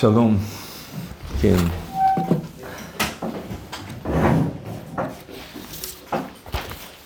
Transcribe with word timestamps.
שלום, 0.00 0.36
כן. 1.40 1.56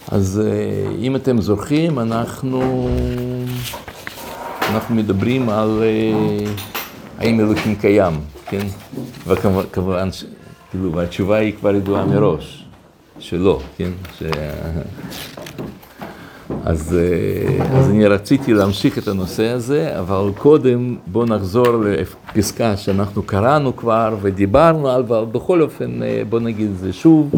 אז 0.08 0.42
אה, 0.44 0.94
אם 0.98 1.16
אתם 1.16 1.40
זוכרים, 1.40 1.98
אנחנו, 1.98 2.88
אנחנו 4.68 4.94
מדברים 4.94 5.48
על 5.48 5.82
אה, 5.82 6.52
האם 7.18 7.40
אלוקים 7.40 7.74
קיים, 7.74 8.14
כן? 8.46 8.66
וכמובן, 9.26 10.08
כאילו, 10.70 11.02
התשובה 11.02 11.36
היא 11.36 11.52
כבר 11.60 11.74
ידועה 11.74 12.04
מראש, 12.04 12.64
שלא, 13.18 13.60
כן? 13.76 13.90
ש... 14.18 14.22
אז, 16.64 16.98
אה, 16.98 17.78
אז 17.78 17.90
אני 17.90 18.06
רציתי 18.06 18.54
להמשיך 18.54 18.98
את 18.98 19.08
הנושא 19.08 19.48
הזה, 19.48 19.98
אבל 20.00 20.30
קודם 20.38 20.96
בואו 21.06 21.24
נחזור 21.24 21.66
לפסקה 22.34 22.76
שאנחנו 22.76 23.22
קראנו 23.22 23.76
כבר 23.76 24.16
ודיברנו 24.22 24.88
על, 24.88 25.02
אבל 25.02 25.24
בכל 25.24 25.62
אופן 25.62 26.00
בואו 26.28 26.42
נגיד 26.42 26.70
את 26.70 26.78
זה 26.78 26.92
שוב. 26.92 27.30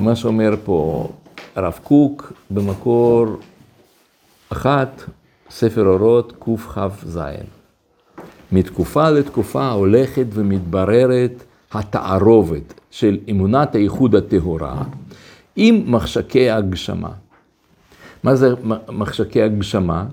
מה 0.00 0.16
שאומר 0.16 0.54
פה 0.64 1.08
הרב 1.56 1.78
קוק 1.82 2.32
במקור 2.50 3.26
אחת, 4.52 5.02
ספר 5.50 5.86
אורות 5.86 6.32
קכ"ז. 6.38 7.20
מתקופה 8.52 9.10
לתקופה 9.10 9.70
הולכת 9.70 10.26
ומתבררת 10.32 11.44
התערובת 11.72 12.80
של 12.90 13.18
אמונת 13.30 13.74
הייחוד 13.74 14.14
הטהורה 14.14 14.82
עם 15.56 15.82
מחשקי 15.86 16.50
הגשמה. 16.50 17.23
מה 18.24 18.36
זה 18.36 18.54
מחשקי 18.88 19.42
הגשמה? 19.42 20.06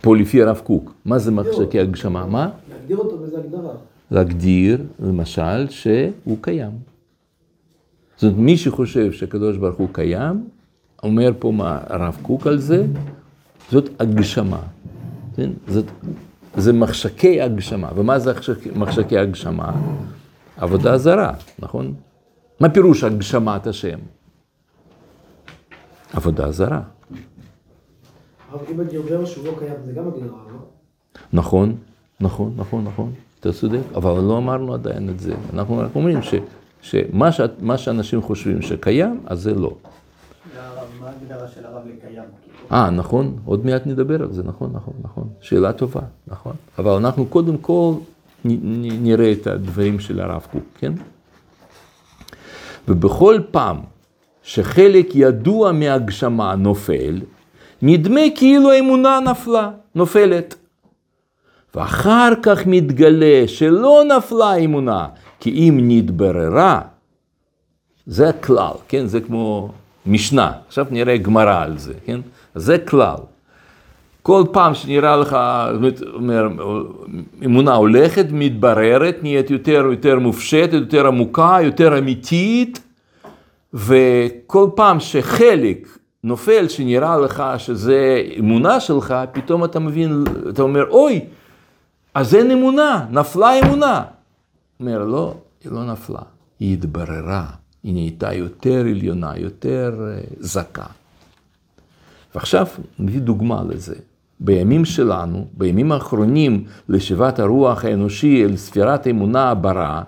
פה 0.00 0.16
לפי 0.16 0.42
הרב 0.42 0.60
קוק. 0.64 0.94
מה 1.04 1.18
זה 1.18 1.30
מחשקי 1.30 1.80
הגשמה? 1.80 2.26
מה? 2.26 2.50
להגדיר 2.70 2.96
אותו 2.96 3.18
באיזה 3.18 3.38
הגדרה. 3.38 3.72
להגדיר, 4.10 4.82
למשל, 5.00 5.68
שהוא 5.68 6.36
קיים. 6.40 6.70
זאת 8.16 8.22
אומרת, 8.22 8.38
מי 8.38 8.56
שחושב 8.56 9.12
שהקדוש 9.12 9.56
ברוך 9.56 9.76
הוא 9.76 9.88
קיים, 9.92 10.44
אומר 11.02 11.32
פה 11.38 11.52
מה 11.52 11.80
הרב 11.86 12.18
קוק 12.22 12.46
על 12.46 12.58
זה, 12.58 12.86
זאת 13.70 13.88
הגשמה. 13.98 14.62
כן? 15.36 15.50
זאת, 15.68 15.84
זה 16.56 16.72
מחשקי 16.72 17.40
הגשמה. 17.40 17.88
ומה 17.94 18.18
זה 18.18 18.32
מחשקי 18.76 19.18
הגשמה? 19.18 19.72
עבודה 20.56 20.98
זרה, 20.98 21.32
נכון? 21.58 21.94
מה 22.60 22.68
פירוש 22.68 23.04
הגשמת 23.04 23.66
השם? 23.66 23.98
עבודה 26.16 26.52
זרה. 26.52 26.80
אם 28.70 29.26
שהוא 29.26 29.46
לא 29.46 29.52
קיים, 29.58 29.74
זה 29.86 29.92
גם 29.92 30.06
הגדרה, 30.06 30.38
לא? 30.48 30.58
נכון, 31.32 31.76
נכון, 32.20 32.52
נכון, 32.56 32.84
נכון, 32.84 33.12
אתה 33.40 33.52
צודק, 33.52 33.80
אבל 33.94 34.20
לא 34.20 34.38
אמרנו 34.38 34.74
עדיין 34.74 35.08
את 35.08 35.20
זה. 35.20 35.34
אנחנו 35.52 35.78
רק 35.78 35.90
אומרים 35.94 36.22
ש... 36.22 36.34
שמה 36.82 37.32
ש... 37.32 37.40
שאנשים 37.76 38.22
חושבים 38.22 38.62
שקיים, 38.62 39.20
אז 39.26 39.40
זה 39.40 39.54
לא. 39.54 39.76
מה 41.00 41.08
ההגדרה 41.08 41.48
של 41.48 41.66
הרב 41.66 41.82
לקיים? 41.86 42.22
אה, 42.72 42.90
נכון, 42.90 43.36
עוד 43.44 43.66
מעט 43.66 43.86
נדבר 43.86 44.22
על 44.22 44.32
זה, 44.32 44.42
נכון, 44.42 44.70
נכון, 44.72 44.94
נכון. 45.02 45.28
שאלה 45.40 45.72
טובה, 45.72 46.00
נכון. 46.26 46.52
אבל 46.78 46.90
אנחנו 46.90 47.26
קודם 47.26 47.58
כל. 47.58 47.94
נראה 48.44 49.32
את 49.32 49.46
הדברים 49.46 50.00
של 50.00 50.20
הרב 50.20 50.46
קוק, 50.52 50.62
כן? 50.78 50.92
ובכל 52.88 53.40
פעם 53.50 53.76
שחלק 54.44 55.08
ידוע 55.14 55.72
מהגשמה 55.72 56.54
נופל, 56.54 57.20
נדמה 57.82 58.20
כאילו 58.36 58.70
האמונה 58.70 59.20
נפלה, 59.20 59.70
נופלת. 59.94 60.54
ואחר 61.74 62.32
כך 62.42 62.66
מתגלה 62.66 63.44
שלא 63.46 64.02
נפלה 64.16 64.46
האמונה, 64.46 65.06
כי 65.40 65.50
אם 65.50 65.80
נתבררה, 65.82 66.80
זה 68.06 68.32
כלל, 68.32 68.72
כן? 68.88 69.06
זה 69.06 69.20
כמו 69.20 69.70
משנה. 70.06 70.52
עכשיו 70.66 70.86
נראה 70.90 71.16
גמרא 71.16 71.62
על 71.62 71.78
זה, 71.78 71.92
כן? 72.04 72.20
זה 72.54 72.78
כלל. 72.78 73.16
כל 74.22 74.44
פעם 74.52 74.74
שנראה 74.74 75.16
לך, 75.16 75.36
זאת 75.82 76.02
אומרת, 76.14 76.50
אמונה 77.44 77.74
הולכת, 77.74 78.26
מתבררת, 78.30 79.16
נהיית 79.22 79.50
יותר 79.50 79.84
ויותר 79.88 80.18
מופשטת, 80.18 80.72
יותר 80.72 81.06
עמוקה, 81.06 81.58
יותר 81.62 81.98
אמיתית, 81.98 82.80
וכל 83.74 84.68
פעם 84.74 85.00
שחלק 85.00 85.98
נופל, 86.24 86.68
שנראה 86.68 87.18
לך 87.18 87.42
שזה 87.58 88.22
אמונה 88.38 88.80
שלך, 88.80 89.14
פתאום 89.32 89.64
אתה 89.64 89.78
מבין, 89.78 90.24
אתה 90.48 90.62
אומר, 90.62 90.84
אוי, 90.90 91.24
אז 92.14 92.34
אין 92.34 92.50
אמונה, 92.50 93.06
נפלה 93.10 93.58
אמונה. 93.58 94.02
אומר, 94.80 95.04
לא, 95.04 95.34
היא 95.64 95.72
לא 95.72 95.84
נפלה, 95.84 96.20
היא 96.60 96.72
התבררה, 96.72 97.46
היא 97.82 97.92
נהייתה 97.94 98.32
יותר 98.32 98.80
עליונה, 98.80 99.32
יותר 99.36 99.92
זכה. 100.38 100.86
ועכשיו 102.34 102.66
נביא 102.98 103.20
דוגמה 103.20 103.62
לזה. 103.68 103.94
בימים 104.40 104.84
שלנו, 104.84 105.46
בימים 105.52 105.92
האחרונים 105.92 106.64
לשיבת 106.88 107.38
הרוח 107.38 107.84
האנושי 107.84 108.44
אל 108.44 108.56
ספירת 108.56 109.06
האמונה 109.06 109.50
הברה, 109.50 110.02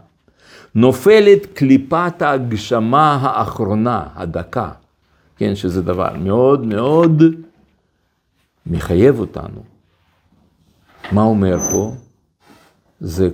נופלת 0.77 1.47
קליפת 1.55 2.23
ההגשמה 2.23 3.19
האחרונה, 3.23 4.07
הדקה, 4.15 4.71
כן, 5.37 5.55
שזה 5.55 5.83
דבר 5.83 6.17
מאוד 6.19 6.67
מאוד 6.67 7.23
מחייב 8.67 9.19
אותנו. 9.19 9.63
מה 11.13 11.23
אומר 11.23 11.57
פה? 11.73 11.93
זה, 13.01 13.29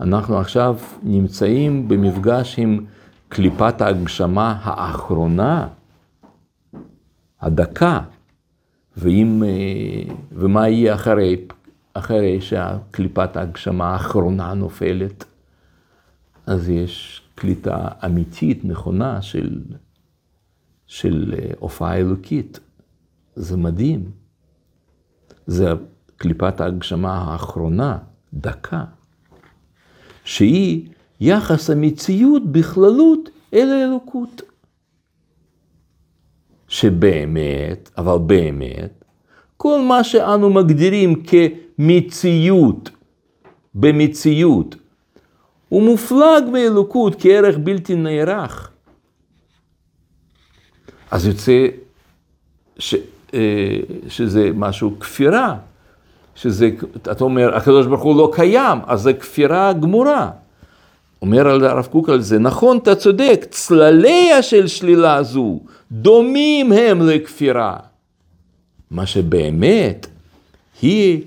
אנחנו 0.00 0.38
עכשיו 0.38 0.76
נמצאים 1.02 1.88
במפגש 1.88 2.58
עם 2.58 2.84
קליפת 3.28 3.80
ההגשמה 3.80 4.58
האחרונה, 4.62 5.68
הדקה, 7.40 8.00
ואם, 8.96 9.42
ומה 10.32 10.68
יהיה 10.68 10.94
אחרי, 10.94 11.36
אחרי 12.00 12.40
שהקליפת 12.40 13.36
ההגשמה 13.36 13.92
האחרונה 13.92 14.54
נופלת? 14.54 15.24
אז 16.46 16.68
יש 16.68 17.22
קליטה 17.34 17.88
אמיתית, 18.04 18.64
נכונה, 18.64 19.22
של, 19.22 19.60
של 20.86 21.34
הופעה 21.58 21.96
אלוקית. 21.96 22.60
זה 23.36 23.56
מדהים. 23.56 24.10
זה 25.46 25.72
קליפת 26.16 26.60
ההגשמה 26.60 27.14
האחרונה, 27.14 27.98
דקה, 28.34 28.84
שהיא 30.24 30.88
יחס 31.20 31.70
המציאות 31.70 32.52
בכללות 32.52 33.28
אל 33.54 33.68
האלוקות. 33.68 34.42
שבאמת, 36.68 37.90
אבל 37.98 38.18
באמת, 38.26 39.04
כל 39.56 39.80
מה 39.88 40.04
שאנו 40.04 40.50
מגדירים 40.50 41.14
כמציאות, 41.14 41.69
במציאות, 43.74 44.76
הוא 45.68 45.82
מופלג 45.82 46.44
מאלוקות 46.52 47.16
כערך 47.22 47.58
בלתי 47.58 47.94
נערך. 47.94 48.70
אז 51.10 51.26
יוצא 51.26 51.66
ש, 52.78 52.94
שזה 54.08 54.50
משהו 54.54 54.98
כפירה. 55.00 55.56
שזה, 56.34 56.70
אתה 56.96 57.24
אומר, 57.24 57.56
הקדוש 57.56 57.86
ברוך 57.86 58.02
הוא 58.02 58.16
לא 58.16 58.30
קיים, 58.34 58.78
אז 58.86 59.00
זה 59.00 59.12
כפירה 59.12 59.72
גמורה. 59.72 60.30
אומר 61.22 61.48
הרב 61.48 61.86
קוק 61.86 62.08
על 62.08 62.20
זה, 62.20 62.38
נכון, 62.38 62.78
אתה 62.78 62.94
צודק, 62.94 63.46
צלליה 63.50 64.42
של 64.42 64.66
שלילה 64.66 65.22
זו 65.22 65.60
דומים 65.92 66.72
הם 66.72 67.08
לכפירה. 67.08 67.76
מה 68.90 69.06
שבאמת 69.06 70.06
היא 70.82 71.22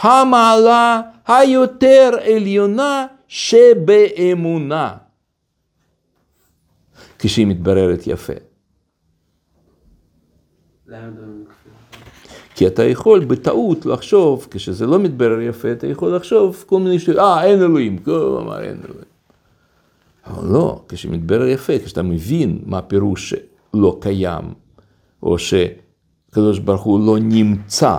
המעלה 0.00 1.00
היותר 1.26 2.10
עליונה 2.34 3.06
שבאמונה. 3.28 4.96
כשהיא 7.18 7.46
מתבררת 7.46 8.06
יפה. 8.06 8.32
בכפירה? 11.48 11.72
כי 12.54 12.66
אתה 12.66 12.84
יכול 12.84 13.24
בטעות 13.24 13.86
לחשוב, 13.86 14.48
כשזה 14.50 14.86
לא 14.86 14.98
מתברר 14.98 15.40
יפה, 15.40 15.72
אתה 15.72 15.86
יכול 15.86 16.16
לחשוב 16.16 16.64
כל 16.66 16.80
מיני 16.80 16.98
שאלות, 16.98 17.18
אה, 17.18 17.44
אין 17.44 17.62
אלוהים, 17.62 17.98
כל 17.98 18.38
אמר 18.42 18.60
אין 18.60 18.80
אלוהים. 18.84 19.12
אבל 20.26 20.52
לא, 20.52 20.82
כשמתברר 20.88 21.46
יפה, 21.46 21.78
כשאתה 21.84 22.02
מבין 22.02 22.58
מה 22.66 22.82
פירוש 22.82 23.34
שלא 23.34 23.98
קיים, 24.00 24.44
או 25.22 25.36
שקדוש 25.38 26.58
ברוך 26.58 26.82
הוא 26.82 27.06
לא 27.06 27.18
נמצא, 27.20 27.96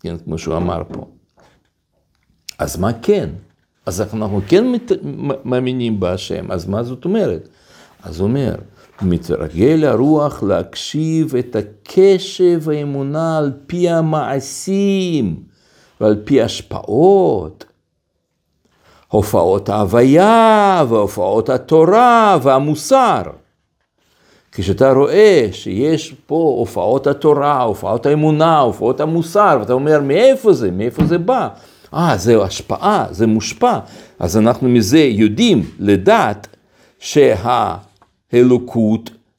כן, 0.00 0.16
כמו 0.24 0.38
שהוא 0.38 0.56
אמר 0.56 0.82
פה. 0.92 1.06
אז 2.58 2.78
מה 2.78 2.92
כן? 3.02 3.30
אז 3.86 4.00
אנחנו 4.00 4.40
כן 4.48 4.64
מאמינים 5.44 6.00
בהשם, 6.00 6.52
אז 6.52 6.66
מה 6.66 6.82
זאת 6.82 7.04
אומרת? 7.04 7.48
אז 8.02 8.20
הוא 8.20 8.28
אומר, 8.28 8.54
מתרגל 9.02 9.84
הרוח 9.84 10.42
להקשיב 10.42 11.36
את 11.36 11.56
הקשב 11.56 12.70
האמונה 12.70 13.38
על 13.38 13.52
פי 13.66 13.88
המעשים 13.88 15.42
ועל 16.00 16.22
פי 16.24 16.42
השפעות, 16.42 17.64
הופעות 19.08 19.68
ההוויה 19.68 20.84
והופעות 20.88 21.48
התורה 21.48 22.38
והמוסר. 22.42 23.22
כשאתה 24.52 24.92
רואה 24.92 25.48
שיש 25.52 26.14
פה 26.26 26.54
הופעות 26.58 27.06
התורה, 27.06 27.62
הופעות 27.62 28.06
האמונה, 28.06 28.58
הופעות 28.58 29.00
המוסר, 29.00 29.56
ואתה 29.60 29.72
אומר, 29.72 30.00
מאיפה 30.00 30.52
זה? 30.52 30.70
מאיפה 30.70 31.04
זה 31.04 31.18
בא? 31.18 31.48
אה, 31.94 32.16
זה 32.16 32.42
השפעה, 32.42 33.06
זה 33.10 33.26
מושפע. 33.26 33.78
אז 34.18 34.36
אנחנו 34.36 34.68
מזה 34.68 34.98
יודעים 34.98 35.62
לדעת 35.78 36.56
שהאלוקות 36.98 37.90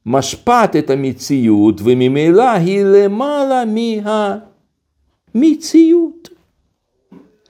משפעת 0.06 0.76
את 0.76 0.90
המציאות, 0.90 1.82
וממילא 1.84 2.52
היא 2.52 2.84
למעלה 2.84 3.64
מהמציאות. 5.36 6.30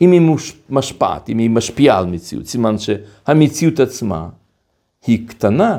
אם 0.01 0.11
היא 0.11 0.21
משפעת, 0.69 1.29
אם 1.29 1.37
היא 1.37 1.49
משפיעה 1.49 1.97
על 1.97 2.05
מציאות, 2.05 2.45
סימן 2.45 2.75
שהמציאות 2.77 3.79
עצמה 3.79 4.27
היא 5.07 5.27
קטנה 5.27 5.77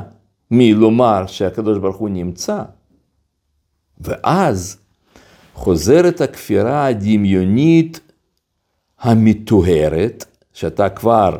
מלומר 0.55 1.27
שהקדוש 1.27 1.77
ברוך 1.77 1.95
הוא 1.95 2.09
נמצא. 2.09 2.63
ואז 3.99 4.77
חוזרת 5.53 6.21
הכפירה 6.21 6.85
הדמיונית 6.85 7.99
המטוהרת, 8.99 10.25
שאתה 10.53 10.89
כבר 10.89 11.37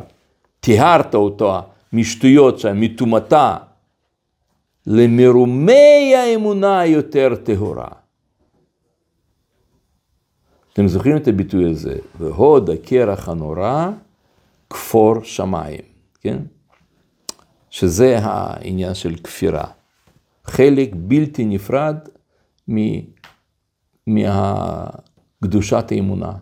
טיהרת 0.60 1.14
אותה 1.14 1.60
משטויות 1.92 2.58
שם, 2.58 2.80
מטומאתה, 2.80 3.56
למרומי 4.86 6.14
האמונה 6.16 6.80
היותר 6.80 7.34
טהורה. 7.44 7.88
אתם 10.72 10.88
זוכרים 10.88 11.16
את 11.16 11.28
הביטוי 11.28 11.70
הזה? 11.70 11.96
והוד 12.18 12.70
הקרח 12.70 13.28
הנורא, 13.28 13.90
כפור 14.70 15.14
שמיים, 15.22 15.82
כן? 16.20 16.38
שזה 17.74 18.18
העניין 18.22 18.94
של 18.94 19.16
כפירה. 19.16 19.64
חלק 20.44 20.90
בלתי 20.94 21.44
נפרד 21.44 21.96
מקדושת 24.06 25.92
האמונה. 25.92 26.32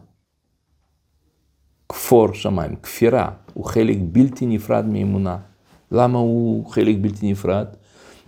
כפור 1.89 2.35
שמיים, 2.35 2.77
כפירה, 2.77 3.31
הוא 3.55 3.65
חלק 3.65 3.97
בלתי 4.03 4.47
נפרד 4.47 4.85
מאמונה. 4.87 5.37
למה 5.93 6.19
הוא 6.19 6.67
חלק 6.67 6.97
בלתי 7.01 7.31
נפרד? 7.31 7.67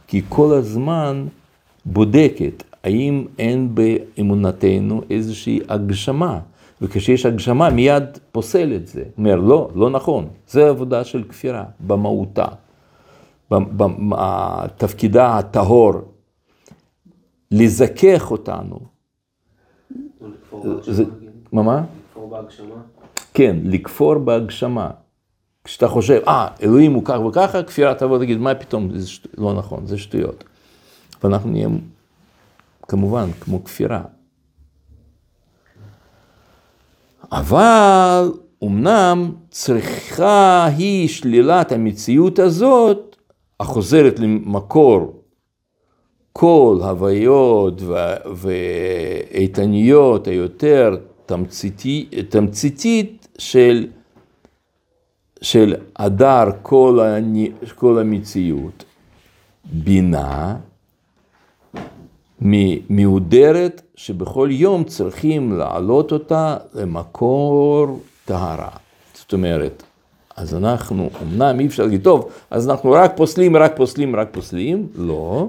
כי 0.06 0.22
כל 0.28 0.54
הזמן 0.54 1.26
בודקת 1.84 2.62
האם 2.84 3.26
אין 3.38 3.74
באמונתנו 3.74 5.02
איזושהי 5.10 5.60
הגשמה, 5.68 6.40
וכשיש 6.80 7.26
הגשמה 7.26 7.70
מיד 7.70 8.04
פוסל 8.32 8.72
את 8.76 8.86
זה. 8.86 9.04
אומר, 9.18 9.36
לא, 9.36 9.70
לא 9.74 9.90
נכון, 9.90 10.28
זה 10.48 10.68
עבודה 10.68 11.04
של 11.04 11.24
כפירה 11.28 11.64
במהותה. 11.80 12.46
תפקידה 14.76 15.38
הטהור, 15.38 15.92
לזכך 17.50 18.30
אותנו. 18.30 18.78
זה, 20.80 21.04
מה 21.52 21.62
מה? 21.62 21.84
לכפור 22.08 22.30
בהגשמה? 22.30 22.74
כן, 23.34 23.56
לכפור 23.64 24.18
בהגשמה. 24.18 24.90
כשאתה 25.64 25.88
חושב, 25.88 26.20
אה, 26.28 26.48
אלוהים 26.62 26.92
הוא 26.92 27.02
כך 27.04 27.20
וככה, 27.28 27.62
כפירה 27.62 27.94
תבוא 27.94 28.16
ותגיד, 28.16 28.38
מה 28.38 28.54
פתאום, 28.54 28.98
זה 28.98 29.08
שט... 29.08 29.26
לא 29.38 29.54
נכון, 29.54 29.86
זה 29.86 29.98
שטויות. 29.98 30.44
ואנחנו 31.24 31.50
נהיה, 31.50 31.68
כמובן, 32.88 33.28
כמו 33.40 33.64
כפירה. 33.64 34.02
אבל 37.32 38.32
אמנם 38.64 39.32
צריכה 39.50 40.64
היא 40.64 41.08
שלילת 41.08 41.72
המציאות 41.72 42.38
הזאת, 42.38 43.13
החוזרת 43.64 44.18
למקור 44.18 45.22
כל 46.32 46.78
הוויות 46.82 47.82
ואיתניות 48.34 50.26
היותר 50.26 50.96
תמציתי, 51.26 52.08
תמציתית 52.28 53.28
של 53.38 53.86
של 55.42 55.74
הדר 55.96 56.44
כל, 56.62 57.00
אני, 57.00 57.52
כל 57.74 57.98
המציאות, 57.98 58.84
בינה 59.64 60.56
מהודרת 62.90 63.82
שבכל 63.96 64.48
יום 64.52 64.84
צריכים 64.84 65.52
להעלות 65.58 66.12
אותה 66.12 66.56
למקור 66.74 68.00
טהרה. 68.24 68.68
זאת 69.14 69.32
אומרת, 69.32 69.82
אז 70.36 70.54
אנחנו, 70.54 71.10
אמנם 71.22 71.60
אי 71.60 71.66
אפשר 71.66 71.82
להגיד, 71.82 72.02
טוב, 72.02 72.30
אז 72.50 72.70
אנחנו 72.70 72.92
רק 72.92 73.12
פוסלים, 73.16 73.56
רק 73.56 73.76
פוסלים, 73.76 74.16
רק 74.16 74.28
פוסלים, 74.32 74.88
לא. 74.94 75.48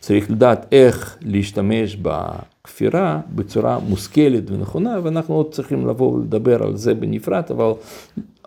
צריך 0.00 0.30
לדעת 0.30 0.66
איך 0.72 1.16
להשתמש 1.22 1.96
בכפירה 1.96 3.20
בצורה 3.34 3.78
מושכלת 3.78 4.50
ונכונה, 4.50 4.98
ואנחנו 5.02 5.34
עוד 5.34 5.52
צריכים 5.52 5.88
לבוא 5.88 6.12
ולדבר 6.12 6.62
על 6.62 6.76
זה 6.76 6.94
בנפרד, 6.94 7.42
אבל 7.50 7.72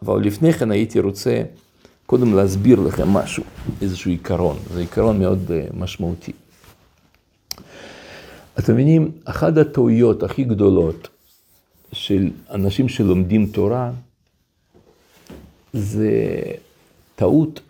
אבל 0.01 0.21
לפני 0.21 0.53
כן 0.53 0.71
הייתי 0.71 0.99
רוצה 0.99 1.43
קודם 2.05 2.35
להסביר 2.35 2.79
לכם 2.79 3.09
משהו, 3.09 3.43
איזשהו 3.81 4.11
עיקרון, 4.11 4.57
זה 4.73 4.79
עיקרון 4.79 5.19
מאוד 5.19 5.51
אה, 5.51 5.65
משמעותי. 5.73 6.31
אתם 8.59 8.73
מבינים, 8.73 9.11
אחת 9.25 9.57
הטעויות 9.57 10.23
הכי 10.23 10.43
גדולות 10.43 11.07
של 11.91 12.29
אנשים 12.51 12.89
שלומדים 12.89 13.45
תורה, 13.45 13.91
זה 15.77 16.41
טעות 17.15 17.61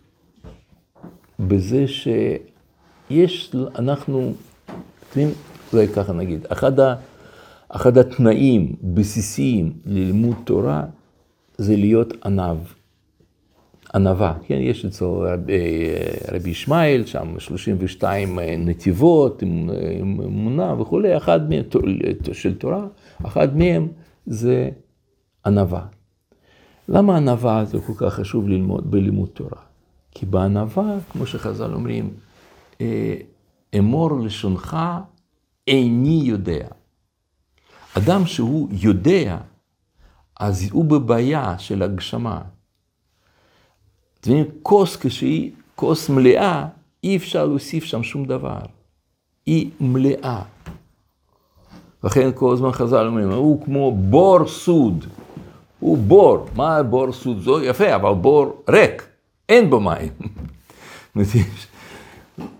בזה 1.40 1.86
שיש, 1.88 3.56
אנחנו, 3.80 4.34
אתם 5.10 5.28
אולי 5.74 5.88
ככה 5.88 6.14
נגיד, 6.14 6.46
אחד, 6.50 6.80
ה, 6.80 6.96
אחד 7.70 7.98
התנאים 7.98 8.76
בסיסיים 8.84 9.74
ללימוד 9.86 10.36
תורה 10.44 10.84
זה 11.58 11.76
להיות 11.76 12.14
ענב, 12.26 12.58
ענווה, 13.96 14.34
כן, 14.46 14.58
יש 14.62 14.86
אצל 14.86 15.06
רבי, 15.06 15.90
רבי 16.32 16.50
ישמעאל, 16.50 17.06
שם 17.06 17.40
32 17.40 18.40
נתיבות 18.58 19.42
עם 19.42 19.70
אמונה 20.02 20.82
וכולי, 20.82 21.18
אחד 21.18 21.50
מהם, 21.50 21.64
של 22.34 22.58
תורה, 22.58 22.86
אחד 23.26 23.58
מהם 23.58 23.88
זה 24.26 24.70
ענווה. 25.46 25.97
למה 26.90 27.18
ענווה 27.18 27.66
זה 27.66 27.78
כל 27.88 27.94
כך 27.98 28.14
חשוב 28.14 28.48
ללמוד 28.48 28.92
בלימוד 28.92 29.30
תורה? 29.30 29.62
כי 30.12 30.26
בענווה, 30.26 30.98
כמו 31.12 31.26
שחז"ל 31.26 31.74
אומרים, 31.74 32.14
אמור 33.78 34.20
לשונך 34.20 34.78
איני 35.68 36.22
יודע. 36.24 36.68
אדם 37.98 38.26
שהוא 38.26 38.70
יודע, 38.72 39.38
אז 40.40 40.70
הוא 40.72 40.86
בבעיה 40.86 41.60
של 41.60 41.84
הגשמה. 41.84 42.42
אתם 44.20 44.32
כוס 44.64 44.96
כשהיא 44.96 45.52
כוס 45.76 46.10
מלאה, 46.10 46.68
אי 47.04 47.18
אפשר 47.18 47.46
להוסיף 47.46 47.84
שם 47.84 48.04
שום 48.04 48.26
דבר. 48.26 48.60
היא 49.46 49.72
מלאה. 49.80 50.44
לכן 52.04 52.30
כל 52.36 52.54
הזמן 52.54 52.72
חז"ל 52.72 53.08
אומרים, 53.08 53.32
הוא 53.32 53.66
כמו 53.66 53.96
בור 53.96 54.48
סוד. 54.48 55.06
הוא 55.80 55.98
בור, 55.98 56.46
מה 56.56 56.84
בור 56.84 57.12
סוד? 57.12 57.40
זו 57.40 57.64
יפה, 57.64 57.96
אבל 57.96 58.14
בור 58.14 58.64
ריק, 58.70 59.04
אין 59.50 59.70
בו 59.70 59.80
מים. 59.80 60.12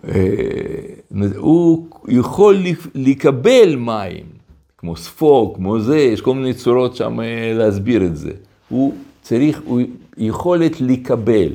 אה, 0.08 0.16
הוא 1.38 1.88
יכול 2.08 2.58
לקבל 2.96 3.76
מים. 3.76 4.38
כמו 4.78 4.96
ספוג, 4.96 5.56
כמו 5.56 5.80
זה, 5.80 5.98
יש 5.98 6.22
כל 6.22 6.36
מיני 6.36 6.54
צורות 6.54 6.96
שם 6.96 7.20
אה, 7.20 7.54
להסביר 7.56 8.06
את 8.06 8.18
זה. 8.18 8.32
הוא 8.70 8.94
צריך, 9.22 9.62
הוא 9.66 9.82
יכולת 10.18 10.82
לקבל, 10.82 11.54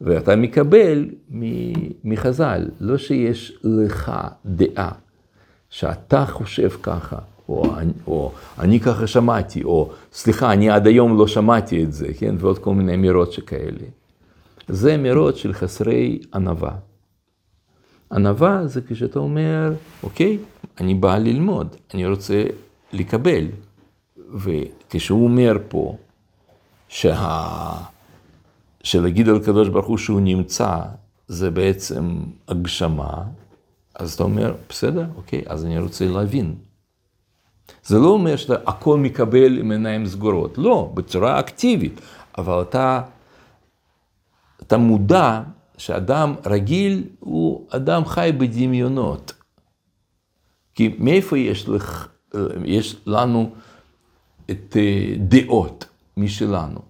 ואתה 0.00 0.36
מקבל 0.36 1.08
מחז"ל, 2.04 2.68
לא 2.80 2.98
שיש 2.98 3.58
לך 3.64 4.12
דעה, 4.46 4.92
שאתה 5.70 6.26
חושב 6.26 6.68
ככה, 6.82 7.16
או, 7.48 7.74
או 8.06 8.32
אני 8.58 8.80
ככה 8.80 9.06
שמעתי, 9.06 9.64
או 9.64 9.90
סליחה, 10.12 10.52
אני 10.52 10.70
עד 10.70 10.86
היום 10.86 11.18
לא 11.18 11.26
שמעתי 11.26 11.84
את 11.84 11.92
זה, 11.92 12.08
כן, 12.18 12.34
ועוד 12.38 12.58
כל 12.58 12.74
מיני 12.74 12.94
אמירות 12.94 13.32
שכאלה. 13.32 13.86
זה 14.68 14.94
אמירות 14.94 15.36
של 15.36 15.52
חסרי 15.52 16.20
ענווה. 16.34 16.74
ענווה 18.12 18.66
זה 18.66 18.80
כשאתה 18.88 19.18
אומר, 19.18 19.72
אוקיי, 20.02 20.38
אני 20.80 20.94
בא 20.94 21.18
ללמוד, 21.18 21.76
אני 21.94 22.06
רוצה 22.06 22.44
לקבל. 22.92 23.46
וכשהוא 24.34 25.24
אומר 25.24 25.56
פה, 25.68 25.96
שה... 26.88 27.72
שלהגיד 28.82 29.28
על 29.28 29.36
הקדוש 29.36 29.68
ברוך 29.68 29.86
הוא 29.86 29.98
שהוא 29.98 30.20
נמצא, 30.20 30.78
זה 31.28 31.50
בעצם 31.50 32.16
הגשמה, 32.48 33.22
אז 33.94 34.14
אתה 34.14 34.22
אומר, 34.22 34.54
בסדר, 34.68 35.06
אוקיי, 35.16 35.42
אז 35.46 35.64
אני 35.64 35.78
רוצה 35.78 36.08
להבין. 36.08 36.54
זה 37.84 37.98
לא 37.98 38.08
אומר 38.08 38.36
שאתה 38.36 38.70
הכל 38.70 38.98
מקבל 38.98 39.58
עם 39.58 39.70
עיניים 39.70 40.06
סגורות, 40.06 40.58
לא, 40.58 40.90
בצורה 40.94 41.40
אקטיבית, 41.40 42.00
אבל 42.38 42.62
אתה, 42.62 43.02
אתה 44.62 44.76
מודע 44.76 45.42
שאדם 45.78 46.34
רגיל 46.46 47.04
הוא 47.20 47.66
אדם 47.70 48.04
חי 48.04 48.30
בדמיונות. 48.38 49.32
כי 50.74 50.96
מאיפה 50.98 51.38
יש, 51.38 51.68
לך, 51.68 52.08
יש 52.64 52.96
לנו 53.06 53.54
את 54.50 54.76
אה, 54.76 55.14
דעות 55.18 55.84
משלנו? 56.16 56.80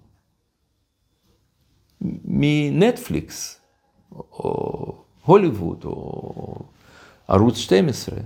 מנטפליקס, 2.25 3.61
או 4.12 4.95
הוליווד, 5.25 5.85
או 5.85 6.55
ערוץ 7.29 7.57
12. 7.57 8.19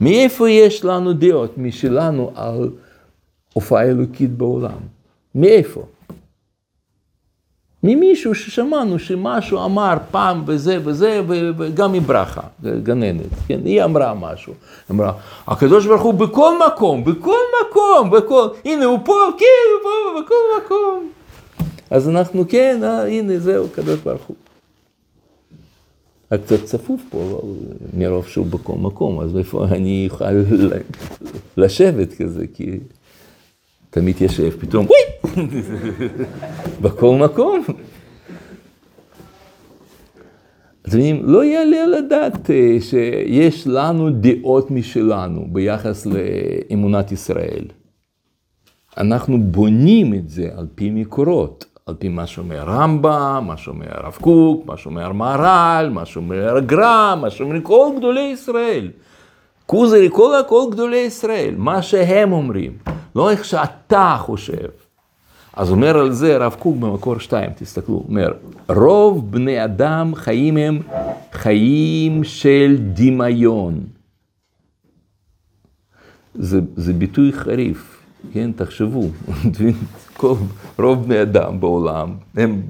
מאיפה 0.00 0.50
יש 0.50 0.84
לנו 0.84 1.12
דעות 1.12 1.58
משלנו 1.58 2.32
על 2.34 2.70
הופעה 3.52 3.84
אלוקית 3.84 4.30
בעולם? 4.30 4.78
מאיפה? 5.34 5.82
ממישהו 7.82 8.34
ששמענו 8.34 8.98
שמשהו 8.98 9.64
אמר 9.64 9.96
פעם 10.10 10.42
וזה 10.46 10.78
וזה, 10.84 11.22
וגם 11.28 11.92
מברכה, 11.92 12.40
גננת, 12.82 13.26
כן, 13.46 13.60
היא 13.64 13.84
אמרה 13.84 14.14
משהו, 14.14 14.54
אמרה, 14.90 15.12
הקדוש 15.46 15.86
ברוך 15.86 16.02
הוא 16.02 16.14
בכל 16.14 16.54
מקום, 16.66 17.04
בכל 17.04 17.36
מקום, 17.62 18.10
בכל, 18.10 18.48
הנה 18.64 18.84
הוא 18.84 18.98
פה, 19.04 19.12
כן, 19.38 19.44
הוא 19.72 19.82
פה, 19.82 20.20
בכל 20.20 20.34
מקום. 20.64 21.08
אז 21.90 22.08
אנחנו, 22.08 22.44
כן, 22.48 22.80
אה, 22.82 23.06
הנה 23.06 23.38
זהו, 23.38 23.66
הקדוש 23.72 24.00
ברוך 24.00 24.22
הוא. 24.26 24.36
רק 26.32 26.40
קצת 26.40 26.64
צפוף 26.64 27.02
פה, 27.10 27.40
מרוב 27.94 28.26
שהוא 28.26 28.46
בכל 28.46 28.76
מקום, 28.78 29.20
אז 29.20 29.36
איפה 29.36 29.64
אני 29.64 30.08
אוכל 30.10 30.24
לשבת 31.56 32.14
כזה, 32.14 32.46
כי 32.54 32.78
אתה 33.90 34.00
מתיישב, 34.00 34.50
פתאום, 34.60 34.86
וואי, 34.86 35.46
בכל 36.82 37.16
מקום. 37.16 37.64
אז 40.84 40.94
אני, 40.94 41.20
לא 41.22 41.44
יעלה 41.44 41.82
על 41.84 41.94
הדעת 41.94 42.50
אה, 42.50 42.76
שיש 42.80 43.66
לנו 43.66 44.10
דעות 44.10 44.70
משלנו 44.70 45.46
ביחס 45.52 46.06
לאמונת 46.06 47.12
ישראל. 47.12 47.64
אנחנו 48.96 49.42
בונים 49.42 50.14
את 50.14 50.28
זה 50.28 50.48
על 50.56 50.66
פי 50.74 50.90
מקורות. 50.90 51.75
על 51.86 51.94
פי 51.98 52.08
מה 52.08 52.26
שאומר 52.26 52.64
רמב"ם, 52.66 53.44
מה 53.46 53.56
שאומר 53.56 53.86
הרב 53.90 54.18
קוק, 54.20 54.66
מה 54.66 54.76
שאומר 54.76 55.12
מהר"ל, 55.12 55.88
מה 55.92 56.06
שאומר 56.06 56.56
הגר"א, 56.56 57.14
מה 57.20 57.30
שאומרים 57.30 57.62
כל 57.62 57.88
גדולי 57.96 58.20
ישראל. 58.20 58.90
כוזרי, 59.66 60.08
כל, 60.12 60.32
כל 60.48 60.62
גדולי 60.70 60.96
ישראל, 60.96 61.54
מה 61.56 61.82
שהם 61.82 62.32
אומרים, 62.32 62.78
לא 63.16 63.30
איך 63.30 63.44
שאתה 63.44 64.16
חושב. 64.20 64.68
אז 65.52 65.70
אומר 65.70 65.98
על 65.98 66.12
זה 66.12 66.34
הרב 66.34 66.56
קוק 66.58 66.76
במקור 66.76 67.18
שתיים, 67.18 67.50
תסתכלו, 67.56 68.04
אומר, 68.08 68.32
רוב 68.68 69.32
בני 69.32 69.64
אדם 69.64 70.14
חיים 70.14 70.56
הם 70.56 70.80
חיים 71.32 72.24
של 72.24 72.76
דמיון. 72.78 73.80
זה, 76.34 76.60
זה 76.76 76.92
ביטוי 76.92 77.32
חריף. 77.32 77.95
כן, 78.32 78.52
תחשבו, 78.52 79.08
רוב 80.78 81.04
בני 81.04 81.22
אדם 81.22 81.60
בעולם, 81.60 82.14
הם, 82.34 82.62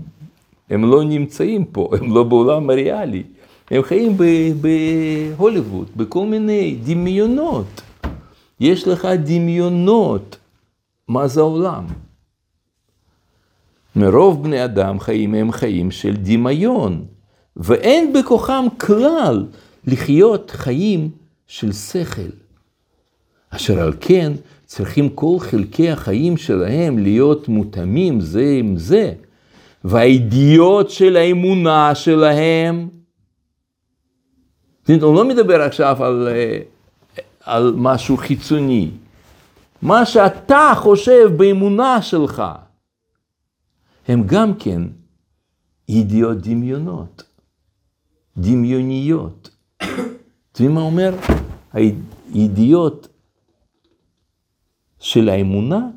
הם 0.71 0.91
לא 0.91 1.05
נמצאים 1.05 1.65
פה, 1.65 1.91
הם 2.01 2.15
לא 2.15 2.23
בעולם 2.23 2.71
הריאלי, 2.71 3.23
הם 3.71 3.83
חיים 3.83 4.17
בהוליווד, 5.37 5.87
בכל 5.97 6.27
מיני 6.27 6.79
דמיונות. 6.85 7.83
יש 8.61 8.89
לך 8.89 9.09
דמיונות, 9.25 10.37
מה 11.09 11.29
זה 11.29 11.41
העולם? 11.41 11.87
מרוב 13.97 14.43
בני 14.43 14.65
אדם 14.65 15.01
חיים 15.01 15.35
הם 15.35 15.53
חיים 15.53 15.91
של 15.91 16.17
דמיון, 16.17 17.05
ואין 17.57 18.13
בכוחם 18.13 18.65
כלל 18.81 19.47
לחיות 19.87 20.51
חיים 20.51 21.11
של 21.47 21.73
שכל. 21.73 22.31
אשר 23.51 23.81
על 23.81 23.93
כן, 24.01 24.33
צריכים 24.67 25.09
כל 25.09 25.37
חלקי 25.41 25.91
החיים 25.91 26.37
שלהם 26.37 26.99
להיות 26.99 27.49
מותאמים 27.49 28.21
זה 28.21 28.57
עם 28.59 28.77
זה, 28.77 29.13
והידיעות 29.85 30.91
של 30.91 31.17
האמונה 31.17 31.95
שלהם, 31.95 32.89
הוא 34.89 35.15
לא 35.15 35.29
מדבר 35.29 35.63
עכשיו 35.63 36.05
על, 36.05 36.29
אה, 36.29 36.59
על 37.41 37.75
משהו 37.77 38.17
חיצוני, 38.17 38.91
מה 39.83 40.07
שאתה 40.07 40.73
חושב 40.77 41.31
באמונה 41.37 42.03
שלך, 42.03 42.43
הם 44.09 44.23
גם 44.27 44.55
כן 44.55 44.83
ידיעות 45.89 46.39
דמיונות, 46.41 47.23
דמיוניות. 48.37 49.51
אתם 49.83 50.65
יודעים 50.65 50.75
מה 50.75 50.81
אומר? 50.81 51.15
הידיעות 51.73 53.09
של 55.01 55.29
האמונה, 55.29 55.89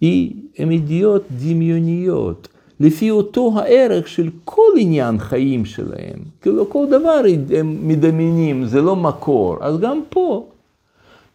היא, 0.00 0.34
הן 0.58 0.72
ידיעות 0.72 1.22
דמיוניות, 1.30 2.48
לפי 2.80 3.10
אותו 3.10 3.52
הערך 3.58 4.08
של 4.08 4.30
כל 4.44 4.70
עניין 4.78 5.18
חיים 5.18 5.64
שלהם. 5.64 6.18
כאילו 6.40 6.70
כל 6.70 6.86
דבר 6.90 7.22
הם 7.58 7.88
מדמיינים, 7.88 8.64
זה 8.66 8.82
לא 8.82 8.96
מקור. 8.96 9.56
אז 9.60 9.80
גם 9.80 10.00
פה, 10.08 10.46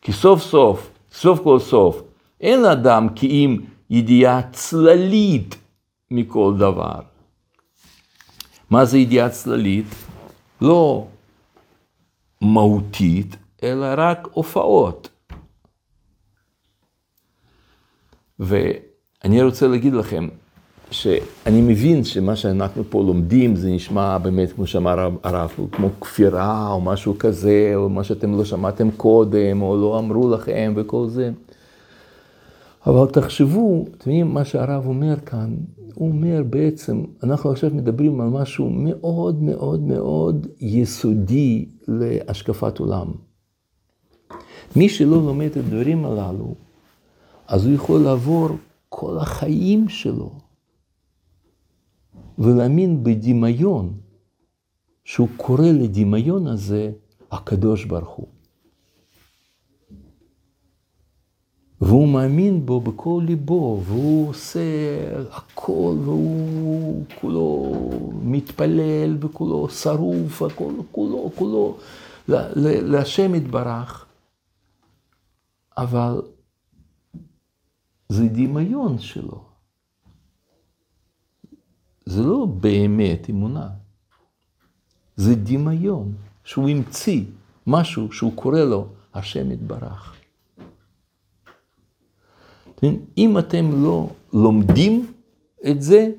כי 0.02 0.12
סוף 0.12 0.42
סוף, 0.42 0.90
סוף 1.12 1.40
כל 1.40 1.60
סוף, 1.60 2.02
אין 2.42 2.66
אדם 2.66 3.08
כי 3.16 3.28
אם 3.28 3.58
ידיעה 3.90 4.42
צללית 4.52 5.56
מכל 6.12 6.54
דבר. 6.58 7.00
מה 8.70 8.86
זה 8.86 8.98
ידיעה 8.98 9.30
צללית? 9.30 9.86
לא 10.62 11.08
מהותית, 12.42 13.36
אלא 13.64 13.86
רק 13.98 14.28
הופעות. 14.34 15.10
ואני 18.42 19.44
רוצה 19.44 19.68
להגיד 19.68 19.94
לכם, 19.94 20.28
שאני 20.92 21.62
מבין 21.62 22.04
שמה 22.04 22.36
שאנחנו 22.36 22.84
פה 22.90 23.04
לומדים 23.04 23.56
זה 23.56 23.70
נשמע 23.70 24.18
באמת, 24.18 24.52
כמו 24.52 24.68
שאמר 24.68 25.10
הרב, 25.24 25.52
כמו 25.72 25.90
כפירה 26.02 26.72
או 26.72 26.82
משהו 26.82 27.18
כזה, 27.20 27.72
או 27.76 27.90
מה 27.90 28.04
שאתם 28.04 28.38
לא 28.38 28.46
שמעתם 28.46 28.92
קודם, 28.92 29.62
או 29.62 29.78
לא 29.78 30.00
אמרו 30.00 30.30
לכם 30.30 30.74
וכל 30.76 31.08
זה. 31.08 31.32
אבל 32.88 33.08
תחשבו, 33.08 33.86
אתם 33.98 34.10
יודעים 34.10 34.34
מה 34.34 34.46
שהרב 34.46 34.88
אומר 34.88 35.16
כאן, 35.26 35.56
הוא 35.94 36.10
אומר 36.10 36.44
בעצם, 36.50 37.04
אנחנו 37.24 37.52
עכשיו 37.52 37.70
מדברים 37.74 38.22
על 38.22 38.28
משהו 38.28 38.70
מאוד 38.70 39.44
מאוד 39.44 39.82
מאוד 39.82 40.48
יסודי 40.62 41.66
להשקפת 41.88 42.80
עולם. 42.80 43.08
מי 44.76 44.90
שלא 44.90 45.18
לומד 45.18 45.46
את 45.46 45.58
הדברים 45.58 46.06
הללו, 46.06 46.56
אז 47.52 47.66
הוא 47.66 47.74
יכול 47.76 48.02
לעבור 48.02 48.50
כל 48.90 49.18
החיים 49.18 49.90
שלו 49.90 50.32
ולהאמין 52.38 53.04
בדמיון, 53.04 53.94
שהוא 55.06 55.28
קורא 55.38 55.68
לדמיון 55.68 56.48
הזה 56.48 56.92
הקדוש 57.32 57.86
ברוך 57.86 58.10
הוא. 58.10 58.28
והוא 61.82 62.08
מאמין 62.08 62.66
בו 62.66 62.82
בכל 62.82 63.24
ליבו, 63.26 63.82
והוא 63.86 64.30
עושה 64.30 64.60
הכל, 65.32 65.96
והוא 66.04 67.04
כולו 67.22 67.74
מתפלל, 68.24 69.18
וכולו 69.20 69.70
שרוף, 69.70 70.42
הכל, 70.42 70.74
כולו, 70.92 71.32
כולו 71.36 71.78
להשם 72.28 73.36
יתברך. 73.36 74.06
אבל 75.78 76.22
זה 78.12 78.28
דמיון 78.28 79.00
שלו. 79.00 79.44
זה 82.06 82.22
לא 82.22 82.46
באמת 82.46 83.30
אמונה. 83.30 83.70
זה 85.16 85.36
דמיון 85.36 86.16
שהוא 86.44 86.70
המציא 86.70 87.26
משהו 87.68 88.12
שהוא 88.12 88.36
קורא 88.36 88.60
לו 88.60 88.88
השם 89.14 89.52
יתברך. 89.52 90.16
אם 93.18 93.40
אתם 93.40 93.84
לא 93.84 94.10
לומדים 94.34 95.14
את 95.72 95.82
זה, 95.82 96.12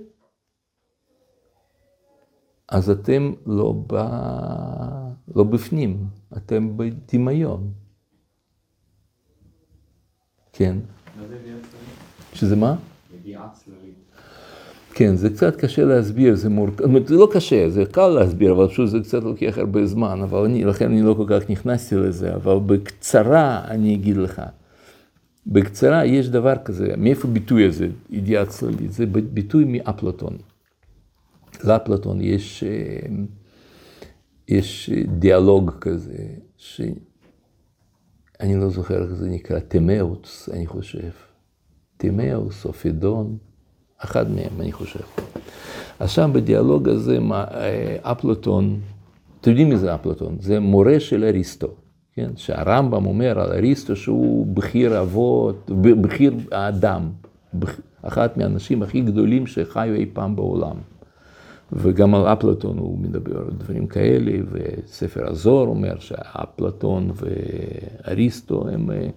אז 2.68 2.90
אתם 2.90 3.32
לא, 3.46 3.74
ב... 3.86 3.94
לא 5.34 5.44
בפנים, 5.44 6.06
אתם 6.36 6.76
בדמיון. 6.76 7.72
כן. 10.52 10.76
שזה 12.42 12.56
מה? 12.56 12.74
צללית. 13.52 13.94
כן, 14.94 15.16
זה 15.16 15.30
קצת 15.30 15.56
קשה 15.56 15.84
להסביר, 15.84 16.34
זה 16.34 16.48
מורכב, 16.48 16.76
זאת 16.76 16.84
אומרת, 16.84 17.06
זה 17.06 17.14
לא 17.14 17.28
קשה, 17.32 17.70
זה 17.70 17.84
קל 17.90 18.08
להסביר, 18.08 18.52
אבל 18.52 18.68
פשוט 18.68 18.88
זה 18.88 19.00
קצת 19.00 19.22
לוקח 19.22 19.58
הרבה 19.58 19.86
זמן, 19.86 20.20
אבל 20.22 20.44
אני, 20.44 20.64
לכן 20.64 20.90
אני 20.90 21.02
לא 21.02 21.14
כל 21.14 21.24
כך 21.28 21.50
נכנסתי 21.50 21.96
לזה, 21.96 22.34
אבל 22.34 22.58
בקצרה 22.66 23.64
אני 23.68 23.94
אגיד 23.94 24.16
לך. 24.16 24.42
בקצרה 25.46 26.04
יש 26.04 26.28
דבר 26.28 26.54
כזה, 26.64 26.94
מאיפה 26.96 27.28
הביטוי 27.28 27.68
הזה, 27.68 27.88
ידיעה 28.10 28.46
צללית? 28.46 28.92
זה 28.92 29.06
ביטוי 29.06 29.64
מאפלטון. 29.64 30.36
לאפלטון 31.64 32.20
יש, 32.20 32.64
אה, 32.64 33.06
יש 34.48 34.90
דיאלוג 35.18 35.70
כזה, 35.80 36.24
שאני 36.56 38.56
לא 38.56 38.70
זוכר 38.70 39.02
איך 39.02 39.12
זה 39.12 39.28
נקרא, 39.28 39.58
תמאוס, 39.58 40.48
אני 40.52 40.66
חושב. 40.66 41.10
תימאוס 42.02 42.64
או 42.64 42.72
פידון, 42.72 43.36
אחד 43.98 44.30
מהם, 44.30 44.60
אני 44.60 44.72
חושב. 44.72 45.00
אז 46.00 46.10
שם 46.10 46.30
בדיאלוג 46.34 46.88
הזה, 46.88 47.18
אה, 47.32 47.96
אפלטון, 48.02 48.80
אתם 49.40 49.50
יודעים 49.50 49.68
מי 49.68 49.76
זה 49.76 49.94
אפלטון? 49.94 50.36
זה 50.40 50.60
מורה 50.60 51.00
של 51.00 51.24
אריסטו, 51.24 51.68
כן? 52.14 52.30
שהרמב"ם 52.36 53.06
אומר 53.06 53.40
על 53.40 53.52
אריסטו 53.52 53.96
שהוא 53.96 54.46
בכיר 54.46 55.00
אבות, 55.00 55.70
בכיר 55.80 56.34
האדם, 56.52 57.10
אחת 58.02 58.36
מהאנשים 58.36 58.82
הכי 58.82 59.00
גדולים 59.00 59.46
שחיו 59.46 59.94
אי 59.94 60.06
פעם 60.12 60.36
בעולם. 60.36 60.76
וגם 61.72 62.14
על 62.14 62.26
אפלטון 62.26 62.78
הוא 62.78 62.98
מדבר 62.98 63.50
דברים 63.58 63.86
כאלה, 63.86 64.32
וספר 64.50 65.30
הזוהר 65.30 65.66
אומר 65.66 65.98
שאפלטון 65.98 67.10
ואריסטו 67.14 68.68
הם 68.68 68.90
אה, 68.90 69.08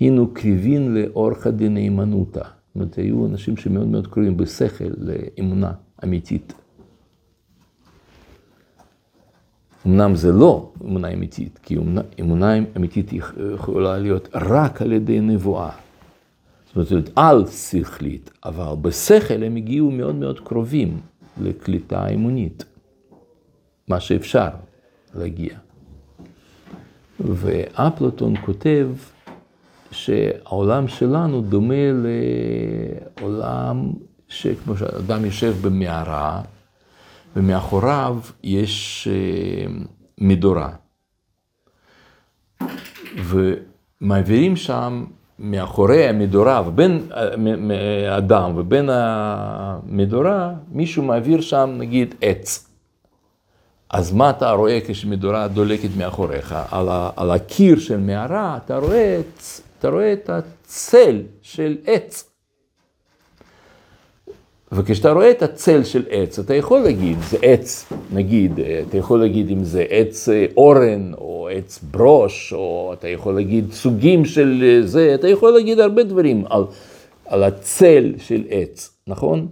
הינו 0.00 0.34
קריבין 0.34 0.94
לאורחא 0.94 1.50
דנאמנותא. 1.50 2.40
זאת 2.40 2.74
אומרת, 2.74 2.94
היו 2.94 3.26
אנשים 3.26 3.56
שמאוד 3.56 3.86
מאוד 3.86 4.06
קרובים 4.06 4.36
בשכל 4.36 4.84
לאמונה 4.98 5.72
אמיתית. 6.04 6.52
אמנם 9.86 10.16
זה 10.16 10.32
לא 10.32 10.72
אמונה 10.84 11.12
אמיתית, 11.12 11.58
כי 11.62 11.76
אמונה, 11.76 12.00
אמונה 12.20 12.54
אמיתית 12.76 13.12
יכולה 13.54 13.98
להיות 13.98 14.28
רק 14.34 14.82
על 14.82 14.92
ידי 14.92 15.20
נבואה. 15.20 15.70
זאת 16.66 16.90
אומרת, 16.92 17.10
על 17.16 17.46
שכלית, 17.46 18.30
אבל 18.44 18.74
בשכל 18.82 19.42
הם 19.42 19.56
הגיעו 19.56 19.90
מאוד 19.90 20.14
מאוד 20.14 20.40
קרובים 20.40 21.00
לקליטה 21.40 22.08
אמונית, 22.08 22.64
מה 23.88 24.00
שאפשר 24.00 24.48
להגיע. 25.14 25.58
ואפלטון 27.20 28.34
כותב 28.44 28.88
שהעולם 29.90 30.88
שלנו 30.88 31.40
דומה 31.40 31.74
לעולם 33.20 33.92
שכמו 34.28 34.76
שאדם 34.76 35.24
יושב 35.24 35.54
במערה, 35.62 36.40
ומאחוריו 37.36 38.18
יש 38.42 39.08
אה, 39.10 39.72
מדורה. 40.18 40.68
ומעבירים 43.16 44.56
שם 44.56 45.04
מאחורי 45.38 46.08
המדורה, 46.08 46.62
ובין 46.66 47.08
האדם 48.10 48.52
ובין 48.56 48.88
המדורה, 48.92 50.52
מישהו 50.72 51.02
מעביר 51.02 51.40
שם 51.40 51.74
נגיד 51.78 52.14
עץ. 52.20 52.66
אז 53.90 54.12
מה 54.12 54.30
אתה 54.30 54.50
רואה 54.50 54.78
כשמדורה 54.86 55.48
דולקת 55.48 55.88
מאחוריך? 55.98 56.54
על, 56.70 56.88
ה, 56.88 57.10
על 57.16 57.30
הקיר 57.30 57.78
של 57.78 58.00
מערה 58.00 58.58
אתה 58.64 58.76
רואה, 58.76 59.20
אתה 59.80 59.88
רואה 59.88 60.12
את 60.12 60.30
הצל 60.30 61.22
של 61.42 61.76
עץ. 61.86 62.30
וכשאתה 64.72 65.12
רואה 65.12 65.30
את 65.30 65.42
הצל 65.42 65.84
של 65.84 66.02
עץ, 66.10 66.38
אתה 66.38 66.54
יכול 66.54 66.80
להגיד, 66.80 67.18
זה 67.30 67.36
עץ, 67.42 67.92
נגיד, 68.12 68.60
אתה 68.88 68.96
יכול 68.96 69.20
להגיד 69.20 69.50
אם 69.50 69.64
זה 69.64 69.84
עץ 69.88 70.28
אה, 70.28 70.46
אורן, 70.56 71.12
או 71.14 71.48
עץ 71.52 71.80
ברוש, 71.90 72.52
או 72.52 72.94
אתה 72.98 73.08
יכול 73.08 73.34
להגיד 73.34 73.72
סוגים 73.72 74.24
של 74.24 74.62
אה, 74.62 74.86
זה, 74.86 75.14
אתה 75.14 75.28
יכול 75.28 75.50
להגיד 75.50 75.80
הרבה 75.80 76.02
דברים 76.02 76.44
על, 76.50 76.64
על 77.26 77.44
הצל 77.44 78.14
של 78.18 78.42
עץ, 78.50 78.90
נכון? 79.06 79.46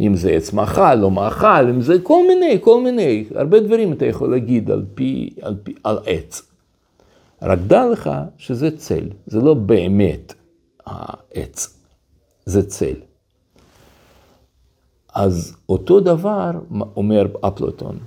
אם 0.00 0.16
זה 0.16 0.30
עץ 0.30 0.52
מאכל, 0.52 0.94
לא 0.94 1.10
מאכל, 1.10 1.68
אם 1.68 1.80
זה 1.80 1.98
כל 2.02 2.22
מיני, 2.28 2.58
כל 2.60 2.80
מיני, 2.80 3.24
הרבה 3.34 3.60
דברים 3.60 3.92
אתה 3.92 4.06
יכול 4.06 4.30
להגיד 4.30 4.70
על 4.70 4.84
פי, 4.94 5.30
על 5.42 5.54
פי, 5.62 5.74
על 5.84 5.98
עץ. 6.06 6.53
רק 7.44 7.58
דע 7.66 7.86
לך 7.86 8.10
שזה 8.38 8.78
צל, 8.78 9.08
זה 9.26 9.40
לא 9.40 9.54
באמת 9.54 10.34
העץ, 10.86 11.78
זה 12.44 12.66
צל. 12.66 12.94
אז 15.14 15.56
אותו 15.68 16.00
דבר 16.00 16.50
אומר 16.96 17.26
אפלטון, 17.40 17.98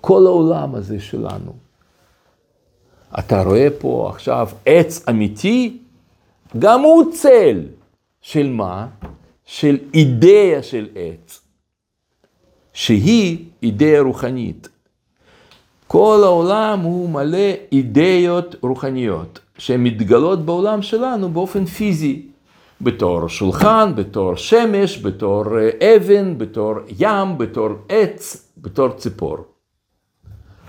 כל 0.00 0.26
העולם 0.26 0.74
הזה 0.74 1.00
שלנו. 1.00 1.52
אתה 3.18 3.42
רואה 3.42 3.68
פה 3.78 4.10
עכשיו 4.14 4.48
עץ 4.66 5.08
אמיתי, 5.08 5.78
גם 6.58 6.80
הוא 6.80 7.12
צל. 7.12 7.66
של 8.22 8.50
מה? 8.50 8.88
של 9.44 9.78
אידאה 9.94 10.62
של 10.62 10.88
עץ, 10.94 11.40
שהיא 12.72 13.44
אידאה 13.62 14.00
רוחנית. 14.00 14.68
כל 15.92 16.20
העולם 16.24 16.80
הוא 16.80 17.08
מלא 17.08 17.52
אידאות 17.72 18.56
רוחניות, 18.62 19.38
שהן 19.58 19.82
מתגלות 19.82 20.44
בעולם 20.44 20.82
שלנו 20.82 21.28
באופן 21.28 21.64
פיזי. 21.64 22.22
בתור 22.80 23.28
שולחן, 23.28 23.92
בתור 23.94 24.36
שמש, 24.36 24.98
בתור 24.98 25.44
אה, 25.58 25.96
אבן, 25.96 26.38
בתור 26.38 26.74
ים, 26.98 27.38
בתור 27.38 27.68
עץ, 27.88 28.48
בתור 28.58 28.88
ציפור. 28.88 29.36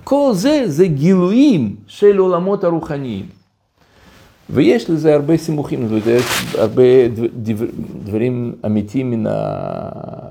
כל 0.03 0.31
זה 0.33 0.63
זה 0.65 0.87
גילויים 0.87 1.75
של 1.87 2.17
עולמות 2.17 2.63
הרוחניים. 2.63 3.25
ויש 4.49 4.89
לזה 4.89 5.13
הרבה 5.13 5.37
סימוכים, 5.37 5.81
זאת 5.81 5.89
אומרת, 5.89 6.07
יש 6.07 6.55
הרבה 6.55 7.07
דבר, 7.43 7.65
דברים 8.03 8.55
אמיתיים 8.65 9.27
ה... 9.27 9.33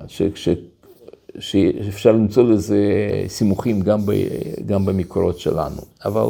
ש... 0.09 0.23
ש... 0.35 0.49
שאפשר 1.39 2.13
למצוא 2.13 2.43
לזה 2.43 2.85
סימוכים 3.29 3.81
גם, 3.81 4.07
ב... 4.07 4.13
גם 4.67 4.85
במקורות 4.85 5.39
שלנו. 5.39 5.83
אבל 6.05 6.27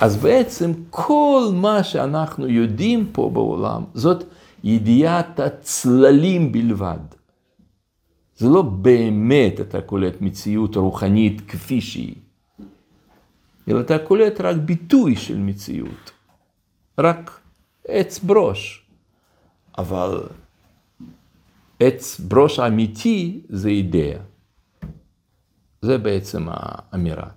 אז 0.00 0.16
בעצם 0.16 0.72
כל 0.90 1.50
מה 1.54 1.84
שאנחנו 1.84 2.48
יודעים 2.48 3.08
פה 3.12 3.30
בעולם, 3.32 3.84
זאת 3.94 4.24
ידיעת 4.64 5.40
הצללים 5.40 6.52
בלבד. 6.52 6.98
זה 8.36 8.48
לא 8.48 8.62
באמת 8.62 9.60
אתה 9.60 9.80
קולט 9.80 10.20
מציאות 10.20 10.76
רוחנית 10.76 11.40
כפי 11.48 11.80
שהיא, 11.80 12.14
אלא 13.68 13.80
אתה 13.80 13.98
קולט 13.98 14.40
רק 14.40 14.56
ביטוי 14.56 15.16
של 15.16 15.38
מציאות, 15.38 16.10
רק 16.98 17.40
עץ 17.88 18.18
ברוש. 18.18 18.84
אבל 19.78 20.22
עץ 21.80 22.20
ברוש 22.20 22.58
האמיתי 22.58 23.40
זה 23.48 23.68
אידאה. 23.68 24.16
זה 25.82 25.98
בעצם 25.98 26.46
האמירה. 26.50 27.28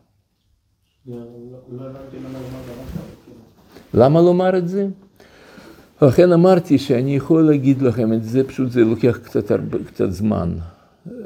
למה 3.94 4.22
לומר 4.22 4.58
את 4.58 4.68
זה? 4.68 4.88
לכן 6.02 6.32
אמרתי 6.32 6.78
שאני 6.78 7.16
יכול 7.16 7.42
להגיד 7.44 7.82
לכם 7.82 8.14
את 8.14 8.24
זה, 8.24 8.48
פשוט 8.48 8.72
זה 8.72 8.82
לוקח 8.82 9.18
קצת, 9.24 9.52
הרבה, 9.52 9.78
קצת 9.84 10.12
זמן. 10.12 10.58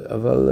אבל, 0.06 0.50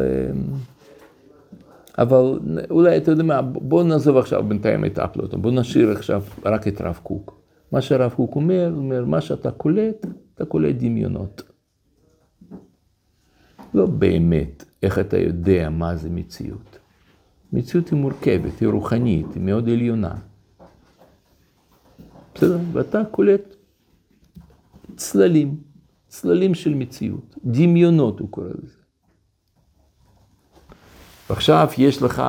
אבל 1.98 2.40
אולי, 2.70 2.98
אתה 2.98 3.12
יודע 3.12 3.24
מה, 3.24 3.42
בואו 3.42 3.84
נעזוב 3.84 4.18
עכשיו 4.18 4.44
בינתיים 4.44 4.86
את 4.86 5.00
אפלוטון, 5.00 5.42
בואו 5.42 5.54
נשאיר 5.54 5.92
עכשיו 5.92 6.24
רק 6.46 6.68
את 6.68 6.82
רב 6.82 7.00
קוק. 7.04 7.40
מה 7.72 7.82
שרב 7.82 8.14
קוק 8.14 8.36
אומר, 8.36 8.72
אומר, 8.76 9.06
מה 9.06 9.22
שאתה 9.22 9.52
קולט, 9.52 10.06
אתה 10.36 10.46
קולט 10.46 10.76
דמיונות. 10.76 11.53
לא 13.74 13.86
באמת 13.86 14.66
איך 14.84 15.00
אתה 15.00 15.18
יודע 15.18 15.70
מה 15.70 15.96
זה 15.96 16.10
מציאות. 16.10 16.80
מציאות 17.54 17.90
היא 17.90 18.00
מורכבת, 18.00 18.60
היא 18.60 18.70
רוחנית, 18.70 19.26
היא 19.36 19.44
מאוד 19.44 19.70
עליונה. 19.70 20.16
בסדר? 22.36 22.60
ואתה 22.72 23.02
קולט 23.12 23.56
צללים, 24.96 25.58
צללים 26.08 26.54
של 26.54 26.74
מציאות, 26.74 27.36
דמיונות 27.46 28.20
הוא 28.20 28.30
קורא 28.30 28.48
לזה. 28.48 28.78
ועכשיו 31.30 31.68
יש 31.78 32.02
לך 32.02 32.24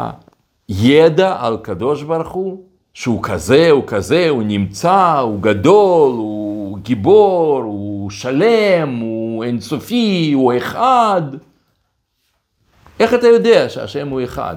ידע 0.69 1.37
על 1.41 1.57
קדוש 1.57 2.03
ברוך 2.03 2.33
הוא, 2.33 2.65
שהוא 2.95 3.21
כזה, 3.23 3.71
הוא 3.71 3.85
כזה, 3.87 4.29
הוא 4.29 4.43
נמצא, 4.43 5.19
הוא 5.19 5.41
גדול, 5.41 6.13
הוא 6.13 6.79
גיבור, 6.79 7.63
הוא 7.63 8.11
שלם, 8.11 8.99
הוא 9.01 9.24
אינסופי, 9.43 10.33
הוא 10.35 10.53
אחד. 10.59 11.23
איך 13.01 13.15
אתה 13.15 13.27
יודע 13.27 13.69
שהשם 13.69 14.09
הוא 14.09 14.25
אחד? 14.25 14.57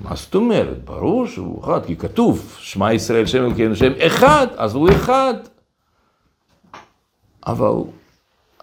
מה 0.00 0.16
זאת 0.16 0.34
אומרת? 0.34 0.84
ברור 0.84 1.26
שהוא 1.26 1.64
אחד, 1.64 1.86
כי 1.86 1.96
כתוב, 1.96 2.56
שמע 2.58 2.92
ישראל 2.92 3.26
שם 3.26 3.38
אלוקינו 3.44 3.76
שם 3.76 3.92
אחד, 3.98 4.46
אז 4.56 4.74
הוא 4.74 4.88
אחד. 4.90 5.34
אבל 7.46 7.72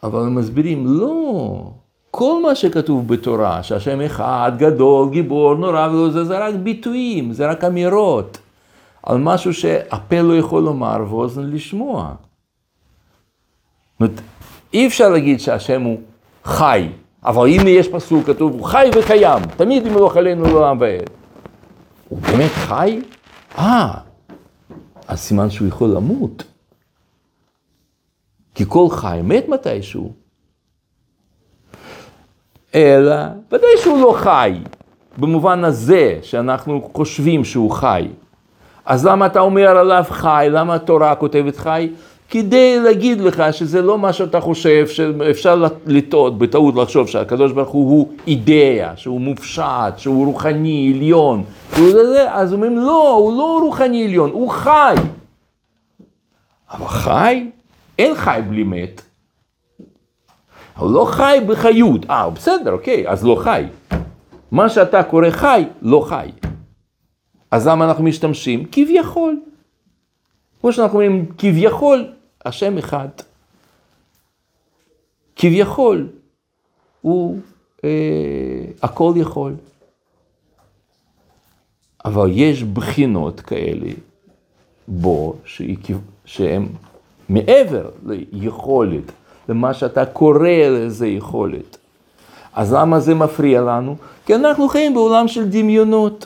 אבל 0.03 0.19
הם 0.19 0.35
מסבירים, 0.35 0.83
לא, 0.87 1.71
כל 2.11 2.41
מה 2.43 2.55
שכתוב 2.55 3.07
בתורה, 3.07 3.63
שהשם 3.63 4.01
אחד, 4.01 4.51
גדול, 4.57 5.09
גיבור, 5.09 5.55
נורא, 5.55 5.87
וזה, 5.87 6.23
זה 6.23 6.39
רק 6.47 6.55
ביטויים, 6.55 7.33
זה 7.33 7.49
רק 7.49 7.63
אמירות, 7.63 8.37
על 9.03 9.17
משהו 9.17 9.53
שהפה 9.53 10.21
לא 10.21 10.37
יכול 10.37 10.63
לומר 10.63 11.05
ואוזן 11.09 11.49
לשמוע. 11.49 12.13
אומרת, 13.99 14.21
אי 14.73 14.87
אפשר 14.87 15.09
להגיד 15.09 15.39
שהשם 15.39 15.81
הוא 15.81 15.99
חי, 16.43 16.89
אבל 17.23 17.47
הנה 17.47 17.69
יש 17.69 17.87
פסוק 17.87 18.25
כתוב, 18.25 18.53
הוא 18.53 18.63
חי 18.65 18.89
וקיים, 18.99 19.43
תמיד 19.57 19.85
ימלוך 19.85 20.17
עלינו 20.17 20.43
לעולם 20.43 20.77
ועד. 20.79 21.09
הוא 22.09 22.19
באמת 22.19 22.51
חי? 22.51 23.01
אה, 23.57 23.93
אז 25.07 25.19
סימן 25.19 25.49
שהוא 25.49 25.67
יכול 25.67 25.89
למות. 25.89 26.43
כי 28.55 28.65
כל 28.67 28.87
חי 28.89 29.19
מת 29.23 29.49
מתישהו. 29.49 30.13
אלא, 32.75 33.15
ודאי 33.47 33.69
שהוא 33.81 34.01
לא 34.01 34.13
חי, 34.17 34.59
במובן 35.17 35.63
הזה 35.63 36.19
שאנחנו 36.21 36.89
חושבים 36.93 37.45
שהוא 37.45 37.71
חי. 37.71 38.07
אז 38.85 39.05
למה 39.05 39.25
אתה 39.25 39.39
אומר 39.39 39.77
עליו 39.77 40.03
חי? 40.09 40.47
למה 40.51 40.75
התורה 40.75 41.15
כותבת 41.15 41.57
חי? 41.57 41.89
כדי 42.29 42.79
להגיד 42.79 43.21
לך 43.21 43.43
שזה 43.51 43.81
לא 43.81 43.97
מה 43.97 44.13
שאתה 44.13 44.41
חושב, 44.41 44.87
שאפשר 44.87 45.65
לטעות, 45.85 46.37
בטעות 46.37 46.75
לחשוב 46.75 47.07
שהקדוש 47.07 47.51
ברוך 47.51 47.69
הוא 47.69 47.89
הוא 47.89 48.09
אידאה, 48.27 48.91
שהוא 48.95 49.21
מופשט, 49.21 49.97
שהוא 49.97 50.25
רוחני, 50.25 50.93
עליון. 50.95 51.43
אז 52.29 52.53
אומרים 52.53 52.77
לא, 52.77 53.13
הוא 53.13 53.37
לא 53.37 53.59
רוחני 53.63 54.05
עליון, 54.05 54.29
הוא 54.29 54.49
חי. 54.49 54.95
אבל 56.71 56.87
חי? 56.87 57.49
אין 57.99 58.15
חי 58.15 58.39
בלי 58.49 58.63
מת. 58.63 59.01
הוא 60.77 60.91
לא 60.91 61.05
חי 61.05 61.37
בחיות. 61.47 62.09
אה, 62.09 62.29
בסדר, 62.29 62.71
אוקיי, 62.71 63.09
אז 63.09 63.25
לא 63.25 63.35
חי. 63.43 63.63
מה 64.51 64.69
שאתה 64.69 65.03
קורא 65.03 65.29
חי, 65.29 65.63
לא 65.81 66.05
חי. 66.09 66.29
אז 67.51 67.67
למה 67.67 67.85
אנחנו 67.85 68.03
משתמשים? 68.03 68.65
כביכול. 68.71 69.39
כמו 70.61 70.73
שאנחנו 70.73 71.01
אומרים, 71.01 71.25
כביכול, 71.37 72.05
השם 72.45 72.77
אחד. 72.77 73.07
כביכול, 75.35 76.07
הוא 77.01 77.39
אה, 77.83 77.89
הכל 78.81 79.13
יכול. 79.15 79.53
אבל 82.05 82.29
יש 82.33 82.63
בחינות 82.63 83.39
כאלה 83.39 83.91
בו, 84.87 85.35
שהן 86.25 86.67
מעבר 87.29 87.89
ליכולת, 88.05 89.11
למה 89.49 89.73
שאתה 89.73 90.05
קורא 90.05 90.49
לזה 90.49 91.07
יכולת. 91.07 91.77
אז 92.53 92.73
למה 92.73 92.99
זה 92.99 93.15
מפריע 93.15 93.61
לנו? 93.61 93.95
כי 94.25 94.35
אנחנו 94.35 94.69
חיים 94.69 94.93
בעולם 94.93 95.27
של 95.27 95.49
דמיונות. 95.49 96.25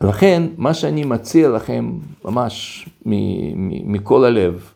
לכן, 0.00 0.42
מה 0.56 0.74
שאני 0.74 1.04
מציע 1.04 1.48
לכם, 1.48 1.92
ממש 2.24 2.88
מכל 3.84 4.24
הלב, 4.24 4.72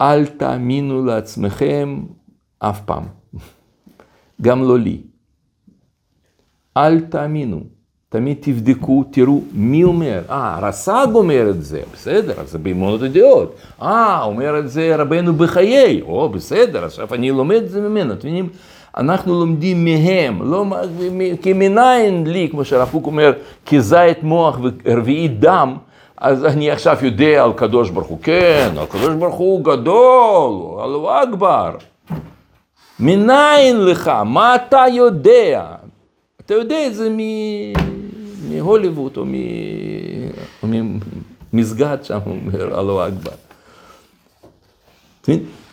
אל 0.00 0.26
תאמינו 0.26 1.04
לעצמכם 1.04 2.02
אף 2.58 2.80
פעם, 2.80 3.04
גם 4.42 4.62
לא 4.62 4.78
לי. 4.78 5.00
אל 6.76 7.00
תאמינו. 7.00 7.60
תמיד 8.08 8.36
תבדקו, 8.40 9.04
תראו 9.10 9.42
מי 9.52 9.84
אומר. 9.84 10.22
אה, 10.30 10.58
רס"ג 10.62 11.06
אומר 11.14 11.50
את 11.50 11.64
זה, 11.64 11.80
בסדר, 11.92 12.40
אז 12.40 12.50
זה 12.50 12.58
באמונות 12.58 13.02
הדעות. 13.02 13.54
אה, 13.82 14.22
אומר 14.22 14.58
את 14.58 14.70
זה 14.70 14.96
רבנו 14.96 15.32
בחיי, 15.32 16.02
או, 16.02 16.28
בסדר, 16.28 16.84
עכשיו 16.84 17.14
אני 17.14 17.30
לומד 17.30 17.56
את 17.56 17.68
זה 17.68 17.80
ממנו. 17.80 18.12
אתם 18.12 18.28
מבינים? 18.28 18.48
אנחנו 18.96 19.40
לומדים 19.40 19.84
מהם, 19.84 20.42
לא 20.42 20.64
כמנין 21.42 22.26
לי, 22.26 22.48
כמו 22.50 22.64
שהרב 22.64 22.88
קוק 22.92 23.06
אומר, 23.06 23.32
כזית 23.66 24.22
מוח 24.22 24.58
ורביעית 24.84 25.40
דם, 25.40 25.76
אז 26.16 26.44
אני 26.44 26.70
עכשיו 26.70 26.96
יודע 27.02 27.44
על 27.44 27.52
קדוש 27.52 27.90
ברוך 27.90 28.06
הוא, 28.06 28.18
כן, 28.22 28.70
על 28.78 28.86
קדוש 28.86 29.14
ברוך 29.14 29.34
הוא 29.34 29.64
גדול, 29.64 30.52
אלוהו 30.84 31.08
אכבר. 31.08 31.70
מניין 33.00 33.84
לך? 33.84 34.08
מה 34.08 34.54
אתה 34.54 34.84
יודע? 34.92 35.66
אתה 36.40 36.54
יודע 36.54 36.86
את 36.86 36.94
זה 36.94 37.08
מהוליווד 38.50 39.16
או 39.16 39.24
ממסגד 41.52 41.98
שם, 42.02 42.18
אומר 42.26 42.80
אלוהו 42.80 43.08
אכבר. 43.08 43.49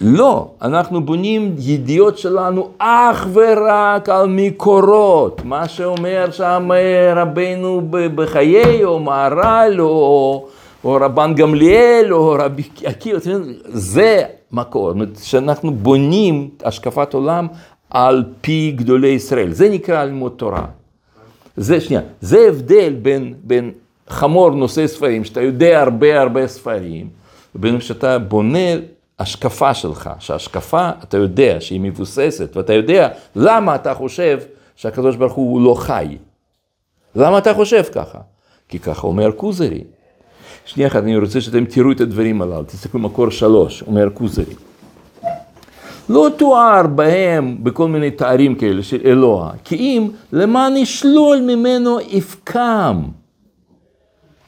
לא, 0.01 0.51
אנחנו 0.62 1.05
בונים 1.05 1.55
ידיעות 1.60 2.17
שלנו 2.17 2.69
אך 2.77 3.27
ורק 3.33 4.10
על 4.10 4.27
מקורות, 4.29 5.41
מה 5.45 5.67
שאומר 5.67 6.31
שם 6.31 6.69
רבנו 7.15 7.81
בחיי, 7.89 8.83
או 8.83 8.99
מהר"ל, 8.99 9.81
או, 9.81 10.47
או 10.83 10.97
רבן 11.01 11.33
גמליאל, 11.33 12.13
או 12.13 12.36
רבי 12.39 12.63
עקיבא, 12.83 13.19
זה 13.63 14.23
מקור, 14.51 14.88
זאת 14.88 14.93
אומרת 14.93 15.10
שאנחנו 15.23 15.71
בונים 15.71 16.49
השקפת 16.63 17.13
עולם 17.13 17.47
על 17.89 18.23
פי 18.41 18.73
גדולי 18.75 19.07
ישראל, 19.07 19.51
זה 19.53 19.69
נקרא 19.69 20.03
לימוד 20.03 20.31
תורה. 20.36 20.65
זה, 21.57 21.81
שנייה, 21.81 22.01
זה 22.21 22.47
הבדל 22.47 22.93
בין, 23.01 23.33
בין 23.43 23.71
חמור 24.10 24.49
נושא 24.49 24.88
ספרים, 24.88 25.23
שאתה 25.23 25.41
יודע 25.41 25.81
הרבה 25.81 26.21
הרבה 26.21 26.47
ספרים, 26.47 27.07
ובין 27.55 27.81
שאתה 27.81 28.19
בונה 28.19 28.69
השקפה 29.19 29.73
שלך, 29.73 30.10
שהשקפה, 30.19 30.89
אתה 31.03 31.17
יודע 31.17 31.58
שהיא 31.60 31.82
מבוססת, 31.82 32.58
ואתה 32.58 32.73
יודע 32.73 33.10
למה 33.36 33.75
אתה 33.75 33.93
חושב 33.93 34.39
שהקדוש 34.75 35.15
ברוך 35.15 35.34
הוא 35.34 35.62
לא 35.62 35.73
חי. 35.73 36.17
למה 37.15 37.38
אתה 37.38 37.53
חושב 37.53 37.84
ככה? 37.93 38.19
כי 38.69 38.80
ככה 38.80 39.08
אומר 39.08 39.32
כוזרי. 39.32 39.84
שנייה 40.65 40.89
אחת, 40.89 41.03
אני 41.03 41.17
רוצה 41.17 41.41
שאתם 41.41 41.65
תראו 41.65 41.91
את 41.91 42.01
הדברים 42.01 42.41
הללו, 42.41 42.63
תסתכלו 42.63 42.99
מקור 42.99 43.30
שלוש, 43.30 43.84
אומר 43.84 44.10
כוזרי. 44.13 44.56
לא 46.10 46.30
תואר 46.38 46.88
בהם 46.88 47.58
בכל 47.63 47.88
מיני 47.88 48.12
תארים 48.12 48.56
כאלה 48.56 48.84
של 48.84 49.01
אלוה, 49.06 49.51
כי 49.63 49.75
אם 49.75 50.10
למען 50.32 50.77
ישלול 50.77 51.38
ממנו 51.38 51.99
יפקם. 51.99 53.03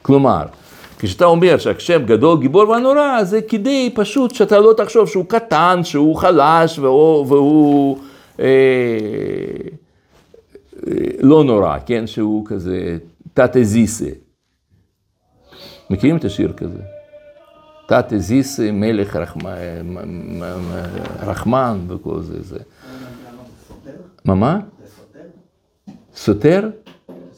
כלומר, 0.02 0.42
כשאתה 1.00 1.24
אומר 1.24 1.58
שהשם 1.58 2.02
גדול, 2.04 2.40
גיבור 2.40 2.68
ונורא, 2.68 3.24
זה 3.24 3.42
כדי 3.42 3.92
פשוט 3.94 4.34
שאתה 4.34 4.58
לא 4.58 4.74
תחשוב 4.76 5.08
שהוא 5.08 5.24
קטן, 5.28 5.80
שהוא 5.82 6.16
חלש 6.16 6.78
והוא, 6.78 7.26
והוא 7.26 7.98
אה, 8.40 8.44
אה, 10.86 10.92
לא 11.20 11.44
נורא, 11.44 11.78
כן? 11.86 12.06
שהוא 12.06 12.46
כזה 12.46 12.98
תתא 13.34 13.62
זיסה. 13.62 14.08
מכירים 15.90 16.16
את 16.16 16.24
השיר 16.24 16.52
כזה? 16.52 16.82
תתא 17.86 18.18
זיסה, 18.18 18.70
מלך 18.72 19.16
רחמן, 19.16 19.52
רחמן 21.22 21.78
וכל 21.88 22.20
זה. 22.20 22.42
זה. 22.42 22.58
מה 24.24 24.34
מה? 24.34 24.60
סותר? 26.14 26.70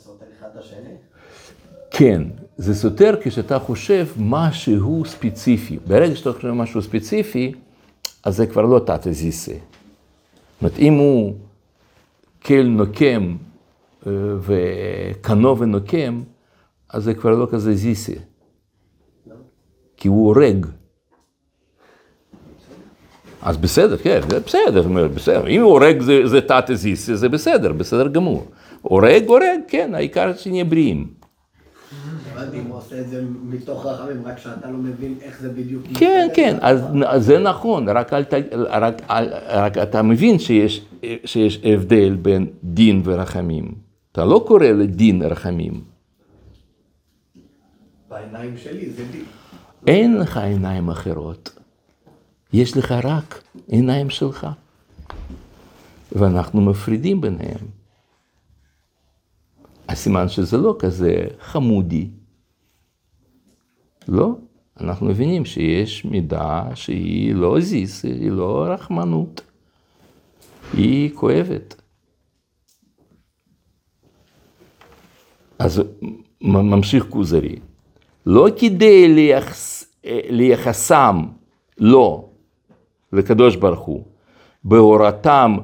סותר 0.04 0.24
אחד 0.38 0.48
את 0.52 0.56
השני? 0.56 0.94
כן. 1.90 2.22
זה 2.56 2.74
סותר 2.74 3.14
כשאתה 3.22 3.58
חושב 3.58 4.06
משהו 4.18 5.04
ספציפי. 5.04 5.78
ברגע 5.86 6.16
שאתה 6.16 6.32
חושב 6.32 6.50
משהו 6.50 6.82
ספציפי, 6.82 7.52
אז 8.24 8.36
זה 8.36 8.46
כבר 8.46 8.62
לא 8.62 8.80
זיסה. 9.10 9.52
זאת 9.52 9.60
אומרת, 10.60 10.78
אם 10.78 10.94
הוא 10.94 11.34
כל 12.44 12.62
נוקם 12.62 13.36
אה, 14.06 14.12
וקנו 14.40 15.58
ונוקם, 15.58 16.22
אז 16.88 17.04
זה 17.04 17.14
כבר 17.14 17.30
לא 17.30 17.46
כזה 17.50 17.74
זיסה. 17.74 18.12
כי 19.96 20.08
הוא 20.08 20.26
הורג. 20.26 20.66
אז 23.42 23.56
בסדר, 23.56 23.96
כן, 23.96 24.20
זה 24.30 24.40
בסדר, 24.40 24.88
בסדר. 25.08 25.48
אם 25.48 25.62
הוא 25.62 25.70
הורג 25.70 26.00
זה, 26.00 26.20
זה 26.26 26.40
תתא 26.40 26.74
זיסה, 26.74 27.16
זה 27.16 27.28
בסדר, 27.28 27.72
בסדר 27.72 28.08
גמור. 28.08 28.46
הורג, 28.82 29.24
הורג, 29.26 29.60
כן, 29.68 29.94
העיקר 29.94 30.36
שנהיה 30.36 30.64
בריאים. 30.64 31.21
הבנתי 32.42 32.60
אם 32.60 32.66
הוא 32.66 32.76
עושה 32.76 33.00
את 33.00 33.08
זה 33.08 33.24
מתוך 33.44 33.86
רחמים, 33.86 34.26
רק 34.26 34.38
שאתה 34.38 34.70
לא 34.70 34.78
מבין 34.78 35.14
איך 35.22 35.40
זה 35.40 35.48
בדיוק... 35.48 35.82
כן, 35.94 36.28
כן, 36.34 36.56
אז 36.60 37.24
זה 37.24 37.38
נכון, 37.38 37.88
רק, 37.88 38.12
אתה 39.82 40.02
מבין 40.02 40.38
שיש, 40.38 40.84
שיש 41.24 41.60
הבדל 41.64 42.14
בין 42.22 42.46
דין 42.64 43.02
ורחמים. 43.04 43.74
אתה 44.12 44.24
לא 44.24 44.44
קורא 44.46 44.66
לדין 44.66 45.22
רחמים. 45.22 45.84
בעיניים 48.08 48.56
שלי 48.56 48.90
זה 48.90 49.04
דין. 49.12 49.24
אין 49.86 50.18
לך 50.18 50.36
עיניים 50.36 50.88
אחרות, 50.88 51.58
יש 52.52 52.76
לך 52.76 52.94
רק 53.04 53.42
עיניים 53.68 54.10
שלך. 54.10 54.46
ואנחנו 56.12 56.60
מפרידים 56.60 57.20
ביניהם. 57.20 57.66
הסימן 59.88 60.28
שזה 60.28 60.56
לא 60.56 60.76
כזה 60.78 61.26
חמודי. 61.40 62.08
לא? 64.08 64.34
אנחנו 64.80 65.06
מבינים 65.06 65.44
שיש 65.44 66.04
מידה 66.04 66.64
שהיא 66.74 67.34
לא 67.34 67.60
זיס, 67.60 68.04
היא 68.04 68.30
לא 68.30 68.66
רחמנות, 68.68 69.40
היא 70.72 71.10
כואבת. 71.14 71.82
אז 75.58 75.82
ממשיך 76.40 77.06
כוזרי, 77.08 77.56
לא 78.26 78.48
כדי 78.60 79.08
לייחס, 79.08 79.84
אה, 80.04 80.20
לייחסם 80.28 81.22
לו, 81.78 82.28
לקדוש 83.12 83.56
ברוך 83.56 83.80
הוא, 83.80 84.04
בהורתם 84.64 85.56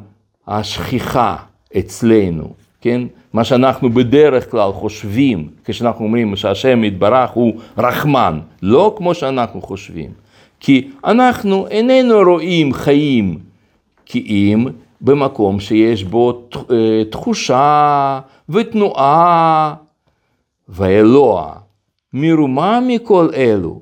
השכיחה 0.46 1.36
אצלנו, 1.78 2.54
כן? 2.80 3.02
מה 3.32 3.44
שאנחנו 3.44 3.90
בדרך 3.90 4.50
כלל 4.50 4.72
חושבים, 4.72 5.48
כשאנחנו 5.64 6.04
אומרים 6.04 6.36
שהשם 6.36 6.84
יתברך 6.84 7.30
הוא 7.30 7.52
רחמן, 7.78 8.40
לא 8.62 8.94
כמו 8.96 9.14
שאנחנו 9.14 9.62
חושבים. 9.62 10.10
כי 10.60 10.88
אנחנו 11.04 11.66
איננו 11.66 12.18
רואים 12.18 12.72
חיים 12.72 13.38
כי 14.06 14.18
אם 14.28 14.66
במקום 15.00 15.60
שיש 15.60 16.04
בו 16.04 16.48
אה, 16.70 17.02
תחושה 17.10 18.20
ותנועה 18.48 19.74
ואלוה 20.68 21.52
מרומם 22.12 22.84
מכל 22.88 23.28
אלו. 23.34 23.80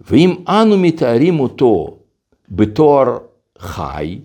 ואם 0.00 0.34
אנו 0.48 0.78
מתארים 0.78 1.40
אותו 1.40 1.96
בתור 2.48 3.04
חי, 3.58 4.18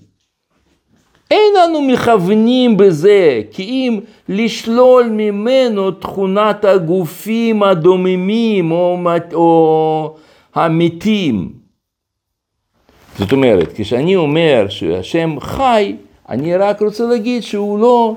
אין 1.32 1.54
אנו 1.66 1.82
מכוונים 1.82 2.78
בזה 2.78 3.42
כי 3.52 3.64
אם 3.64 4.00
לשלול 4.30 5.10
ממנו 5.10 5.92
תכונת 5.92 6.66
הגופים 6.66 7.64
הדוממים 7.64 8.72
או, 8.72 8.98
או 9.34 10.16
המתים. 10.56 11.54
זאת 13.18 13.32
אומרת, 13.32 13.70
כשאני 13.76 14.16
אומר 14.16 14.66
שהשם 14.70 15.40
חי, 15.40 15.96
אני 16.30 16.56
רק 16.56 16.82
רוצה 16.82 17.04
להגיד 17.04 17.44
שהוא 17.44 17.80
לא 17.80 18.16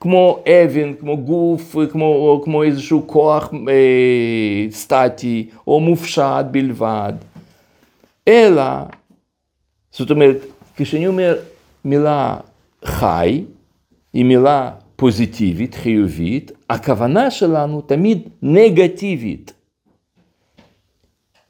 כמו 0.00 0.38
אבן, 0.48 0.94
כמו 0.94 1.16
גוף, 1.16 1.76
כמו, 1.90 2.04
או 2.04 2.42
כמו 2.44 2.62
איזשהו 2.62 3.02
כוח 3.06 3.50
אה, 3.68 4.66
סטטי 4.70 5.48
או 5.66 5.80
מופשט 5.80 6.44
בלבד, 6.50 7.12
אלא, 8.28 8.62
זאת 9.92 10.10
אומרת, 10.10 10.36
כשאני 10.76 11.06
אומר 11.06 11.36
מילה 11.86 12.36
חי, 12.84 13.44
היא 14.12 14.24
מילה 14.24 14.70
פוזיטיבית, 14.96 15.74
חיובית, 15.74 16.52
הכוונה 16.70 17.30
שלנו 17.30 17.80
תמיד 17.80 18.28
נגטיבית. 18.42 19.52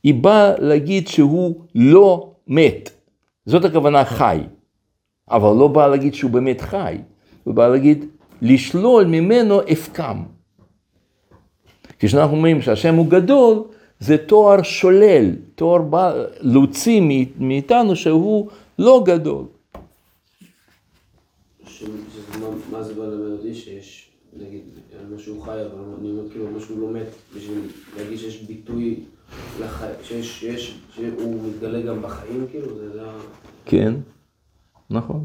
היא 0.03 0.15
באה 0.15 0.59
להגיד 0.59 1.09
שהוא 1.09 1.61
לא 1.75 2.31
מת, 2.49 2.91
זאת 3.47 3.65
הכוונה 3.65 4.05
חי, 4.05 4.41
אבל 5.31 5.57
לא 5.57 5.69
באה 5.69 5.89
להגיד 5.89 6.15
שהוא 6.15 6.31
באמת 6.31 6.61
חי, 6.61 6.99
הוא 7.45 7.55
בא 7.55 7.69
להגיד 7.69 8.05
לשלול 8.43 9.05
ממנו 9.05 9.61
הפקם. 9.69 10.23
כשאנחנו 11.99 12.37
אומרים 12.37 12.63
שהשם 12.63 12.95
הוא 12.95 13.07
גדול, 13.07 13.63
זה 14.01 14.19
תואר 14.19 14.63
שולל, 14.63 15.31
תואר 15.55 15.83
בא 15.83 16.15
להוציא 16.41 17.03
מאיתנו 17.39 17.97
שהוא 17.97 18.49
לא 18.79 19.03
גדול. 19.07 19.56
מה- 22.41 22.47
מה 22.71 22.83
זה 22.83 22.95
בא 22.95 23.03
ללמד 23.05 23.33
אותי? 23.39 23.55
שיש, 23.55 24.11
נגיד, 24.37 24.63
משהו 25.15 25.41
חי, 25.41 25.51
אבל 25.51 25.79
אני 26.01 26.11
אומר 26.11 26.31
כאילו 26.31 26.51
משהו 26.57 26.81
לא 26.81 26.89
מת, 26.91 27.07
בשביל 27.37 27.59
להגיד 27.97 28.19
שיש 28.19 28.43
ביטוי 28.43 29.01
לחי... 29.61 29.87
שיש, 30.03 30.41
שיש, 30.41 30.79
שהוא 30.95 31.49
מתגלה 31.49 31.81
גם 31.83 32.03
בחיים, 32.03 32.47
כאילו, 32.51 32.67
זה 32.93 33.03
ה... 33.03 33.19
כן, 33.65 33.95
נכון. 34.91 35.25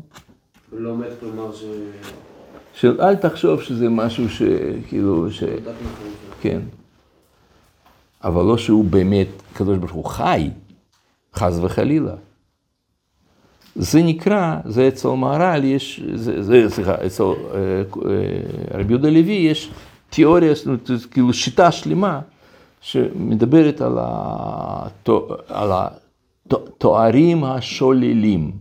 לא 0.73 0.97
מת, 0.97 1.07
כלומר 1.19 1.53
ש... 1.53 1.63
של 2.73 3.01
אל 3.01 3.15
תחשוב 3.15 3.61
שזה 3.61 3.89
משהו 3.89 4.29
שכאילו, 4.29 5.31
ש... 5.31 5.43
דת 5.43 5.49
מהחיים 5.65 5.87
שלו. 6.25 6.35
כן. 6.41 6.61
אבל 8.23 8.43
לא 8.43 8.57
שהוא 8.57 8.85
באמת, 8.85 9.27
הקדוש 9.51 9.77
ברוך 9.77 9.91
הוא 9.91 10.05
חי, 10.05 10.49
חס 11.35 11.57
וחלילה. 11.61 12.15
זה 13.75 14.03
נקרא, 14.03 14.55
זה 14.65 14.87
אצל 14.87 15.09
מהר"ל 15.09 15.63
יש, 15.63 16.01
זה, 16.15 16.69
סליחה, 16.69 16.95
אצל 17.05 17.23
אה, 17.23 17.55
אה, 17.55 18.79
רבי 18.79 18.93
יהודה 18.93 19.09
לוי 19.09 19.33
יש 19.33 19.71
תיאוריה, 20.09 20.53
זאת 20.53 20.65
אומרת, 20.65 20.89
כאילו 21.11 21.33
שיטה 21.33 21.71
שלמה 21.71 22.19
שמדברת 22.81 23.81
על, 23.81 23.97
התו, 23.99 25.27
על 25.47 25.71
התוארים 26.51 27.43
השוללים. 27.43 28.51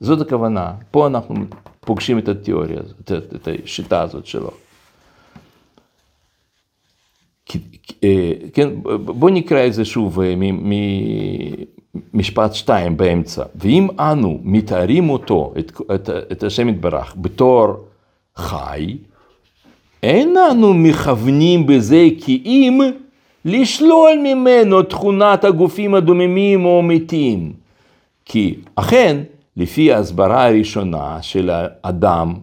זאת 0.00 0.20
הכוונה, 0.20 0.72
פה 0.90 1.06
אנחנו 1.06 1.34
פוגשים 1.80 2.18
את 2.18 2.28
התיאוריה 2.28 2.80
הזאת, 2.80 3.12
את, 3.34 3.48
השיטה 3.64 4.02
הזאת 4.02 4.26
שלו. 4.26 4.50
אה, 8.04 8.32
כן, 8.52 8.68
בוא 9.04 9.30
נקרא 9.30 9.66
את 9.66 9.74
זה 9.74 9.84
שוב 9.84 10.20
ממשפט 12.14 12.54
שתיים 12.54 12.96
באמצע. 12.96 13.42
ואם 13.54 13.88
אנו 13.98 14.38
מתארים 14.42 15.10
אותו, 15.10 15.52
את, 15.58 15.72
את, 15.94 16.10
את 16.32 16.42
השם 16.42 16.68
יתברך, 16.68 17.14
בתור 17.16 17.68
חי, 18.36 18.96
אין 20.02 20.36
אנו 20.50 20.74
מכוונים 20.74 21.66
בזה 21.66 22.08
כי 22.20 22.42
אם 22.44 22.80
לשלול 23.44 24.10
ממנו 24.24 24.82
תכונת 24.82 25.44
הגופים 25.44 25.94
הדוממים 25.94 26.64
או 26.64 26.82
מתים. 26.82 27.52
כי 28.24 28.54
אכן, 28.74 29.16
לפי 29.56 29.92
ההסברה 29.92 30.46
הראשונה 30.46 31.18
של 31.22 31.50
האדם, 31.52 32.34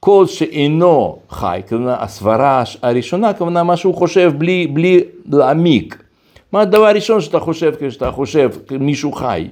כל 0.00 0.26
שאינו 0.26 1.18
חי, 1.30 1.60
כלומר 1.68 2.02
הסברה 2.02 2.62
הראשונה, 2.82 3.32
כלומר 3.32 3.62
מה 3.62 3.76
שהוא 3.76 3.94
חושב 3.94 4.32
בלי, 4.38 4.66
בלי 4.66 5.00
להעמיק. 5.26 6.02
מה 6.52 6.60
הדבר 6.60 6.86
הראשון 6.86 7.20
שאתה 7.20 7.40
חושב 7.40 7.74
כשאתה 7.80 8.10
חושב 8.10 8.50
מישהו 8.80 9.12
חי? 9.12 9.48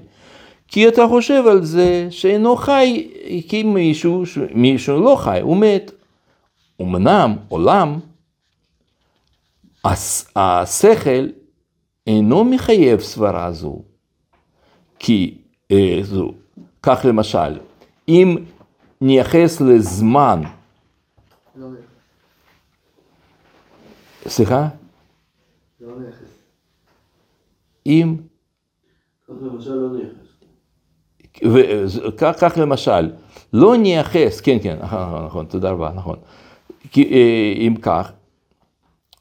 כי 0.68 0.88
אתה 0.88 1.06
חושב 1.08 1.42
על 1.46 1.64
זה 1.64 2.06
שאינו 2.10 2.56
חי, 2.56 3.08
כי 3.48 3.62
מישהו, 3.62 4.22
מישהו 4.54 5.00
לא 5.00 5.16
חי, 5.16 5.40
הוא 5.40 5.56
מת. 5.56 5.90
אמנם 6.82 7.36
עולם, 7.48 7.98
השכל 10.36 11.26
אינו 12.06 12.44
מחייב 12.44 13.00
סברה 13.00 13.52
זו. 13.52 13.82
כי, 14.98 15.38
אה, 15.70 15.98
זו, 16.02 16.32
כך 16.82 17.04
למשל, 17.04 17.58
אם 18.08 18.36
נייחס 19.00 19.60
לזמן, 19.60 20.42
לא. 21.56 21.66
סליחה? 24.26 24.68
לא 25.80 25.92
נכס. 26.08 26.28
אם, 27.88 28.16
כך 29.28 29.34
למשל 29.42 29.74
לא 29.74 29.88
כך, 32.18 32.52
למשל, 32.56 33.10
לא 33.52 33.76
נייחס, 33.76 34.40
כן, 34.40 34.58
כן, 34.62 34.76
נכון, 34.82 34.98
נכון, 35.00 35.24
נכון, 35.24 35.46
תודה 35.46 35.70
רבה, 35.70 35.92
נכון. 35.94 36.16
כי, 36.92 37.04
אה, 37.12 37.54
אם 37.56 37.74
כך, 37.82 38.12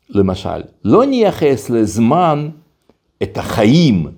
למשל, 0.09 0.61
לא 0.83 1.05
נייחס 1.05 1.69
לזמן 1.69 2.49
את 3.23 3.37
החיים, 3.37 4.11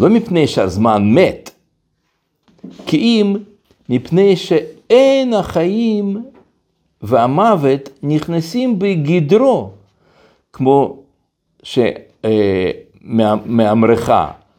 לא 0.00 0.08
מפני 0.08 0.46
שהזמן 0.46 1.14
מת, 1.14 1.50
כי 2.86 2.96
אם 2.96 3.36
מפני 3.88 4.36
שאין 4.36 5.34
החיים 5.34 6.22
והמוות 7.02 7.88
נכנסים 8.02 8.78
בגדרו, 8.78 9.70
כמו 10.52 11.02
שמאמרך, 13.02 14.10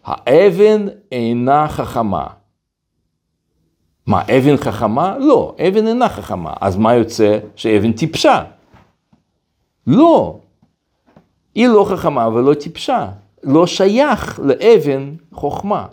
האבן 0.04 0.88
אינה 1.12 1.68
חכמה. 1.68 2.28
מה, 4.08 4.22
אבן 4.22 4.58
חכמה? 4.58 5.18
לא, 5.18 5.56
אבן 5.68 5.88
אינה 5.88 6.10
חכמה. 6.10 6.54
אז 6.62 6.78
מה 6.78 6.94
יוצא? 6.94 7.40
שאבן 7.56 7.92
טיפשה. 7.92 8.44
לא, 9.88 10.40
היא 11.56 11.68
לא 11.68 11.86
חכמה 11.90 12.28
ולא 12.28 12.54
טיפשה. 12.54 13.10
לא 13.44 13.68
שייך 13.68 14.40
לאבן 14.44 15.14
חוכמה. 15.34 15.88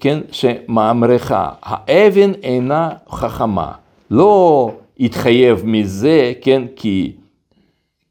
כן, 0.00 0.20
שמאמרך, 0.32 1.32
האבן 1.62 2.34
אינה 2.42 2.90
חכמה. 3.10 3.72
לא 4.10 4.70
התחייב 5.00 5.62
מזה, 5.64 6.32
כן, 6.42 6.62
כי, 6.76 7.12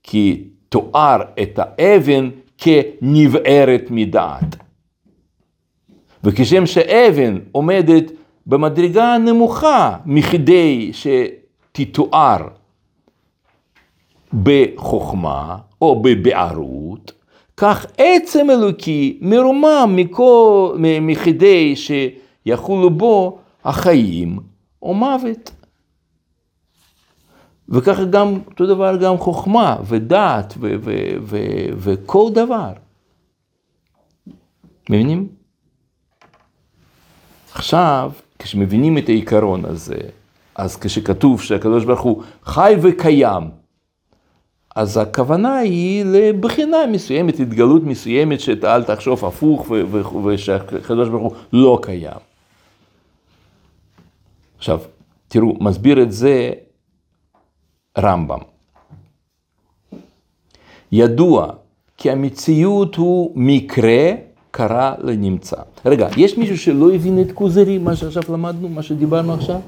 כי 0.08 0.44
תואר 0.70 1.22
את 1.41 1.60
האבן 1.60 2.30
כנבערת 2.58 3.84
מדעת. 3.89 4.56
וכשם 6.24 6.65
שאבן 6.65 7.39
עומדת 7.52 8.12
במדרגה 8.48 9.18
נמוכה 9.18 9.98
מכדי 10.06 10.91
שתתואר 10.94 12.48
בחוכמה 14.44 15.58
או 15.82 16.02
בבערות, 16.02 17.12
כך 17.58 17.86
עצם 17.98 18.50
אלוקי 18.50 19.18
מרומם 19.22 19.94
מכל, 19.96 20.76
מכדי 21.02 21.76
שיחולו 21.76 22.89
בו 22.89 23.38
החיים 23.63 24.39
או 24.82 24.94
מוות. 24.94 25.52
וככה 27.69 28.06
גם, 28.06 28.39
אותו 28.47 28.65
דבר 28.65 28.97
גם 28.97 29.17
חוכמה 29.17 29.78
ודעת 29.86 30.54
וכל 31.78 32.30
דבר. 32.34 32.71
מבינים? 34.89 35.28
עכשיו, 37.54 38.12
כשמבינים 38.39 38.97
את 38.97 39.10
העיקרון 39.10 39.65
הזה, 39.65 39.97
אז 40.56 40.78
כשכתוב 40.78 41.41
שהקדוש 41.41 41.86
ברוך 41.86 42.01
הוא 42.01 42.23
חי 42.43 42.75
וקיים, 42.82 43.43
אז 44.75 44.97
הכוונה 44.97 45.58
היא 45.58 46.06
לבחינה 46.06 46.78
מסוימת, 46.91 47.39
התגלות 47.39 47.84
מסוימת, 47.84 48.39
שאל 48.39 48.84
תחשוב 48.84 49.25
הפוך 49.25 49.71
ושהקדוש 50.25 51.10
ברוך 51.10 51.34
הוא 51.34 51.36
לא 51.54 51.80
קיים. 51.82 52.19
עכשיו, 54.58 54.80
תראו, 55.28 55.58
מסביר 55.60 56.01
את 56.01 56.12
זה 56.12 56.51
רמב"ם. 57.97 58.39
ידוע 60.91 61.53
כי 61.97 62.12
המציאות 62.12 62.95
הוא 62.95 63.31
מקרה 63.36 64.12
קרה 64.51 64.95
לנמצא. 65.03 65.58
רגע, 65.86 66.08
יש 66.17 66.38
מישהו 66.38 66.58
שלא 66.58 66.93
הבין 66.95 67.21
את 67.21 67.31
כוזרי, 67.31 67.77
מה 67.77 67.95
שעכשיו 67.95 68.23
למדנו, 68.29 68.69
מה 68.69 68.84
שדיברנו 68.84 69.34
עכשיו? 69.34 69.60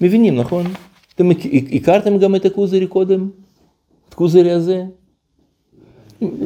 מבינים, 0.00 0.36
נכון? 0.36 0.66
אתם 1.14 1.30
הכ- 1.30 1.74
הכרתם 1.76 2.18
גם 2.18 2.34
את 2.36 2.44
הכוזרי 2.44 2.86
קודם? 2.86 3.28
את 4.08 4.14
כוזרי 4.14 4.52
הזה? 4.52 4.84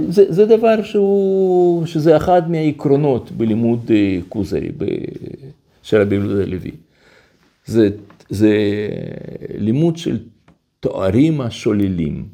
זה, 0.09 0.33
זה 0.33 0.46
דבר 0.46 0.83
שהוא, 0.83 1.87
שזה 1.87 2.16
אחד 2.16 2.50
מהעקרונות 2.50 3.31
בלימוד 3.31 3.90
אה, 3.94 4.18
כוזרי 4.29 4.68
של 5.83 6.00
רבי 6.00 6.14
יהודה 6.14 6.42
הלוי. 6.42 6.70
זה, 7.66 7.88
זה 8.29 8.57
לימוד 9.59 9.96
של 9.96 10.18
תוארים 10.81 11.40
השוללים, 11.40 12.29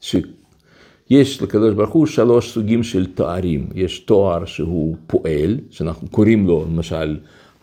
שיש 0.00 1.42
לקדוש 1.42 1.74
ברוך 1.74 1.90
הוא 1.90 2.06
שלוש 2.06 2.52
סוגים 2.52 2.82
של 2.82 3.06
תוארים, 3.06 3.68
יש 3.74 3.98
תואר 3.98 4.44
שהוא 4.44 4.96
פועל, 5.06 5.58
שאנחנו 5.70 6.08
קוראים 6.08 6.46
לו 6.46 6.64
למשל 6.64 7.18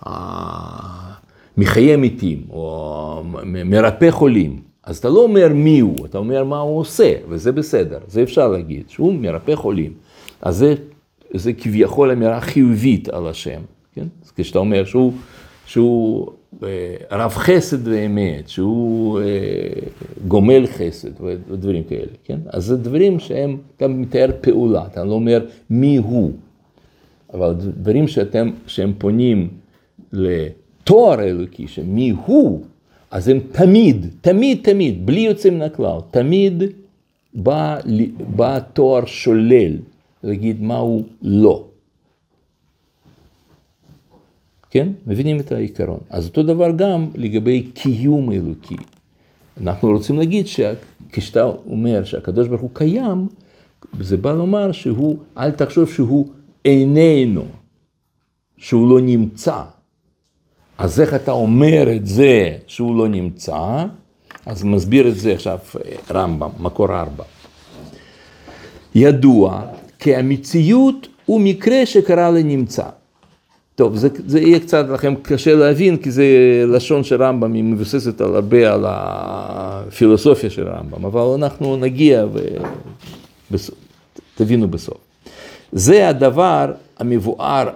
אה, 0.08 1.13
מחיה 1.58 1.98
מתים, 1.98 2.43
או 2.50 3.24
מרפא 3.46 4.12
חולים, 4.12 4.62
אז 4.84 4.98
אתה 4.98 5.10
לא 5.10 5.20
אומר 5.20 5.48
מי 5.54 5.80
הוא, 5.80 6.06
אתה 6.06 6.17
אומר 6.17 6.43
מה 6.43 6.60
הוא 6.60 6.80
עושה, 6.80 7.13
וזה 7.30 7.52
בסדר, 7.52 8.00
זה 8.08 8.24
אפשר 8.24 8.48
להגיד, 8.48 8.89
שהוא 8.89 9.13
מרפא 9.13 9.56
חולים. 9.56 9.93
אז 10.41 10.58
זה, 10.58 10.76
זה 11.34 11.54
כביכול 11.54 12.12
אמירה 12.12 12.41
חיובית 12.41 13.10
על 13.10 13.28
השם, 13.28 13.62
כן? 13.93 14.08
כשאתה 14.36 14.60
אומר 14.60 14.86
שהוא, 14.86 15.13
שהוא 15.65 16.32
רב 17.12 17.31
חסד 17.31 17.88
ואמת, 17.88 18.49
שהוא 18.49 19.19
אה, 19.19 19.25
גומל 20.27 20.67
חסד 20.67 21.21
ודברים 21.21 21.83
כאלה, 21.83 22.12
כן? 22.23 22.39
אז 22.49 22.65
זה 22.65 22.77
דברים 22.77 23.19
שהם 23.19 23.57
גם 23.81 24.01
מתאר 24.01 24.29
פעולה, 24.41 24.86
אתה 24.91 25.03
לא 25.03 25.13
אומר 25.13 25.45
מי 25.69 25.97
הוא, 25.97 26.31
אבל 27.33 27.53
דברים 27.53 28.07
שאתם, 28.07 28.51
שהם 28.67 28.93
פונים 28.97 29.49
לתואר 30.13 31.21
אלוקי, 31.23 31.67
שמי 31.67 32.13
הוא, 32.25 32.62
אז 33.12 33.27
הם 33.27 33.39
תמיד, 33.51 34.05
תמיד, 34.21 34.60
תמיד, 34.63 35.05
בלי 35.05 35.19
יוצא 35.19 35.49
מן 35.49 35.62
הכלל, 35.62 35.97
תמיד 36.12 36.63
בא, 37.33 37.77
בא 38.36 38.60
תואר 38.73 39.05
שולל, 39.05 39.77
להגיד 40.23 40.62
מה 40.62 40.77
הוא 40.77 41.03
לא. 41.21 41.66
כן? 44.78 44.88
מבינים 45.08 45.40
את 45.40 45.52
העיקרון. 45.52 46.00
אז 46.10 46.28
אותו 46.28 46.44
דבר 46.44 46.72
גם 46.76 47.08
לגבי 47.16 47.70
קיום 47.74 48.32
אלוקי. 48.32 48.76
אנחנו 49.62 49.90
רוצים 49.90 50.18
להגיד 50.18 50.46
שכשאתה 50.48 51.44
אומר 51.44 52.04
שהקדוש 52.04 52.48
ברוך 52.48 52.62
הוא 52.62 52.70
קיים, 52.74 53.28
זה 54.00 54.18
בא 54.18 54.34
לומר 54.34 54.72
שהוא, 54.72 55.18
אל 55.38 55.52
תחשוב 55.52 55.90
שהוא 55.90 56.28
איננו, 56.66 57.46
שהוא 58.58 58.90
לא 58.90 59.02
נמצא. 59.02 59.63
אז 60.78 61.02
איך 61.02 61.13
אתה 61.13 61.32
אומר 61.32 61.96
את 61.96 62.06
זה 62.06 62.58
שהוא 62.68 62.98
לא 62.98 63.08
נמצא? 63.08 63.86
אז 64.46 64.63
מסביר 64.63 65.08
את 65.08 65.16
זה 65.16 65.34
עכשיו 65.34 65.58
אה, 65.76 65.96
רמב"ם, 66.12 66.50
מקור 66.60 67.00
ארבע. 67.00 67.24
ידוע 68.96 69.62
כי 70.00 70.16
המציאות 70.16 71.08
הוא 71.26 71.42
מקרה 71.42 71.86
שקרה 71.86 72.32
לנמצא. 72.32 72.90
טוב, 73.78 73.96
זה, 73.96 74.10
זה 74.26 74.40
יהיה 74.40 74.60
קצת 74.60 74.86
לכם 74.90 75.16
קשה 75.22 75.56
להבין, 75.56 75.98
כי 75.98 76.12
זה 76.12 76.26
לשון 76.68 77.04
של 77.04 77.24
רמב"ם, 77.24 77.54
היא 77.54 77.63
מבוססת 77.63 78.22
על 78.22 78.36
הרבה 78.36 78.74
על 78.74 78.86
הפילוסופיה 78.88 80.50
של 80.50 80.68
רמב"ם, 80.68 81.06
אבל 81.06 81.22
אנחנו 81.22 81.78
נגיע 81.78 82.26
ותבינו 83.52 84.68
בסוף. 84.68 84.98
זה 85.72 86.10
הדבר 86.10 86.72
המבואר 87.00 87.70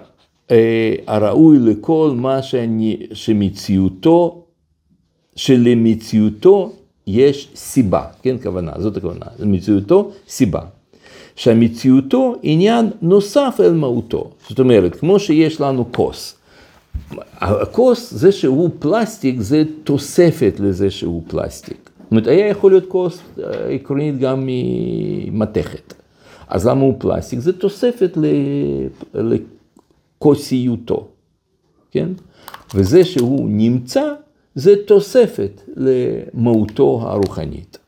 אה, 0.50 0.94
הראוי 1.06 1.58
לכל 1.58 2.12
מה 2.16 2.42
שאני, 2.42 2.96
שמציאותו, 3.12 4.44
שלמציאותו 5.36 6.72
יש 7.06 7.48
סיבה, 7.54 8.04
כן, 8.22 8.36
כוונה, 8.42 8.72
זאת 8.78 8.96
הכוונה, 8.96 9.26
למציאותו 9.38 10.10
סיבה. 10.28 10.60
שהמציאותו 11.36 12.34
עניין 12.42 12.90
נוסף 13.02 13.56
אל 13.60 13.72
מהותו. 13.72 14.30
זאת 14.48 14.58
אומרת, 14.58 14.96
כמו 14.96 15.20
שיש 15.20 15.60
לנו 15.60 15.92
כוס. 15.92 16.36
הכוס, 17.38 18.10
זה 18.14 18.32
שהוא 18.32 18.70
פלסטיק, 18.78 19.40
זה 19.40 19.62
תוספת 19.84 20.54
לזה 20.58 20.90
שהוא 20.90 21.22
פלסטיק. 21.26 21.90
זאת 22.02 22.10
אומרת, 22.10 22.26
היה 22.26 22.48
יכול 22.48 22.70
להיות 22.70 22.88
כוס 22.88 23.18
אה, 23.38 23.68
עקרונית 23.68 24.18
גם 24.18 24.46
ממתכת. 24.46 25.94
אז 26.48 26.66
למה 26.66 26.80
הוא 26.80 26.94
פלסטיק? 26.98 27.38
זה 27.38 27.52
תוספת 27.52 28.18
לכוסיותו, 30.20 31.08
כן? 31.90 32.08
וזה 32.74 33.04
שהוא 33.04 33.48
נמצא, 33.50 34.12
זה 34.54 34.74
תוספת 34.86 35.62
למהותו 35.76 37.00
הרוחנית. 37.02 37.78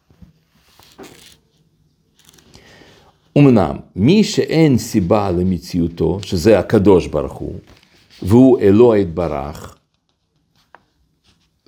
אמנם, 3.39 3.77
מי 3.97 4.25
שאין 4.25 4.79
סיבה 4.79 5.31
למציאותו, 5.31 6.19
שזה 6.23 6.59
הקדוש 6.59 7.07
ברוך 7.07 7.33
הוא, 7.33 7.55
והוא 8.23 8.61
אלוה 8.61 8.99
יתברך, 8.99 9.77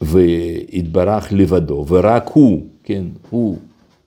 ויתברך 0.02 1.32
לבדו, 1.32 1.84
ורק 1.88 2.30
הוא, 2.34 2.66
כן, 2.84 3.04
הוא 3.30 3.58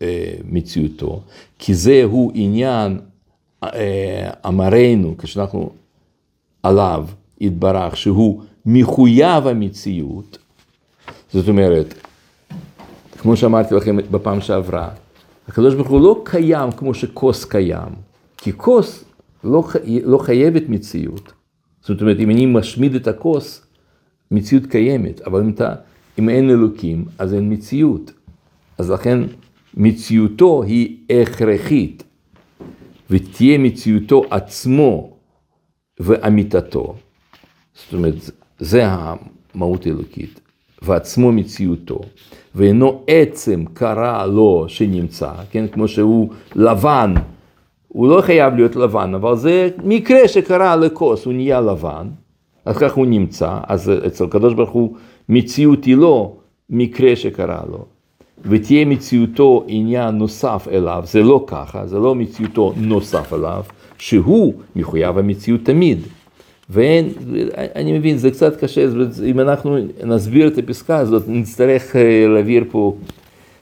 אה, 0.01 0.33
מציאותו, 0.45 1.21
כי 1.59 1.73
זהו 1.73 2.31
עניין 2.33 2.99
אה, 3.63 4.29
אמרנו, 4.47 5.15
כשאנחנו 5.17 5.69
עליו 6.63 7.05
יתברך, 7.41 7.97
שהוא 7.97 8.41
מחויב 8.65 9.47
המציאות, 9.47 10.37
זאת 11.33 11.47
אומרת, 11.47 11.93
כמו 13.17 13.37
שאמרתי 13.37 13.75
לכם 13.75 13.97
בפעם 14.11 14.41
שעברה, 14.41 14.89
הקדוש 15.49 15.75
ברוך 15.75 15.87
הוא 15.89 16.01
לא 16.01 16.21
קיים 16.25 16.71
כמו 16.71 16.93
שכוס 16.93 17.45
קיים, 17.45 17.93
כי 18.37 18.51
כוס 18.57 19.03
לא, 19.43 19.63
לא 20.03 20.17
חייבת 20.17 20.69
מציאות. 20.69 21.33
זאת 21.81 22.01
אומרת, 22.01 22.19
אם 22.19 22.29
אני 22.29 22.45
משמיד 22.45 22.95
את 22.95 23.07
הכוס, 23.07 23.65
מציאות 24.31 24.65
קיימת, 24.65 25.21
אבל 25.21 25.41
אם, 25.41 25.49
אתה, 25.49 25.75
אם 26.19 26.29
אין 26.29 26.49
אלוקים, 26.49 27.05
אז 27.17 27.33
אין 27.33 27.53
מציאות. 27.53 28.11
אז 28.77 28.89
לכן 28.89 29.19
מציאותו 29.73 30.63
היא 30.63 30.97
הכרחית, 31.21 32.03
ותהיה 33.09 33.57
מציאותו 33.57 34.23
עצמו 34.29 35.17
ואמיתתו. 35.99 36.95
זאת 37.73 37.93
אומרת, 37.93 38.15
זה 38.59 38.83
המהות 38.85 39.85
האלוקית, 39.85 40.38
ועצמו 40.89 41.31
מציאותו. 41.31 41.99
ואינו 42.55 43.01
עצם 43.07 43.63
קרה 43.73 44.25
לו 44.25 44.65
שנמצא, 44.67 45.31
כן, 45.51 45.67
כמו 45.67 45.87
שהוא 45.87 46.29
לבן, 46.55 47.13
הוא 47.87 48.09
לא 48.09 48.21
חייב 48.21 48.55
להיות 48.55 48.75
לבן, 48.75 49.13
אבל 49.15 49.35
זה 49.35 49.69
מקרה 49.83 50.27
שקרה 50.27 50.75
לכוס, 50.75 51.25
הוא 51.25 51.33
נהיה 51.33 51.61
לבן, 51.61 52.07
אז 52.65 52.77
כך 52.77 52.93
הוא 52.93 53.05
נמצא, 53.05 53.57
אז 53.67 53.91
אצל 54.07 54.23
הקדוש 54.23 54.53
ברוך 54.53 54.69
הוא 54.69 54.95
מציאות 55.29 55.85
היא 55.85 55.97
לא 55.97 56.33
מקרה 56.69 57.15
שקרה 57.15 57.61
לו, 57.71 57.85
ותהיה 58.45 58.85
מציאותו 58.85 59.63
עניין 59.67 60.15
נוסף 60.15 60.67
אליו, 60.71 61.03
זה 61.05 61.23
לא 61.23 61.43
ככה, 61.47 61.87
זה 61.87 61.99
לא 61.99 62.15
מציאותו 62.15 62.73
נוסף 62.77 63.33
אליו, 63.33 63.63
שהוא 63.97 64.53
מחויב 64.75 65.17
המציאות 65.17 65.61
תמיד. 65.63 65.99
ואין, 66.69 67.09
אני 67.75 67.97
מבין, 67.97 68.17
זה 68.17 68.31
קצת 68.31 68.63
קשה, 68.63 68.85
אם 69.25 69.39
אנחנו 69.39 69.77
נסביר 70.03 70.47
את 70.47 70.57
הפסקה 70.57 70.97
הזאת, 70.97 71.23
נצטרך 71.27 71.95
להעביר 72.27 72.63
פה 72.71 72.95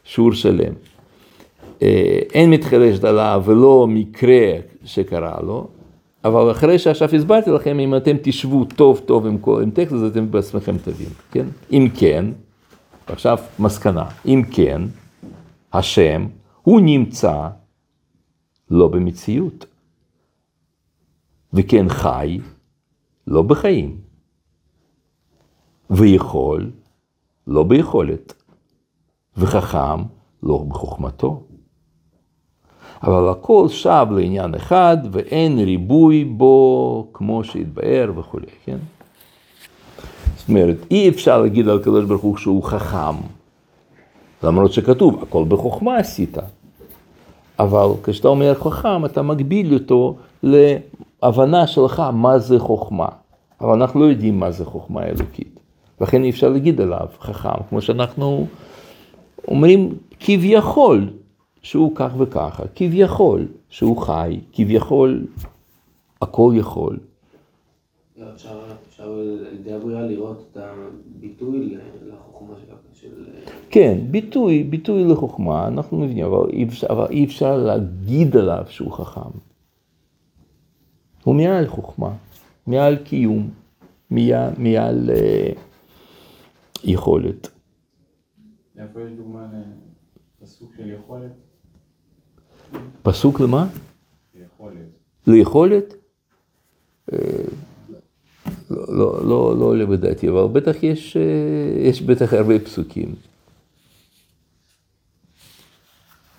שיעור 0.04 0.34
שלם. 0.34 0.74
אה, 1.82 2.20
אין 2.34 2.50
מתחדשת 2.50 3.04
עליו 3.04 3.44
ולא 3.46 3.88
מקרה 3.90 4.52
שקרה 4.86 5.38
לו, 5.44 5.68
אבל 6.26 6.52
אחרי 6.52 6.80
שעכשיו 6.80 7.16
הסברתי 7.16 7.52
לכם, 7.52 7.80
אם 7.80 7.96
אתם 7.96 8.16
תשבו 8.22 8.66
טוב 8.66 9.02
טוב 9.06 9.26
עם, 9.26 9.38
כל, 9.38 9.62
עם 9.64 9.72
טקסט, 9.72 9.94
אז 9.94 10.04
אתם 10.04 10.32
בעצמכם 10.32 10.78
תבינו, 10.78 11.12
כן? 11.32 11.46
אם 11.72 11.88
כן, 11.96 12.26
עכשיו 13.08 13.38
מסקנה, 13.60 14.06
אם 14.26 14.42
כן, 14.52 14.82
השם, 15.74 16.26
הוא 16.62 16.82
נמצא 16.82 17.48
לא 18.72 18.88
במציאות, 18.88 19.66
וכן 21.54 21.90
חי, 21.90 22.40
לא 23.28 23.42
בחיים, 23.42 23.98
ויכול, 25.90 26.70
לא 27.48 27.64
ביכולת, 27.64 28.34
וחכם, 29.38 30.04
לא 30.44 30.58
בחוכמתו. 30.68 31.44
אבל 33.04 33.30
הכל 33.30 33.68
שב 33.70 34.08
לעניין 34.12 34.56
אחד, 34.56 34.98
ואין 35.12 35.60
ריבוי 35.60 36.24
בו 36.24 37.08
כמו 37.14 37.44
שהתבאר 37.44 38.12
וכולי, 38.16 38.46
כן? 38.66 38.78
זאת 40.38 40.50
אומרת, 40.50 40.78
אי 40.92 41.10
אפשר 41.10 41.42
להגיד 41.42 41.68
על 41.68 41.80
הקדוש 41.80 42.06
ברוך 42.06 42.22
הוא 42.22 42.38
שהוא 42.38 42.64
חכם, 42.64 43.16
למרות 44.44 44.74
שכתוב, 44.74 45.24
הכל 45.24 45.46
בחוכמה 45.48 45.98
עשית. 45.98 46.38
אבל 47.60 47.88
כשאתה 48.04 48.28
אומר 48.28 48.54
חכם, 48.54 49.06
אתה 49.06 49.22
מגביל 49.22 49.74
אותו 49.74 50.16
להבנה 51.24 51.68
שלך 51.68 52.00
מה 52.00 52.40
זה 52.40 52.60
חוכמה. 52.60 53.08
אבל 53.62 53.74
אנחנו 53.74 54.00
לא 54.00 54.06
יודעים 54.06 54.40
מה 54.40 54.52
זה 54.52 54.66
חוכמה 54.66 55.04
אלוקית. 55.06 55.60
לכן 56.02 56.24
אי 56.24 56.30
אפשר 56.30 56.50
להגיד 56.50 56.82
עליו 56.82 57.08
חכם, 57.20 57.64
כמו 57.70 57.82
שאנחנו 57.82 58.48
אומרים 59.48 59.96
כביכול 60.20 61.10
שהוא 61.62 61.92
כך 61.96 62.12
וככה, 62.18 62.64
כביכול 62.76 63.48
שהוא 63.70 63.98
חי, 63.98 64.40
כביכול 64.54 65.28
הכל 66.22 66.54
יכול. 66.56 66.98
לא, 68.18 68.26
אפשר 68.34 68.60
הבריאה 69.76 70.02
לראות 70.02 70.44
את 70.52 70.58
הביטוי 70.62 71.78
לחוכמה 72.08 72.54
של- 72.66 73.02
של... 73.02 73.10
כן, 73.70 73.98
ביטוי, 74.12 74.64
ביטוי 74.64 75.04
לחוכמה, 75.04 75.68
אנחנו 75.68 75.98
מבינים, 75.98 76.26
אבל 76.26 76.50
אי 76.54 76.64
אפשר, 76.64 76.88
אבל 76.90 77.06
אי 77.10 77.26
אפשר 77.26 77.58
להגיד 77.58 78.38
עליו 78.38 78.64
שהוא 78.70 78.92
חכם. 78.92 79.30
הוא 81.28 81.36
מעל 81.36 81.68
חוכמה, 81.68 82.14
מעל 82.68 82.96
קיום, 82.96 83.50
מעל, 84.10 84.54
מעל 84.58 85.10
אה, 85.10 85.52
יכולת. 86.84 87.48
איפה 88.78 89.02
יש 89.02 89.12
דוגמה 89.18 89.48
לפסוק 90.42 90.74
של 90.78 90.92
יכולת? 90.92 91.32
פסוק 93.02 93.40
למה? 93.40 93.68
יכולת. 94.36 94.88
ליכולת? 95.28 95.94
אה, 97.14 97.20
לא, 98.70 98.86
לא, 98.90 99.26
לא, 99.26 99.58
לא 99.60 99.66
עולה 99.66 99.86
בדעתי, 99.86 100.30
אבל 100.30 100.48
בטח 100.48 100.84
יש, 100.84 101.18
אה, 101.18 101.90
יש 101.90 102.02
בטח 102.02 102.34
הרבה 102.34 102.60
פסוקים. 102.60 103.16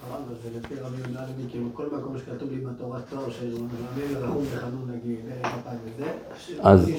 אבל 0.09 0.34
זה 0.43 0.59
לפי 0.59 0.74
רבי 0.74 0.97
יהודה 0.99 1.22
הלוי, 1.22 1.39
כל 1.78 1.86
מקום 1.99 2.18
שכתוב 2.18 2.51
לי 2.51 2.61
בתורה 2.61 3.01
תואר 3.11 3.30
של 3.30 3.55
מלמד 3.55 4.16
רחום 4.16 4.45
וחנון 4.53 4.91
נגיד, 4.91 5.18
ערך 5.28 5.28
אפיים 5.28 5.28
וזה, 5.28 5.28
אז 6.61 6.91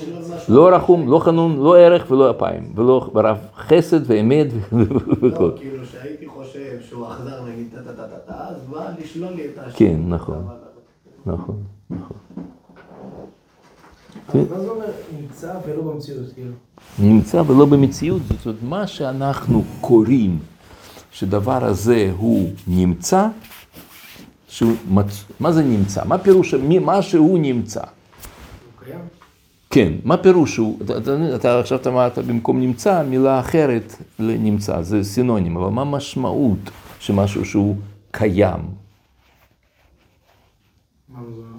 לא 0.50 0.70
רחום, 0.70 1.08
לא 1.10 1.20
חנון, 1.20 1.58
לא 1.58 1.78
ערך 1.78 2.12
ולא 2.12 2.32
אפיים, 2.32 2.74
ולא 2.76 3.12
רב 3.16 3.38
חסד 3.58 4.12
ואמת 4.12 4.48
וכל. 5.22 5.28
לא, 5.46 5.52
כאילו 5.58 5.86
שהייתי 5.86 6.28
חושב 6.28 6.78
שהוא 6.90 7.08
אכזר 7.08 7.46
נגיד 7.46 7.68
טה 7.76 7.82
טה 7.84 7.94
טה 7.94 8.08
טה 8.08 8.34
טה, 8.34 8.48
אז 8.50 8.56
בא 8.70 8.90
לשלול 9.04 9.34
לי 9.34 9.46
את 9.46 9.58
השם. 9.58 9.78
כן, 9.78 9.96
נכון. 10.08 10.48
נכון, 11.26 11.64
נכון. 11.90 12.18
אז 14.30 14.52
מה 14.52 14.60
זה 14.60 14.70
אומר 14.70 14.86
נמצא 15.22 15.54
ולא 15.68 15.82
במציאות, 15.82 16.26
כאילו? 16.36 16.52
נמצא 17.00 17.44
ולא 17.48 17.66
במציאות, 17.66 18.22
זאת 18.30 18.46
אומרת, 18.46 18.64
מה 18.64 18.88
שאנחנו 18.88 19.64
קוראים 19.82 20.40
שדבר 21.12 21.66
הזה 21.66 22.12
הוא 22.18 22.50
נמצא, 22.68 23.28
שהוא 24.48 24.74
מצ... 24.90 25.24
מה 25.40 25.52
זה 25.52 25.64
נמצא? 25.64 26.02
מה 26.06 26.18
פירוש, 26.18 26.54
מי- 26.54 26.80
מה 26.80 27.02
שהוא 27.02 27.40
נמצא? 27.40 27.82
קיים? 28.90 29.02
כן, 29.70 29.94
מה 30.04 30.18
פירוש 30.18 30.58
הוא, 30.58 30.80
אתה, 30.86 30.98
אתה, 30.98 31.36
אתה 31.36 31.60
עכשיו 31.60 31.80
אמרת 31.88 32.18
במקום 32.18 32.60
נמצא, 32.60 33.04
מילה 33.04 33.40
אחרת 33.40 33.96
לנמצא, 34.20 34.82
זה 34.82 35.04
סינונים, 35.04 35.58
אבל 35.58 35.70
מה 35.70 35.82
המשמעות 35.82 36.60
שמשהו 37.00 37.46
שהוא 37.46 37.76
קיים? 38.12 38.60
מה 41.10 41.20
זה 41.20 41.42
אומר? 41.42 41.58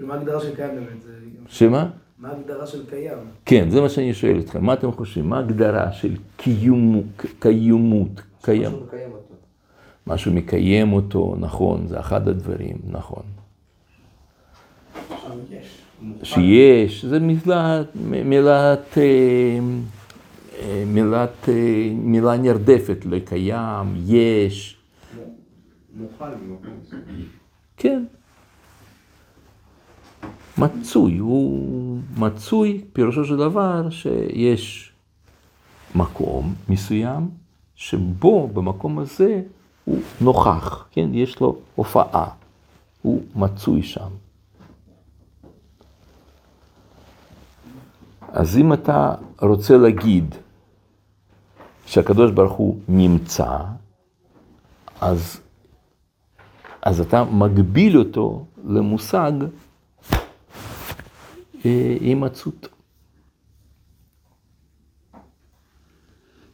מה 0.00 0.14
ההגדרה 0.14 0.40
של 0.40 0.56
קיים 0.56 0.74
באמת? 0.74 1.04
שמה? 1.48 1.90
מה 2.18 2.28
ההגדרה 2.28 2.66
של 2.66 2.86
קיים? 2.90 3.18
כן, 3.44 3.70
זה 3.70 3.80
מה 3.80 3.88
שאני 3.88 4.14
שואל 4.14 4.38
אתכם, 4.40 4.64
מה 4.64 4.72
אתם 4.72 4.92
חושבים? 4.92 5.28
מה 5.28 5.36
ההגדרה 5.36 5.92
של 5.92 6.16
קיומו, 6.36 7.02
קיומות, 7.38 8.22
קיים? 8.42 8.62
משהו 8.62 8.84
מקיים 8.86 9.12
אותו. 9.12 9.34
משהו 10.06 10.32
מקיים 10.32 10.92
אותו, 10.92 11.36
נכון, 11.38 11.86
זה 11.86 12.00
אחד 12.00 12.28
הדברים, 12.28 12.76
נכון. 12.90 13.22
עכשיו 15.10 15.32
יש. 15.50 15.87
שיש, 16.22 17.04
זה 17.04 17.18
מילת, 17.20 17.86
מילת, 18.24 18.98
אה, 18.98 19.58
אה, 20.60 20.84
מילת, 20.86 21.48
אה, 21.48 21.90
מילה 21.94 22.36
נרדפת 22.36 23.06
לקיים, 23.06 23.94
יש, 24.06 24.76
מוכל. 25.96 26.24
כן. 27.76 28.04
מצוי, 30.58 31.18
הוא 31.18 31.98
מצוי, 32.18 32.84
פירושו 32.92 33.24
של 33.24 33.36
דבר 33.36 33.90
שיש 33.90 34.92
מקום 35.94 36.54
מסוים, 36.68 37.28
שבו, 37.74 38.48
במקום 38.48 38.98
הזה, 38.98 39.42
הוא 39.84 40.00
נוכח, 40.20 40.88
כן? 40.90 41.08
יש 41.12 41.40
לו 41.40 41.56
הופעה, 41.74 42.30
הוא 43.02 43.22
מצוי 43.36 43.82
שם. 43.82 44.08
אז 48.32 48.56
אם 48.56 48.72
אתה 48.72 49.14
רוצה 49.40 49.76
להגיד 49.76 50.34
שהקדוש 51.86 52.30
ברוך 52.30 52.52
הוא 52.52 52.78
נמצא, 52.88 53.58
אז, 55.00 55.40
אז 56.82 57.00
אתה 57.00 57.24
מגביל 57.24 57.98
אותו 57.98 58.44
למושג 58.64 59.32
אה, 61.64 61.96
הימצאות. 62.00 62.68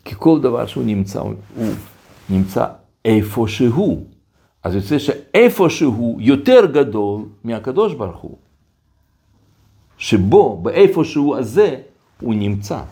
כי 0.04 0.14
כל 0.18 0.40
דבר 0.40 0.66
שהוא 0.66 0.84
נמצא, 0.84 1.20
הוא 1.20 1.34
נמצא 2.30 2.66
איפה 3.04 3.44
שהוא. 3.48 4.06
אז 4.62 4.74
יוצא 4.74 4.98
שאיפה 4.98 5.70
שהוא 5.70 6.20
יותר 6.20 6.66
גדול 6.72 7.22
מהקדוש 7.44 7.94
ברוך 7.94 8.20
הוא. 8.20 8.38
שבו, 10.04 10.56
באיפה 10.62 11.04
שהוא 11.04 11.36
הזה, 11.36 11.80
הוא 12.20 12.34
נמצא. 12.34 12.82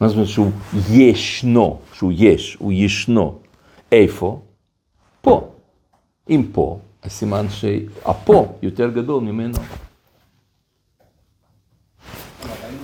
מה 0.00 0.08
זאת 0.08 0.14
אומרת 0.14 0.28
שהוא 0.28 0.50
ישנו, 0.90 1.78
שהוא 1.92 2.12
יש, 2.14 2.56
הוא 2.60 2.72
ישנו. 2.72 3.38
איפה? 3.92 4.40
פה. 5.20 5.48
אם 6.30 6.42
פה, 6.52 6.78
אז 7.02 7.12
סימן 7.12 7.46
שהפה 7.50 8.46
יותר 8.62 8.90
גדול 8.90 9.22
ממנו. 9.22 9.58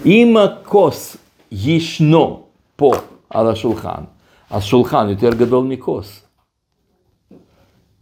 אם 0.07 0.36
הכוס 0.36 1.16
ישנו 1.53 2.47
פה 2.76 2.92
על 3.30 3.49
השולחן, 3.49 4.03
אז 4.51 4.62
שולחן 4.62 5.09
יותר 5.09 5.34
גדול 5.34 5.64
מכוס. 5.64 6.24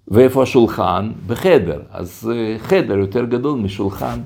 ואיפה 0.09 0.43
השולחן? 0.43 1.13
בחדר, 1.27 1.81
אז 1.91 2.31
אה, 2.35 2.59
חדר 2.59 2.99
יותר 2.99 3.25
גדול 3.25 3.59
משולחן. 3.59 4.21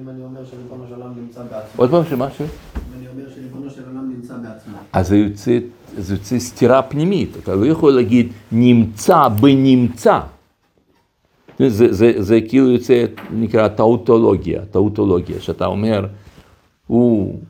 אם 0.00 0.08
אני 0.08 0.22
אומר 0.24 0.44
שריבונו 0.44 0.84
של 0.88 0.94
עולם 0.94 1.12
נמצא 1.16 1.42
בעצמו, 1.42 1.60
עוד 1.76 1.90
פעם 1.90 2.04
שמשהו? 2.04 2.44
אם 2.44 2.98
אני 2.98 3.08
אומר 3.08 3.30
שריבונו 3.34 3.70
של 3.70 3.82
עולם 3.86 4.12
נמצא 4.16 4.34
בעצמו, 4.36 4.76
אז 4.92 5.08
זה 5.08 5.16
יוצא, 5.16 5.58
זה 5.96 6.40
סתירה 6.40 6.82
פנימית, 6.82 7.36
אתה 7.42 7.54
לא 7.54 7.66
יכול 7.66 7.92
להגיד 7.92 8.32
נמצא 8.52 9.28
בנמצא. 9.28 10.20
זה, 11.58 11.92
זה, 11.92 12.12
זה 12.22 12.40
כאילו 12.48 12.68
יוצא, 12.68 13.04
נקרא 13.32 13.68
טאוטולוגיה, 13.68 14.64
טאוטולוגיה, 14.64 15.40
שאתה 15.40 15.66
אומר, 15.66 16.06
הוא 16.86 17.40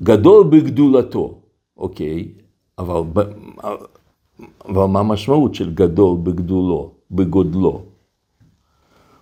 גדול 0.00 0.46
בגדולתו, 0.50 1.38
אוקיי, 1.76 2.28
אבל, 2.78 3.24
ב- 4.42 4.46
אבל 4.70 4.84
מה 4.86 5.00
המשמעות 5.00 5.54
של 5.54 5.74
גדול 5.74 6.18
בגדולו, 6.22 6.90
בגודלו, 7.10 7.82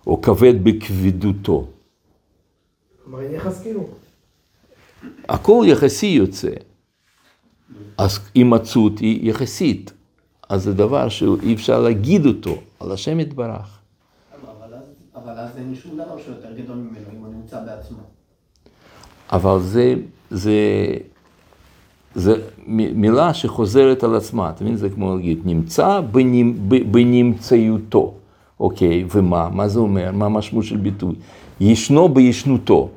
או 0.07 0.21
כבד 0.21 0.63
בכבדותו? 0.63 1.67
כלומר, 3.03 3.21
יחס 3.21 3.61
כאילו. 3.61 3.87
הכל 5.29 5.63
יחסי 5.67 6.05
יוצא. 6.05 6.49
אז 7.97 8.19
הימצאות 8.35 8.99
היא 8.99 9.29
יחסית. 9.29 9.93
אז 10.49 10.63
זה 10.63 10.73
דבר 10.73 11.09
שאי 11.09 11.53
אפשר 11.53 11.79
להגיד 11.81 12.25
אותו 12.25 12.55
על 12.79 12.91
השם 12.91 13.19
יתברך. 13.19 13.79
אבל 14.51 14.73
אז- 14.73 14.83
אבל 15.15 15.31
אז 15.39 15.57
אין 15.57 15.75
שום 15.75 15.93
דבר 15.97 16.17
שהוא 16.17 16.35
יותר 16.35 16.53
גדול 16.57 16.75
ממנו, 16.77 17.05
אם 17.13 17.25
הוא 17.25 17.33
נמצא 17.33 17.63
בעצמו. 17.65 17.97
אבל 19.31 19.59
זה, 19.59 19.93
זה, 20.31 20.55
מ- 22.67 23.01
מילה 23.01 23.33
שחוזרת 23.33 24.03
על 24.03 24.15
עצמה, 24.15 24.49
אתה 24.49 24.63
מבין? 24.63 24.75
זה 24.75 24.89
כמו 24.89 25.15
להגיד, 25.15 25.39
נמצא 25.45 25.99
בנמצאותו, 26.91 28.13
אוקיי, 28.59 29.05
ומה? 29.15 29.49
מה 29.49 29.67
זה 29.67 29.79
אומר? 29.79 30.11
מה 30.11 30.25
המשמעות 30.25 30.65
של 30.65 30.77
ביטוי? 30.77 31.13
ישנו 31.61 32.09
בישנותו, 32.09 32.89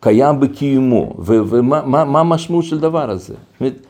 קיים 0.00 0.40
בקיומו, 0.40 1.14
ומה 1.18 1.82
מה, 1.86 2.04
מה 2.04 2.20
המשמעות 2.20 2.64
של 2.64 2.80
דבר 2.80 3.10
הזה? 3.10 3.34
זאת 3.34 3.60
אומרת, 3.60 3.86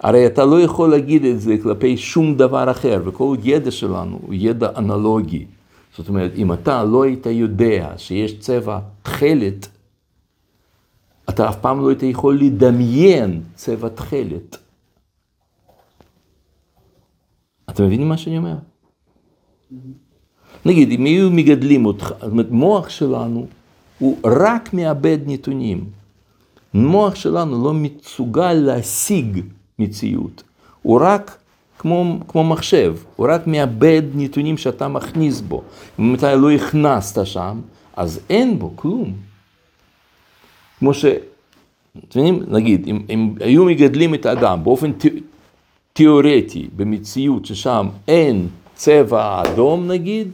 הרי 0.00 0.26
אתה 0.26 0.44
לא 0.44 0.60
יכול 0.60 0.90
להגיד 0.90 1.24
את 1.24 1.40
זה 1.40 1.56
כלפי 1.62 1.96
שום 1.96 2.34
דבר 2.34 2.70
אחר, 2.70 3.02
וכל 3.04 3.36
ידע 3.44 3.70
שלנו 3.70 4.18
הוא 4.26 4.34
ידע 4.34 4.68
אנלוגי. 4.76 5.44
זאת 5.96 6.08
אומרת, 6.08 6.30
אם 6.36 6.52
אתה 6.52 6.84
לא 6.84 7.02
היית 7.04 7.26
יודע 7.26 7.92
שיש 7.96 8.38
צבע 8.38 8.78
תכלת, 9.02 9.68
אתה 11.30 11.48
אף 11.48 11.56
פעם 11.56 11.80
לא 11.80 11.88
היית 11.88 12.02
יכול 12.02 12.40
לדמיין 12.40 13.42
צבע 13.54 13.88
תכלת. 13.88 14.56
אתם 17.70 17.84
מבינים 17.84 18.08
מה 18.08 18.16
שאני 18.16 18.38
אומר? 18.38 18.56
נגיד, 20.64 20.90
אם 20.90 21.04
היו 21.04 21.30
מגדלים 21.30 21.86
אותך, 21.86 22.12
זאת 22.20 22.30
אומרת, 22.30 22.50
מוח 22.50 22.88
שלנו 22.88 23.46
הוא 23.98 24.16
רק 24.24 24.74
מאבד 24.74 25.18
נתונים. 25.26 25.84
מוח 26.74 27.14
שלנו 27.14 27.64
לא 27.64 27.72
מסוגל 27.74 28.52
להשיג 28.52 29.40
מציאות. 29.78 30.42
הוא 30.82 31.00
רק 31.02 31.38
כמו, 31.78 32.18
כמו 32.28 32.44
מחשב, 32.44 32.96
הוא 33.16 33.26
רק 33.30 33.46
מאבד 33.46 34.02
נתונים 34.14 34.56
שאתה 34.56 34.88
מכניס 34.88 35.40
בו. 35.40 35.62
אם 35.98 36.14
אתה 36.14 36.34
לא 36.34 36.52
הכנסת 36.52 37.26
שם, 37.26 37.60
אז 37.96 38.20
אין 38.30 38.58
בו 38.58 38.72
כלום. 38.76 39.29
כמו 40.80 40.94
ש... 40.94 41.04
אתם 42.08 42.20
מבינים? 42.20 42.42
נגיד, 42.48 42.86
אם, 42.86 43.02
אם 43.10 43.34
היו 43.40 43.64
מגדלים 43.64 44.14
את 44.14 44.26
האדם 44.26 44.64
באופן 44.64 44.90
תיאורטי, 45.92 46.68
במציאות 46.76 47.46
ששם 47.46 47.88
אין 48.08 48.48
צבע 48.74 49.42
אדום 49.42 49.88
נגיד, 49.88 50.28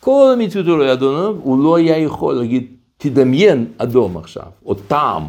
כל 0.00 0.30
המציאות 0.32 0.66
הוא 0.66 0.78
לא 0.78 0.82
היה 0.82 0.92
אדום, 0.92 1.40
הוא 1.42 1.64
לא 1.64 1.76
היה 1.76 1.98
יכול 1.98 2.34
להגיד, 2.34 2.66
תדמיין 2.98 3.66
אדום 3.78 4.16
עכשיו, 4.16 4.46
או 4.66 4.74
טעם, 4.74 5.22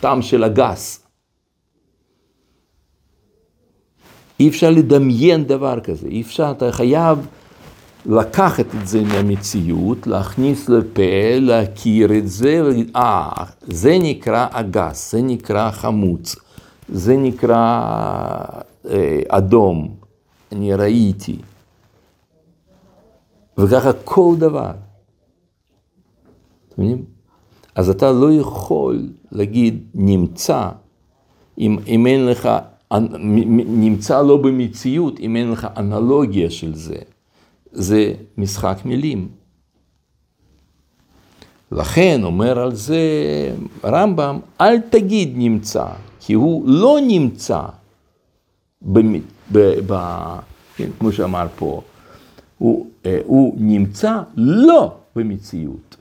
טעם 0.00 0.22
של 0.22 0.44
הגס. 0.44 1.06
אי 4.40 4.48
אפשר 4.48 4.70
לדמיין 4.70 5.44
דבר 5.44 5.80
כזה, 5.80 6.08
אי 6.08 6.20
אפשר, 6.20 6.50
אתה 6.50 6.72
חייב 6.72 7.26
לקחת 8.06 8.66
את 8.74 8.86
זה 8.86 9.02
מהמציאות, 9.02 10.06
להכניס 10.06 10.68
לפה, 10.68 11.38
להכיר 11.40 12.18
את 12.18 12.28
זה, 12.28 12.62
אה, 12.96 13.44
זה 13.62 13.98
נקרא 14.02 14.46
אגס, 14.50 15.12
זה 15.12 15.22
נקרא 15.22 15.70
חמוץ, 15.70 16.36
זה 16.88 17.16
נקרא 17.16 17.86
אה, 18.90 19.20
אדום, 19.28 19.94
אני 20.52 20.74
ראיתי. 20.74 21.38
וככה 23.58 23.92
כל 24.04 24.34
דבר. 24.38 24.70
אתם 26.68 26.82
מבינים? 26.82 27.04
אז 27.74 27.90
אתה 27.90 28.12
לא 28.12 28.32
יכול 28.32 29.08
להגיד 29.32 29.84
נמצא, 29.94 30.68
אם, 31.58 31.78
אם 31.86 32.06
אין 32.06 32.26
לך, 32.26 32.48
נמצא 33.66 34.22
לא 34.22 34.36
במציאות, 34.36 35.20
אם 35.20 35.36
אין 35.36 35.50
לך 35.50 35.66
אנלוגיה 35.76 36.50
של 36.50 36.74
זה. 36.74 36.96
זה 37.72 38.14
משחק 38.38 38.78
מילים. 38.84 39.28
לכן 41.72 42.20
אומר 42.24 42.58
על 42.58 42.74
זה 42.74 43.00
רמב"ם, 43.84 44.40
אל 44.60 44.80
תגיד 44.80 45.32
נמצא, 45.34 45.86
כי 46.20 46.32
הוא 46.32 46.68
לא 46.68 46.98
נמצא, 47.06 47.62
במ, 48.82 49.12
ב, 49.52 49.58
ב, 49.86 49.94
כן, 50.76 50.90
כמו 50.98 51.12
שאמר 51.12 51.46
פה, 51.56 51.82
הוא, 52.58 52.86
אה, 53.06 53.20
הוא 53.24 53.54
נמצא 53.58 54.22
לא 54.36 54.96
במציאות. 55.16 55.96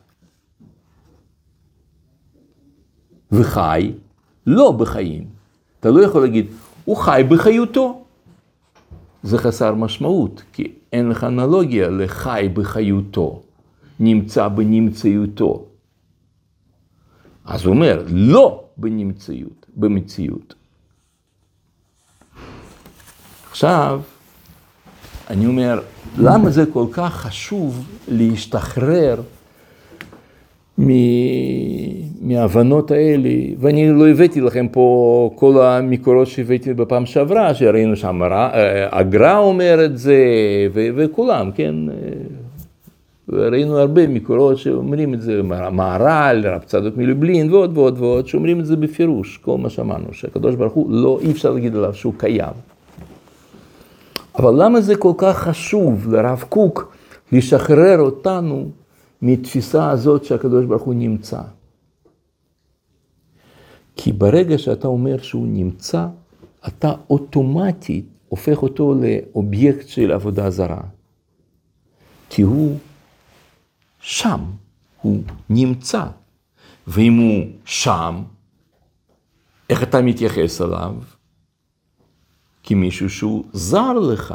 וחי 3.32 3.92
לא 4.48 4.72
בחיים. 4.72 5.26
אתה 5.80 5.90
לא 5.90 6.02
יכול 6.02 6.22
להגיד, 6.22 6.46
הוא 6.86 6.98
חי 6.98 7.22
בחיותו. 7.30 8.01
זה 9.24 9.38
חסר 9.38 9.76
משמעות, 9.76 10.44
כי 10.54 10.72
אין 10.94 11.10
לך 11.10 11.24
אנלוגיה 11.24 11.90
לחי 11.90 12.50
בחיותו, 12.54 13.42
נמצא 14.00 14.48
בנמצאותו. 14.48 15.66
אז 17.46 17.66
הוא 17.66 17.74
אומר, 17.74 18.04
לא 18.08 18.64
בנמצאות, 18.78 19.66
במציאות. 19.76 20.54
עכשיו, 23.52 24.02
אני 25.30 25.46
אומר, 25.46 25.82
למה 26.18 26.50
זה 26.50 26.64
כל 26.74 26.86
כך 26.92 27.14
חשוב 27.14 27.88
להשתחרר 28.08 29.22
מההבנות 32.22 32.92
האלה, 32.92 33.30
ואני 33.60 33.92
לא 33.92 34.08
הבאתי 34.10 34.42
לכם 34.42 34.68
פה 34.72 35.32
כל 35.36 35.62
המקורות 35.62 36.28
שהבאתי 36.28 36.74
בפעם 36.74 37.06
שעברה, 37.06 37.54
שראינו 37.54 37.96
שם, 37.96 38.22
הגר"א 38.92 39.38
אומר 39.38 39.86
את 39.86 39.98
זה, 39.98 40.18
ו- 40.74 40.88
וכולם, 40.96 41.52
כן? 41.52 41.76
ראינו 43.30 43.78
הרבה 43.78 44.08
מקורות 44.08 44.58
שאומרים 44.58 45.14
את 45.14 45.22
זה, 45.22 45.42
מהר"ל, 45.72 46.48
רב 46.48 46.62
צדוק 46.66 46.98
מלובלין 46.98 47.54
ועוד 47.54 47.78
ועוד 47.78 48.00
ועוד, 48.00 48.28
שאומרים 48.28 48.60
את 48.60 48.66
זה 48.66 48.76
בפירוש, 48.76 49.38
כל 49.38 49.58
מה 49.58 49.70
שאמרנו, 49.70 50.06
שהקדוש 50.12 50.56
ברוך 50.56 50.74
הוא, 50.74 50.92
לא, 50.92 51.20
אי 51.22 51.32
אפשר 51.32 51.52
להגיד 51.52 51.76
עליו 51.76 51.94
שהוא 51.94 52.14
קיים. 52.18 52.54
אבל 54.40 54.64
למה 54.64 54.82
זה 54.82 54.96
כל 54.96 55.12
כך 55.18 55.38
חשוב 55.38 56.14
לרב 56.14 56.44
קוק 56.50 56.94
לשחרר 57.32 58.00
אותנו 58.00 58.66
מתפיסה 59.22 59.90
הזאת 59.90 60.26
שהקדוש 60.26 60.66
ברוך 60.66 60.84
הוא 60.84 60.94
נמצא? 60.94 61.42
כי 63.96 64.12
ברגע 64.12 64.58
שאתה 64.58 64.88
אומר 64.88 65.18
שהוא 65.18 65.48
נמצא, 65.48 66.08
אתה 66.68 66.94
אוטומטית 67.10 68.06
הופך 68.28 68.64
אותו 68.64 68.96
לאובייקט 69.02 69.88
של 69.88 70.12
עבודה 70.12 70.50
זרה. 70.50 70.82
כי 72.30 72.42
הוא 72.42 72.78
שם, 74.00 74.40
הוא 75.02 75.24
נמצא. 75.50 76.06
ואם 76.88 77.18
הוא 77.18 77.46
שם, 77.66 78.24
איך 79.70 79.84
אתה 79.84 80.02
מתייחס 80.02 80.62
אליו? 80.62 80.96
כמישהו 82.64 83.10
שהוא 83.10 83.46
זר 83.54 83.94
לך. 83.94 84.34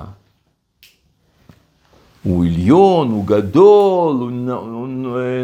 הוא 2.26 2.44
עליון, 2.44 3.10
הוא 3.10 3.24
גדול, 3.26 4.16
הוא 4.16 4.30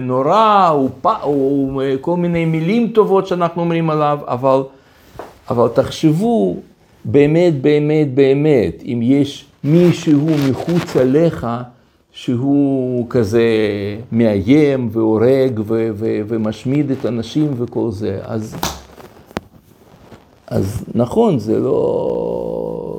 נורא, 0.02 0.68
הוא. 0.68 0.90
הוא 1.22 1.82
כל 2.00 2.16
מיני 2.16 2.44
מילים 2.44 2.88
טובות 2.88 3.26
שאנחנו 3.26 3.62
אומרים 3.62 3.90
עליו, 3.90 4.18
אבל, 4.26 4.62
אבל 5.50 5.68
תחשבו 5.68 6.56
באמת, 7.04 7.60
באמת, 7.62 8.14
באמת, 8.14 8.82
אם 8.84 9.00
יש 9.02 9.44
מישהו 9.64 10.26
מחוץ 10.50 10.96
אליך 10.96 11.46
שהוא 12.12 13.06
כזה 13.10 13.46
מאיים 14.12 14.88
והורג 14.92 15.60
ו- 15.66 15.90
ו- 15.94 16.20
ומשמיד 16.28 16.90
את 16.90 17.04
האנשים 17.04 17.50
וכל 17.58 17.90
זה, 17.90 18.18
אז, 18.22 18.56
אז 20.46 20.84
נכון, 20.94 21.38
זה 21.38 21.58
לא... 21.58 22.91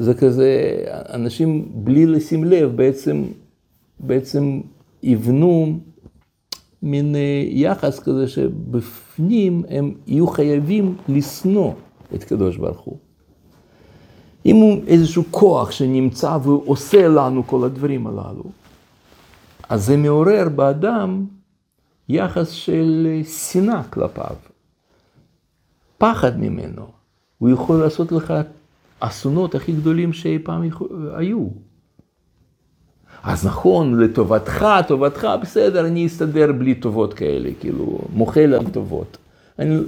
זה 0.00 0.14
כזה, 0.14 0.74
אנשים 0.88 1.68
בלי 1.74 2.06
לשים 2.06 2.44
לב 2.44 2.76
בעצם, 2.76 3.24
בעצם 4.00 4.60
יבנו 5.02 5.78
מין 6.82 7.14
יחס 7.48 8.00
כזה 8.00 8.28
שבפנים 8.28 9.64
הם 9.68 9.94
יהיו 10.06 10.26
חייבים 10.26 10.96
לשנוא 11.08 11.72
את 12.14 12.24
קדוש 12.24 12.56
ברוך 12.56 12.80
הוא. 12.80 12.96
אם 14.46 14.56
הוא 14.56 14.80
איזשהו 14.86 15.22
כוח 15.30 15.70
שנמצא 15.70 16.38
ועושה 16.42 17.08
לנו 17.08 17.46
כל 17.46 17.64
הדברים 17.64 18.06
הללו, 18.06 18.44
אז 19.68 19.84
זה 19.84 19.96
מעורר 19.96 20.48
באדם 20.48 21.26
יחס 22.08 22.50
של 22.50 23.20
שנאה 23.24 23.82
כלפיו, 23.82 24.36
פחד 25.98 26.40
ממנו. 26.40 26.86
הוא 27.38 27.50
יכול 27.50 27.80
לעשות 27.80 28.12
לך 28.12 28.34
אסונות 29.00 29.54
הכי 29.54 29.72
גדולים 29.72 30.12
שאי 30.12 30.38
פעם 30.38 30.62
היו. 31.16 31.46
אז 33.22 33.46
נכון, 33.46 34.00
לטובתך, 34.00 34.66
טובתך, 34.88 35.28
בסדר, 35.42 35.86
אני 35.86 36.06
אסתדר 36.06 36.52
בלי 36.52 36.74
טובות 36.74 37.14
כאלה, 37.14 37.50
כאילו, 37.60 37.98
מוחל 38.12 38.54
על 38.54 38.70
טובות. 38.72 39.16
אני... 39.58 39.78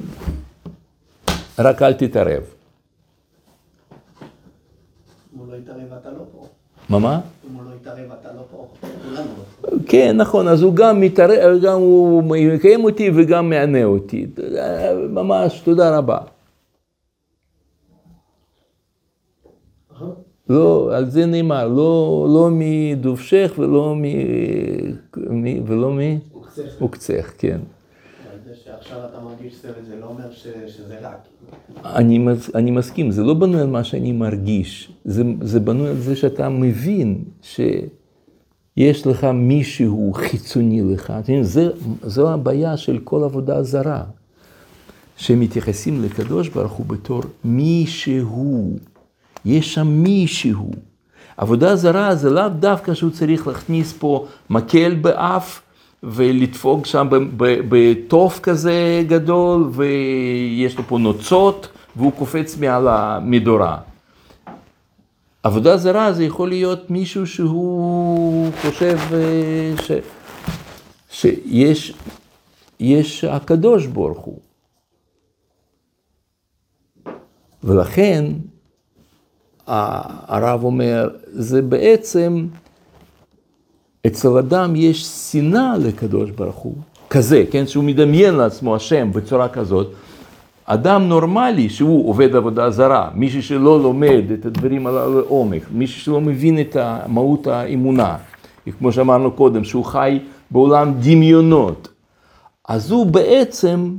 רק 1.59 1.83
אל 1.83 1.93
תתערב. 1.93 2.43
הוא 5.37 5.47
לא 5.53 5.57
יתערב 5.57 5.93
אתה 6.01 6.11
לא 6.11 6.25
פה. 6.33 6.47
מה 6.89 6.99
מה? 6.99 7.21
אם 7.51 7.55
הוא 7.55 7.63
לא 7.65 7.71
יתערב 7.81 8.13
אתה 8.21 8.29
לא 8.37 8.43
פה. 8.51 8.69
כולנו 8.81 9.17
לא 9.63 9.71
פה. 9.71 9.77
כן, 9.87 10.17
נכון, 10.17 10.49
אז 10.49 10.63
הוא 10.63 10.75
גם 10.75 11.01
מתערב, 11.01 11.63
גם 11.63 11.79
הוא 11.79 12.23
מקיים 12.23 12.85
אותי 12.85 13.11
וגם 13.15 13.51
מענה 13.51 13.85
אותי. 13.85 14.27
ממש, 15.11 15.61
תודה 15.61 15.99
רבה. 15.99 16.19
לא, 20.51 20.97
על 20.97 21.11
זה 21.11 21.27
נאמר, 21.27 21.69
לא, 21.69 22.27
לא 22.35 22.49
מדובשך 22.53 23.53
ולא 23.59 23.95
מ... 23.97 24.03
מ... 25.31 25.45
ולא 25.67 25.93
מ... 25.93 25.99
עוקצך, 26.79 27.33
כן. 27.39 27.59
שעכשיו 28.65 28.99
אתה 29.11 29.19
מרגיש 29.25 29.57
סבל 29.57 29.73
זה 29.89 29.97
לא 30.01 30.07
אומר 30.07 30.31
ש- 30.31 30.47
שזה 30.77 30.99
רע. 31.03 31.13
אני, 31.85 32.19
מס- 32.19 32.55
אני 32.55 32.71
מסכים, 32.71 33.11
זה 33.11 33.23
לא 33.23 33.35
בנוי 33.35 33.61
על 33.61 33.67
מה 33.67 33.85
שאני 33.85 34.13
מרגיש, 34.13 34.93
זה, 35.05 35.23
זה 35.43 35.61
בנוי 35.61 35.89
על 35.89 35.97
זה 35.97 36.17
שאתה 36.17 36.49
מבין 36.49 37.25
שיש 37.43 39.07
לך 39.07 39.25
מישהו 39.25 40.13
חיצוני 40.15 40.83
לך? 40.83 41.13
זה, 41.43 41.69
זו 42.03 42.31
הבעיה 42.31 42.77
של 42.77 42.99
כל 43.05 43.25
עבודה 43.25 43.63
זרה, 43.63 44.03
שמתייחסים 45.17 46.03
לקדוש 46.03 46.49
ברוך 46.49 46.73
הוא 46.73 46.87
בתור 46.87 47.23
מישהו, 47.45 48.73
יש 49.45 49.75
שם 49.75 49.87
מישהו. 49.87 50.71
עבודה 51.37 51.77
זרה 51.77 52.15
זה 52.15 52.31
לאו 52.31 52.49
דווקא 52.49 52.95
שהוא 52.95 53.11
צריך 53.11 53.47
להכניס 53.47 53.93
פה 53.93 54.27
מקל 54.51 54.95
באף 54.95 55.63
ולדפוק 56.03 56.87
שם 56.87 57.09
בתוף 57.69 58.41
כזה 58.41 59.03
גדול 59.09 59.71
ויש 59.73 60.77
לו 60.77 60.85
פה 60.89 60.99
נוצות 60.99 61.69
והוא 61.97 62.13
קופץ 62.13 62.57
מעל 62.57 62.89
המדורה. 62.89 63.79
עבודה 65.43 65.77
זרה 65.77 66.13
זה 66.13 66.25
יכול 66.25 66.49
להיות 66.49 66.91
מישהו 66.91 67.27
שהוא 67.27 68.53
חושב 68.63 68.99
אה, 69.13 69.75
ש, 69.83 69.91
שיש 71.11 71.95
יש 72.81 73.25
הקדוש 73.25 73.87
ברוך 73.87 74.19
הוא. 74.19 74.39
ולכן 77.65 78.25
הרב 79.71 80.65
אומר, 80.65 81.09
זה 81.27 81.63
בעצם, 81.63 82.47
אצל 84.07 84.39
אדם 84.39 84.77
יש 84.77 85.05
שנאה 85.05 85.79
לקדוש 85.79 86.31
ברוך 86.31 86.57
הוא, 86.57 86.75
כזה, 87.11 87.45
כן, 87.51 87.67
שהוא 87.67 87.85
מדמיין 87.85 88.35
לעצמו 88.35 88.77
השם 88.77 89.13
בצורה 89.13 89.49
כזאת. 89.49 89.93
אדם 90.65 91.09
נורמלי 91.09 91.69
שהוא 91.69 92.09
עובד 92.09 92.37
עבודה 92.37 92.71
זרה, 92.71 93.11
מישהו 93.15 93.43
שלא 93.43 93.83
לומד 93.83 94.25
את 94.35 94.47
הדברים 94.47 94.87
הללו 94.87 95.21
לעומק, 95.21 95.63
מישהו 95.73 96.01
שלא 96.01 96.21
מבין 96.21 96.61
את 96.61 96.77
מהות 97.07 97.47
האמונה, 97.47 98.17
כמו 98.79 98.93
שאמרנו 98.93 99.31
קודם, 99.31 99.65
שהוא 99.65 99.85
חי 99.85 100.19
בעולם 100.51 100.95
דמיונות, 101.01 101.89
אז 102.69 102.91
הוא 102.91 103.07
בעצם 103.07 103.97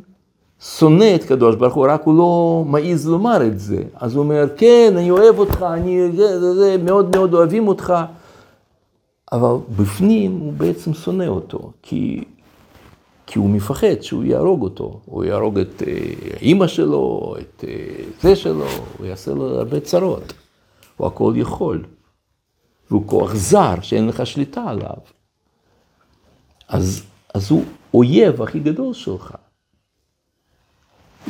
שונא 0.61 1.15
את 1.15 1.23
קדוש 1.23 1.55
ברוך 1.55 1.73
הוא, 1.73 1.87
רק 1.89 2.03
הוא 2.03 2.17
לא 2.17 2.63
מעז 2.67 3.07
לומר 3.07 3.47
את 3.47 3.59
זה. 3.59 3.83
אז 3.95 4.15
הוא 4.15 4.23
אומר, 4.23 4.45
כן, 4.57 4.93
אני 4.97 5.11
אוהב 5.11 5.39
אותך, 5.39 5.65
אני 5.73 6.11
זה, 6.15 6.39
זה, 6.39 6.55
זה, 6.55 6.77
מאוד 6.83 7.15
מאוד 7.15 7.33
אוהבים 7.33 7.67
אותך, 7.67 7.93
אבל 9.31 9.55
בפנים 9.75 10.31
הוא 10.31 10.53
בעצם 10.53 10.93
שונא 10.93 11.23
אותו, 11.23 11.71
כי, 11.81 12.23
כי 13.27 13.39
הוא 13.39 13.49
מפחד 13.49 14.01
שהוא 14.01 14.23
יהרוג 14.23 14.61
אותו, 14.61 14.99
הוא 15.05 15.23
יהרוג 15.23 15.59
את 15.59 15.83
אה, 15.87 15.93
אימא 16.41 16.67
שלו, 16.67 17.35
את 17.39 17.63
אה, 17.67 18.03
זה 18.21 18.35
שלו, 18.35 18.67
הוא 18.97 19.07
יעשה 19.07 19.31
לו 19.31 19.45
הרבה 19.57 19.79
צרות, 19.79 20.33
הוא 20.97 21.07
הכל 21.07 21.33
יכול, 21.35 21.83
והוא 22.91 23.03
כוח 23.05 23.33
זר 23.33 23.75
שאין 23.81 24.07
לך 24.07 24.25
שליטה 24.25 24.63
עליו. 24.67 24.97
אז, 26.67 27.03
אז 27.33 27.51
הוא 27.51 27.63
אויב 27.93 28.41
הכי 28.41 28.59
גדול 28.59 28.93
שלך. 28.93 29.35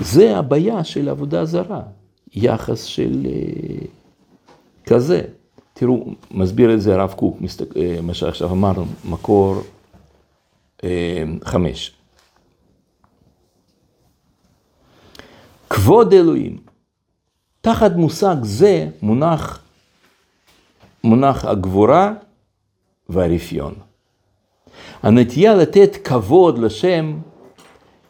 זה 0.02 0.38
הבעיה 0.38 0.84
של 0.84 1.10
עבודה 1.10 1.46
זרה, 1.46 1.82
יחס 2.34 2.84
של 2.84 3.26
אה, 3.26 3.86
כזה. 4.86 5.22
תראו, 5.74 6.06
מסביר 6.32 6.74
את 6.74 6.82
זה 6.82 6.94
הרב 6.94 7.14
קוק, 7.14 7.38
אה, 7.76 8.02
מה 8.02 8.14
שעכשיו 8.14 8.52
אמרנו, 8.52 8.86
מקור 9.06 9.62
אה, 10.84 11.24
חמש. 11.44 11.92
כבוד 15.70 16.14
אלוהים, 16.14 16.58
תחת 17.62 17.92
מושג 17.96 18.36
זה 18.44 18.88
מונח, 19.02 19.64
מונח 21.04 21.46
הגבורה 21.46 22.14
והרפיון. 23.10 23.74
הנטייה 25.04 25.56
לתת 25.56 25.98
כבוד 26.04 26.58
לשם 26.58 27.18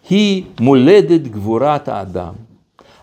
היא 0.10 0.44
מולדת 0.60 1.22
גבורת 1.22 1.88
האדם. 1.88 2.34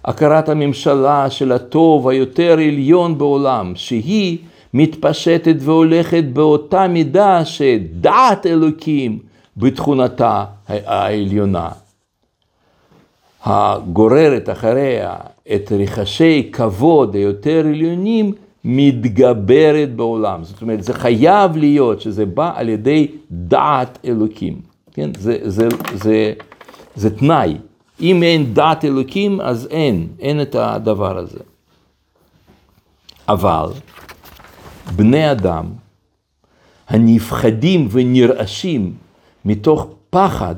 הכרת 0.04 0.48
הממשלה 0.48 1.30
של 1.30 1.52
הטוב 1.52 2.08
היותר 2.08 2.52
עליון 2.52 3.18
בעולם, 3.18 3.72
שהיא 3.74 4.38
מתפשטת 4.74 5.54
והולכת 5.60 6.24
באותה 6.32 6.88
מידה 6.88 7.44
שדעת 7.44 8.46
אלוקים 8.46 9.18
בתכונתה 9.56 10.44
העליונה. 10.68 11.68
הגוררת 13.44 14.48
אחריה 14.48 15.16
את 15.54 15.72
רחשי 15.72 16.48
כבוד 16.52 17.14
היותר 17.14 17.66
עליונים 17.66 18.32
מתגברת 18.64 19.94
בעולם. 19.96 20.44
זאת 20.44 20.62
אומרת, 20.62 20.84
זה 20.84 20.94
חייב 20.94 21.56
להיות 21.56 22.00
שזה 22.00 22.26
בא 22.26 22.52
על 22.54 22.68
ידי 22.68 23.08
דעת 23.30 23.98
אלוקים. 24.04 24.60
כן? 24.92 25.10
זה, 25.18 25.38
זה, 25.42 25.68
זה, 25.94 26.32
זה 26.98 27.16
תנאי. 27.16 27.56
אם 28.00 28.22
אין 28.22 28.54
דעת 28.54 28.84
אלוקים, 28.84 29.40
אז 29.40 29.68
אין, 29.70 30.06
אין 30.20 30.42
את 30.42 30.54
הדבר 30.54 31.18
הזה. 31.18 31.38
אבל 33.28 33.66
בני 34.96 35.30
אדם 35.30 35.66
הנפחדים 36.88 37.88
ונרעשים 37.90 38.94
מתוך 39.44 39.86
פחד, 40.10 40.54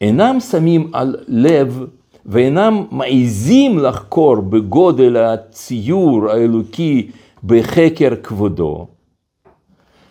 אינם 0.00 0.40
שמים 0.40 0.90
על 0.92 1.16
לב 1.28 1.84
ואינם 2.26 2.86
מעיזים 2.90 3.78
לחקור 3.78 4.36
בגודל 4.36 5.16
הציור 5.16 6.30
האלוקי 6.30 7.10
בחקר 7.44 8.10
כבודו, 8.22 8.86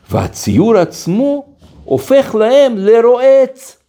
והציור 0.10 0.78
עצמו 0.78 1.46
הופך 1.86 2.36
להם 2.36 2.78
לרועץ. 2.78 3.81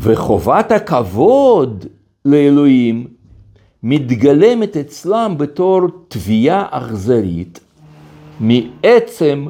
וחובת 0.00 0.72
הכבוד 0.72 1.84
לאלוהים 2.24 3.06
מתגלמת 3.82 4.76
אצלם 4.76 5.34
בתור 5.38 5.80
תביעה 6.08 6.66
אכזרית 6.70 7.60
מעצם 8.40 9.46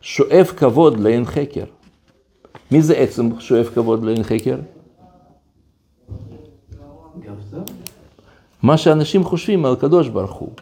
שואף 0.00 0.52
כבוד 0.56 1.00
לאין 1.00 1.24
חקר. 1.24 1.64
מי 2.70 2.82
זה 2.82 2.94
עצם 2.94 3.40
שואף 3.40 3.68
כבוד 3.74 4.04
לאין 4.04 4.22
חקר? 4.22 4.56
מה 8.62 8.76
שאנשים 8.76 9.24
חושבים 9.24 9.64
על 9.64 9.72
הקדוש 9.72 10.08
ברוך 10.08 10.32
הוא. 10.32 10.52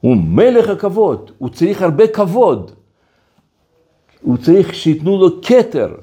הוא 0.00 0.16
מלך 0.16 0.68
הכבוד, 0.68 1.30
הוא 1.38 1.48
צריך 1.48 1.82
הרבה 1.82 2.06
כבוד. 2.06 2.70
הוא 4.22 4.36
צריך 4.36 4.74
שייתנו 4.74 5.18
לו 5.18 5.42
כתר, 5.42 5.94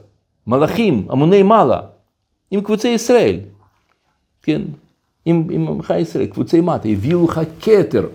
מלאכים, 0.48 1.08
המוני 1.10 1.44
מעלה, 1.44 1.80
עם 2.52 2.62
קבוצי 2.62 2.88
ישראל, 2.88 3.40
כן? 4.44 4.62
עם, 5.26 5.48
עמך 5.52 5.94
ישראל, 6.00 6.26
קבוצי 6.26 6.62
מטה, 6.62 6.88
הביאו 6.88 7.26
לך 7.26 7.42
כתר. 7.62 8.08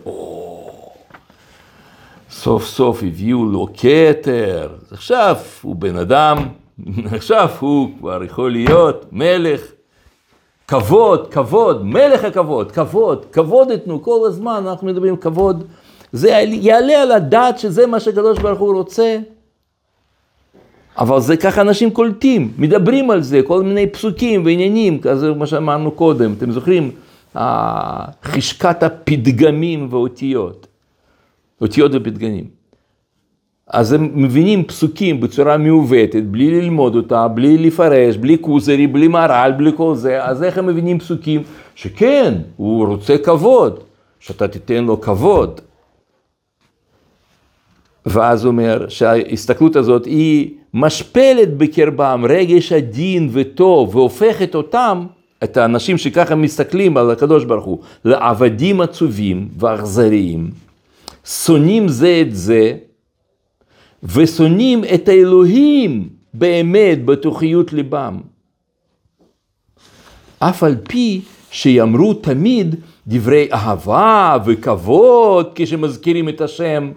סוף 2.31 2.67
סוף 2.67 3.03
הביאו 3.03 3.45
לו 3.45 3.69
כתר, 3.75 4.69
עכשיו 4.91 5.37
הוא 5.63 5.77
בן 5.77 5.97
אדם, 5.97 6.37
עכשיו 7.17 7.49
הוא 7.61 7.89
כבר 7.99 8.25
יכול 8.25 8.53
להיות 8.53 9.07
מלך. 9.13 9.61
כבוד, 10.69 11.33
כבוד, 11.33 11.85
מלך 11.85 12.25
הכבוד, 12.25 12.73
כבוד, 12.73 13.25
כבוד 13.33 13.71
יתנו, 13.71 14.03
כל 14.03 14.21
הזמן 14.27 14.65
אנחנו 14.69 14.87
מדברים 14.87 15.17
כבוד. 15.17 15.65
זה 16.13 16.29
יעלה 16.47 17.03
על 17.03 17.13
הדעת 17.13 17.59
שזה 17.59 17.87
מה 17.87 18.01
שהקדוש 18.01 18.39
ברוך 18.39 18.61
הוא 18.61 18.75
רוצה. 18.75 19.19
אבל 20.99 21.21
זה 21.21 21.37
ככה 21.37 21.61
אנשים 21.61 21.91
קולטים, 21.91 22.53
מדברים 22.59 23.11
על 23.11 23.23
זה, 23.23 23.41
כל 23.47 23.63
מיני 23.63 23.87
פסוקים 23.87 24.45
ועניינים, 24.45 25.01
כזה 25.01 25.33
מה 25.33 25.47
שאמרנו 25.47 25.91
קודם, 25.91 26.33
אתם 26.39 26.53
זוכרים? 26.53 26.91
חשקת 28.25 28.83
הפתגמים 28.83 29.89
ואותיות, 29.91 30.67
אותיות 31.61 31.93
ופתגמים. 31.95 32.45
אז 33.67 33.93
הם 33.93 34.11
מבינים 34.15 34.65
פסוקים 34.65 35.21
בצורה 35.21 35.57
מעוותת, 35.57 36.23
בלי 36.23 36.61
ללמוד 36.61 36.97
אותה, 36.97 37.29
בלי 37.29 37.59
לפרש, 37.59 38.17
בלי 38.17 38.37
כוזרי, 38.41 38.87
בלי 38.87 39.09
מרל, 39.09 39.53
בלי 39.57 39.71
כל 39.77 39.95
זה, 39.95 40.25
אז 40.25 40.43
איך 40.43 40.59
הם 40.59 40.67
מבינים 40.67 40.99
פסוקים? 40.99 41.43
שכן, 41.75 42.35
הוא 42.57 42.87
רוצה 42.87 43.19
כבוד, 43.19 43.81
שאתה 44.21 44.49
תיתן 44.49 44.85
לו 44.85 45.01
כבוד. 45.01 45.61
ואז 48.07 48.45
הוא 48.45 48.51
אומר 48.51 48.89
שההסתכלות 48.89 49.77
הזאת 49.77 50.05
היא 50.05 50.51
משפלת 50.75 51.57
בקרבם 51.57 52.25
רגש 52.29 52.73
הדין 52.73 53.29
וטוב 53.33 53.97
והופכת 53.97 54.55
אותם, 54.55 55.07
את 55.45 55.57
האנשים 55.57 55.99
שככה 55.99 56.35
מסתכלים 56.35 56.97
על 56.97 57.11
הקדוש 57.11 57.45
ברוך 57.45 57.65
הוא, 57.65 57.79
לעבדים 58.05 58.81
עצובים 58.81 59.49
ואכזריים, 59.59 60.51
שונאים 61.25 61.89
זה 61.89 62.23
את 62.27 62.35
זה 62.35 62.77
ושונאים 64.03 64.85
את 64.95 65.09
האלוהים 65.09 66.09
באמת 66.35 67.05
בתוכיות 67.05 67.73
ליבם. 67.73 68.21
אף 70.39 70.63
על 70.63 70.77
פי 70.89 71.21
שיאמרו 71.51 72.15
תמיד 72.15 72.75
דברי 73.07 73.49
אהבה 73.53 74.37
וכבוד 74.47 75.51
כשמזכירים 75.55 76.29
את 76.29 76.41
השם, 76.41 76.93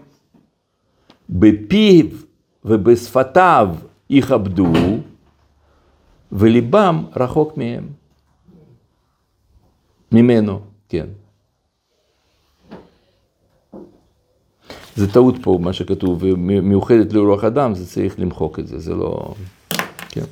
בפיו 1.30 2.06
ובשפתיו 2.66 3.76
יכבדו, 4.10 4.74
וליבם 6.32 7.06
רחוק 7.16 7.58
מהם. 7.58 7.88
ממנו, 10.12 10.60
כן. 10.90 11.06
זה 14.96 15.14
טעות 15.14 15.36
פה, 15.42 15.58
מה 15.62 15.74
שכתוב, 15.74 16.24
מיוחדת 16.38 17.14
לרוח 17.14 17.44
אדם, 17.44 17.76
זה 17.76 17.88
צריך 17.88 18.20
למחוק 18.20 18.60
את 18.60 18.68
זה, 18.68 18.80
זה 18.80 18.94
לא... 18.94 19.34
כן. 20.10 20.26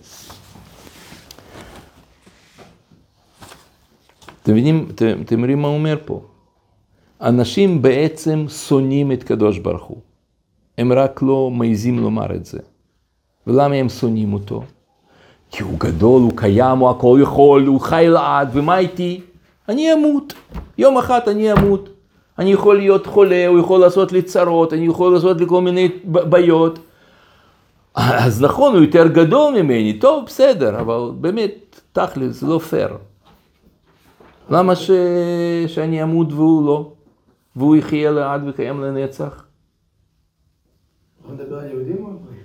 אתם 4.43 4.51
מבינים, 4.51 4.87
אתם, 4.95 5.21
אתם 5.21 5.37
מבינים 5.37 5.61
מה 5.61 5.67
הוא 5.67 5.77
אומר 5.77 5.97
פה? 6.05 6.21
אנשים 7.21 7.81
בעצם 7.81 8.45
שונאים 8.49 9.11
את 9.11 9.23
קדוש 9.23 9.59
ברוך 9.59 9.83
הוא. 9.83 10.12
הם 10.77 10.93
רק 10.93 11.21
לא 11.21 11.49
מעיזים 11.51 11.99
לומר 11.99 12.35
את 12.35 12.45
זה. 12.45 12.59
ולמה 13.47 13.75
הם 13.75 13.89
שונאים 13.89 14.33
אותו? 14.33 14.63
כי 15.51 15.63
הוא 15.63 15.79
גדול, 15.79 16.21
הוא 16.21 16.31
קיים, 16.35 16.77
הוא 16.77 16.89
הכל 16.89 17.19
יכול, 17.21 17.65
הוא 17.65 17.81
חי 17.81 18.05
לעד, 18.09 18.49
ומה 18.53 18.77
איתי? 18.77 19.21
אני 19.69 19.93
אמות. 19.93 20.33
יום 20.77 20.97
אחד 20.97 21.19
אני 21.27 21.53
אמות. 21.53 21.89
אני 22.39 22.51
יכול 22.51 22.77
להיות 22.77 23.07
חולה, 23.07 23.47
הוא 23.47 23.59
יכול 23.59 23.79
לעשות 23.79 24.11
לי 24.11 24.21
צרות, 24.21 24.73
אני 24.73 24.85
יכול 24.85 25.13
לעשות 25.13 25.37
לי 25.37 25.47
כל 25.47 25.61
מיני 25.61 25.89
בעיות. 26.05 26.79
אז 27.95 28.41
נכון, 28.41 28.73
הוא 28.73 28.81
יותר 28.81 29.07
גדול 29.07 29.61
ממני, 29.61 29.99
טוב, 30.01 30.25
בסדר, 30.25 30.79
אבל 30.79 31.11
באמת, 31.21 31.81
תכל'ס, 31.91 32.39
זה 32.39 32.47
לא 32.47 32.59
פייר. 32.59 32.97
למה 34.49 34.75
ש... 34.75 34.91
שאני 35.67 36.03
אמות 36.03 36.33
והוא 36.33 36.65
לא? 36.65 36.91
והוא 37.55 37.75
יחיה 37.75 38.11
לעד 38.11 38.41
וקיים 38.47 38.81
לנצח? 38.81 39.43
אתה 41.25 41.33
מדבר 41.33 41.59
על 41.59 41.67
יהודים 41.69 42.05
או 42.05 42.09
על 42.09 42.17
גויים? 42.17 42.43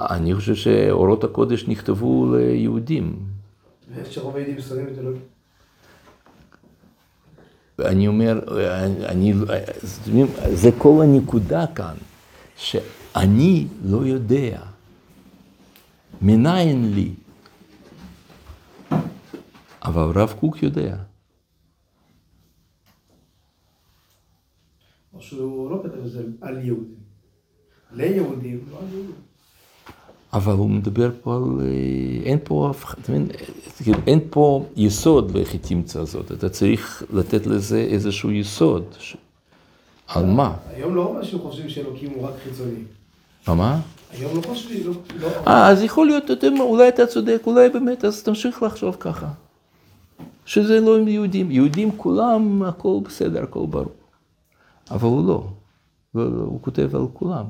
אני 0.00 0.34
חושב 0.34 0.54
שאורות 0.54 1.24
הקודש 1.24 1.68
נכתבו 1.68 2.34
ליהודים. 2.36 3.16
ויש 3.94 4.14
שרוב 4.14 4.36
היהודים 4.36 4.60
שונאים 4.60 4.88
את 4.88 4.98
אלוהים. 4.98 5.20
אני 7.80 8.08
אומר, 8.08 8.40
אני, 9.04 9.34
זה 10.52 10.70
כל 10.78 11.00
הנקודה 11.02 11.66
כאן, 11.66 11.94
שאני 12.56 13.66
לא 13.84 14.06
יודע, 14.06 14.60
מניין 16.22 16.94
לי, 16.94 17.12
אבל 19.84 20.02
הרב 20.02 20.34
קוק 20.40 20.62
יודע. 20.62 20.96
שהוא 25.22 25.70
לא 25.70 25.80
כתב 25.82 26.04
את 26.06 26.10
זה 26.10 26.22
על 26.40 26.64
יהודים. 26.64 26.94
ליהודים, 27.92 28.60
לא 28.72 28.78
על 28.78 28.84
יהודים. 28.92 29.14
אבל 30.32 30.52
הוא 30.52 30.70
מדבר 30.70 31.10
פה 31.22 31.36
על... 31.36 31.42
אה, 31.60 31.66
אין 32.24 32.38
פה 32.44 32.70
אף? 32.70 32.84
כאילו, 33.82 33.98
אין 34.06 34.20
פה 34.30 34.64
יסוד 34.76 35.30
לאיך 35.30 35.52
היא 35.52 35.60
תמצא 35.60 36.00
הזאת. 36.00 36.32
אתה 36.32 36.48
צריך 36.48 37.02
לתת 37.12 37.46
לזה 37.46 37.78
איזשהו 37.78 38.30
יסוד. 38.30 38.84
ש... 38.98 39.16
על 40.08 40.26
מה? 40.26 40.56
היום 40.74 40.94
לא 40.94 41.12
ממש 41.14 41.34
חושבים 41.34 41.68
שאלוקים 41.68 42.10
הוא 42.10 42.28
רק 42.28 42.34
חיצוני. 42.44 42.82
מה? 43.48 43.80
היום 44.10 44.36
לא 44.36 44.42
חושבים, 44.42 44.86
לא... 44.86 44.92
לא- 45.20 45.28
אה, 45.46 45.68
אז 45.68 45.82
יכול 45.82 46.06
להיות, 46.06 46.24
אתה 46.24 46.32
יודע 46.32 46.50
מה, 46.50 46.64
אולי 46.64 46.88
אתה 46.88 47.06
צודק, 47.06 47.42
אולי 47.46 47.68
באמת, 47.68 48.04
אז 48.04 48.22
תמשיך 48.22 48.62
לחשוב 48.62 48.96
ככה. 49.00 49.28
שזה 50.46 50.80
לא 50.80 50.98
עם 50.98 51.08
יהודים. 51.08 51.50
יהודים 51.50 51.90
כולם, 51.96 52.62
הכל 52.62 52.98
בסדר, 53.04 53.42
הכל 53.42 53.66
ברור. 53.70 54.01
אבל 54.90 55.08
הוא 55.08 55.28
לא. 55.28 55.48
לא, 56.14 56.32
לא, 56.32 56.42
הוא 56.42 56.62
כותב 56.62 56.96
על 56.96 57.06
כולם. 57.12 57.44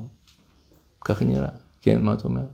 ככה 1.01 1.25
נראה. 1.25 1.49
כן, 1.81 2.01
מה 2.01 2.13
אתה 2.13 2.23
אומר? 2.23 2.45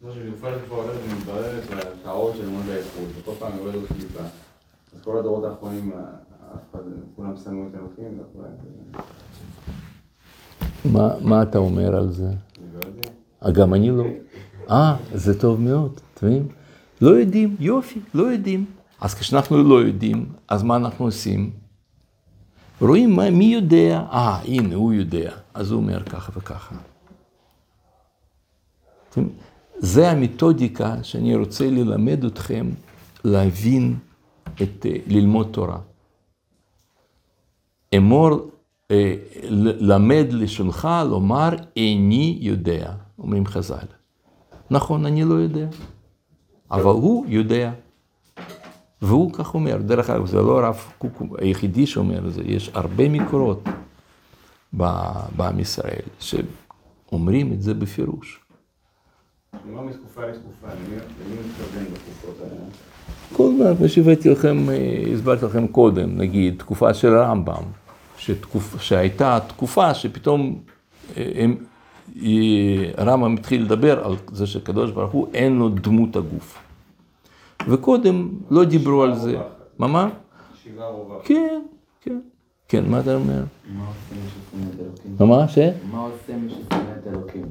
כמו 0.00 0.12
שבתקופה 0.12 0.48
שכבר 0.64 0.76
הולכת 0.76 1.00
ומתבררת 1.08 1.62
והטהרות 1.70 2.36
של 2.36 2.44
לימוד 2.44 2.68
האיכות, 2.68 3.08
וכל 3.16 3.32
פעם 3.38 3.56
יורד 3.56 3.74
עוד 3.74 3.84
קליפה. 3.86 4.20
אז 4.94 5.02
כל 5.04 5.18
הדורות 5.18 5.44
האחרונים, 5.44 5.92
אף 6.54 6.60
אחד, 6.70 6.78
כולם 7.16 7.36
שמו 7.36 7.68
את 7.68 7.74
אלוקים, 7.74 8.18
מה, 11.22 11.42
אתה 11.42 11.58
אומר 11.58 11.96
על 11.96 12.12
זה? 12.12 12.30
לא. 12.74 12.80
אה, 13.44 13.50
גם 13.50 13.74
אני 13.74 13.90
לא. 13.90 14.04
אה, 14.70 14.96
זה 15.14 15.40
טוב 15.40 15.60
מאוד, 15.60 16.00
אתם 16.14 16.26
מבינים? 16.26 16.48
לא 17.00 17.10
יודעים, 17.10 17.56
יופי, 17.60 18.00
לא 18.14 18.22
יודעים. 18.22 18.64
אז 19.00 19.14
כשאנחנו 19.14 19.62
לא 19.62 19.74
יודעים, 19.74 20.26
אז 20.48 20.62
מה 20.62 20.76
אנחנו 20.76 21.04
עושים? 21.04 21.50
רואים 22.80 23.16
מה, 23.16 23.30
מי 23.30 23.44
יודע, 23.44 24.04
אה, 24.12 24.40
הנה, 24.44 24.74
הוא 24.74 24.92
יודע, 24.92 25.32
אז 25.54 25.70
הוא 25.70 25.80
אומר 25.80 26.02
ככה 26.04 26.32
וככה. 26.36 26.74
אתם- 29.10 29.28
זה 29.78 30.10
המתודיקה 30.10 31.02
שאני 31.02 31.36
רוצה 31.36 31.70
ללמד 31.70 32.24
אתכם 32.24 32.70
להבין, 33.24 33.96
את, 34.62 34.86
אה, 34.86 34.96
ללמוד 35.06 35.48
תורה. 35.50 35.78
אמור, 37.96 38.30
אה, 38.90 39.14
למד 39.80 40.26
לשונך 40.30 40.88
לומר 41.10 41.48
איני 41.76 42.38
יודע, 42.40 42.92
אומרים 43.18 43.46
חז"ל. 43.46 43.86
נכון, 44.70 45.06
אני 45.06 45.24
לא 45.24 45.34
יודע, 45.34 45.66
אבל 46.70 46.82
הוא 46.84 47.26
יודע. 47.28 47.72
והוא 49.02 49.32
כך 49.32 49.54
אומר, 49.54 49.76
דרך 49.76 50.10
אגב, 50.10 50.26
זה 50.26 50.42
לא 50.42 50.58
הרב 50.58 50.92
קוק 50.98 51.22
היחידי 51.38 51.86
שאומר 51.86 52.28
את 52.28 52.32
זה, 52.32 52.42
יש 52.44 52.70
הרבה 52.74 53.08
מקורות 53.08 53.64
בעם 54.72 55.60
ישראל 55.60 56.02
שאומרים 56.18 57.52
את 57.52 57.62
זה 57.62 57.74
בפירוש. 57.74 58.40
אומר 59.70 59.82
מתקופה 59.82 60.26
לתקופה, 60.26 60.66
למי 60.66 60.96
מתכוון 61.48 61.84
בתקופות 61.84 62.34
האלה? 62.40 62.60
כל 63.32 63.50
הזמן, 63.54 63.76
כמו 63.76 63.88
שהבאתי 63.88 64.30
לכם, 64.30 64.70
אה, 64.70 65.02
הסברתי 65.14 65.44
לכם 65.44 65.66
קודם, 65.66 66.18
נגיד, 66.18 66.54
תקופה 66.58 66.94
של 66.94 67.14
הרמב"ם, 67.14 67.62
שתקופ, 68.18 68.80
שהייתה 68.80 69.38
תקופה 69.46 69.94
שפתאום 69.94 70.60
אה, 71.16 71.30
הם, 71.34 71.56
אה, 72.22 72.90
הרמב"ם 72.96 73.34
התחיל 73.34 73.62
לדבר 73.62 74.04
על 74.04 74.16
זה 74.32 74.46
שקדוש 74.46 74.90
ברוך 74.90 75.12
הוא 75.12 75.28
אין 75.34 75.58
לו 75.58 75.68
דמות 75.68 76.16
הגוף. 76.16 76.67
וקודם 77.68 78.28
לא 78.50 78.64
דיברו 78.64 79.02
על 79.02 79.14
זה. 79.18 79.36
מה 79.78 79.86
מה? 79.86 80.08
שיגר 80.62 80.84
רווח. 80.84 81.22
כן, 81.24 81.60
כן. 82.00 82.20
כן, 82.68 82.84
מה 82.90 83.00
אתה 83.00 83.14
אומר? 83.14 83.42
מה 83.68 83.84
עושה 83.86 84.14
מי 84.14 84.28
ששונא 84.28 84.70
את 84.74 84.80
אלוקים? 84.80 85.16
מה 85.18 85.26
מה? 85.26 85.48
ש? 85.48 85.58
מה 85.92 85.98
עושה 86.00 86.36
מי 86.36 86.50
ששונא 86.50 86.90
את 87.02 87.06
אלוקים? 87.06 87.46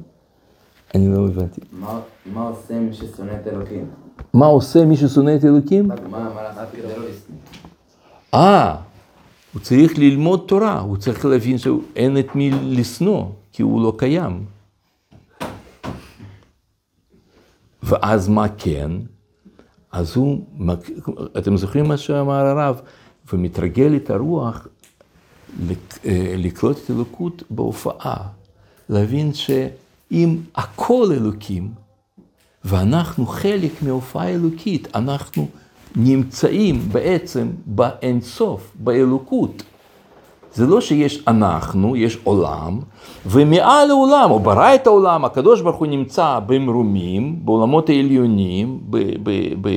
אני 0.94 1.08
לא 1.14 1.26
הבנתי. 1.26 1.60
מה- 1.72 2.00
עושה 2.48 2.80
מי 2.80 2.92
ששונא 2.94 3.32
את 3.42 3.46
אלוקים? 3.46 3.86
מה 4.34 4.46
עושה 4.46 4.84
מי 4.84 4.96
ששונא 4.96 5.36
את 5.36 5.44
אלוקים? 5.44 5.90
אה, 8.34 8.76
הוא 9.52 9.60
צריך 9.62 9.98
ללמוד 9.98 10.44
תורה, 10.48 10.80
הוא 10.80 10.96
צריך 10.96 11.24
להבין 11.24 11.58
שאין 11.58 12.18
את 12.18 12.34
מי 12.34 12.50
לשנוא, 12.50 13.24
כי 13.52 13.62
הוא 13.62 13.82
לא 13.82 13.92
קיים. 13.96 14.44
ואז 17.82 18.28
מה 18.28 18.46
כן? 18.48 18.90
אז 19.92 20.16
הוא, 20.16 20.44
אתם 21.38 21.56
זוכרים 21.56 21.88
מה 21.88 21.96
שאמר 21.96 22.46
הרב? 22.46 22.80
ומתרגל 23.32 23.96
את 23.96 24.10
הרוח 24.10 24.68
אה, 26.04 26.34
לקלוט 26.36 26.76
את 26.84 26.90
אלוקות 26.90 27.42
בהופעה, 27.50 28.16
להבין 28.88 29.34
שאם 29.34 30.36
הכל 30.54 31.08
אלוקים, 31.12 31.70
ואנחנו 32.64 33.26
חלק 33.26 33.82
מהופעה 33.82 34.28
אלוקית, 34.28 34.88
אנחנו 34.94 35.48
נמצאים 35.96 36.88
בעצם 36.92 37.48
באינסוף, 37.66 38.72
באלוקות. 38.74 39.62
זה 40.54 40.66
לא 40.66 40.80
שיש 40.80 41.22
אנחנו, 41.28 41.96
יש 41.96 42.18
עולם, 42.24 42.80
ומעל 43.26 43.90
העולם, 43.90 44.30
הוא 44.30 44.40
ברא 44.40 44.74
את 44.74 44.86
העולם, 44.86 45.24
הקדוש 45.24 45.60
ברוך 45.60 45.76
הוא 45.76 45.86
נמצא 45.86 46.40
במרומים, 46.46 47.36
בעולמות 47.44 47.88
העליונים, 47.88 48.80
ב, 48.90 48.98
ב, 49.22 49.30
ב, 49.60 49.70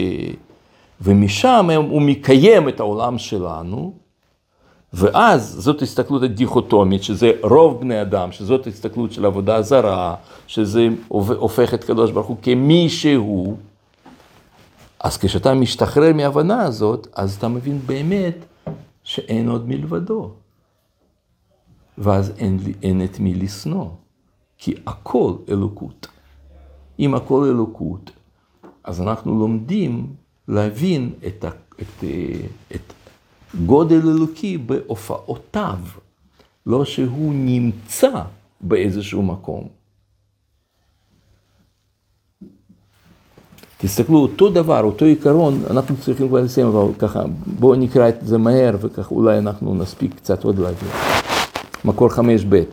ומשם 1.02 1.70
הוא 1.90 2.02
מקיים 2.02 2.70
את 2.70 2.80
העולם 2.80 3.18
שלנו, 3.18 3.94
ואז 4.94 5.56
זאת 5.60 5.82
הסתכלות 5.82 6.24
הדיכוטומית, 6.24 7.04
שזה 7.04 7.32
רוב 7.42 7.80
בני 7.80 8.02
אדם, 8.02 8.32
שזאת 8.32 8.68
הסתכלות 8.68 9.12
של 9.12 9.26
עבודה 9.26 9.62
זרה, 9.62 10.16
שזה 10.48 10.88
הופך 11.08 11.74
את 11.74 11.84
קדוש 11.84 12.12
ברוך 12.12 12.28
הוא 12.28 12.38
כמי 12.42 12.90
שהוא. 12.90 13.58
אז 15.00 15.18
כשאתה 15.18 15.54
משתחרר 15.54 16.14
מההבנה 16.14 16.62
הזאת, 16.62 17.08
אז 17.16 17.36
אתה 17.36 17.48
מבין 17.48 17.80
באמת 17.86 18.36
שאין 19.04 19.50
עוד 19.50 19.70
מלבדו. 19.70 20.30
ואז 21.98 22.32
אין, 22.38 22.60
אין 22.84 23.04
את 23.04 23.20
מי 23.20 23.34
לשנוא, 23.34 23.90
כי 24.58 24.74
הכל 24.88 25.34
אלוקות. 25.50 26.08
אם 27.00 27.16
הכל 27.16 27.44
אלוקות, 27.44 28.12
אז 28.84 29.02
אנחנו 29.02 29.40
לומדים 29.40 30.08
להבין 30.48 31.14
את, 31.28 31.46
את, 31.82 32.04
אה, 32.04 32.48
את 32.76 32.94
גודל 33.66 34.10
אלוקי 34.10 34.58
בהופעותיו, 34.58 35.80
לא 36.66 36.86
שהוא 36.86 37.34
נמצא 37.34 38.22
באיזשהו 38.62 39.22
מקום. 39.22 39.68
תסתכלו, 43.78 44.18
אותו 44.18 44.50
דבר, 44.50 44.84
אותו 44.84 45.06
עיקרון, 45.06 45.62
אנחנו 45.70 45.96
צריכים 45.98 46.28
כבר 46.28 46.42
לסיים, 46.42 46.68
אבל 46.68 46.94
ככה, 47.00 47.24
בואו 47.60 47.76
נקרא 47.76 48.10
את 48.10 48.16
זה 48.22 48.38
מהר, 48.38 48.76
וככה 48.82 49.16
אולי 49.16 49.38
אנחנו 49.38 49.76
נספיק 49.76 50.16
קצת 50.16 50.44
עוד 50.44 50.60
להבין. 50.60 51.21
מקור 51.86 52.10
חמש 52.10 52.46
ב' 52.50 52.64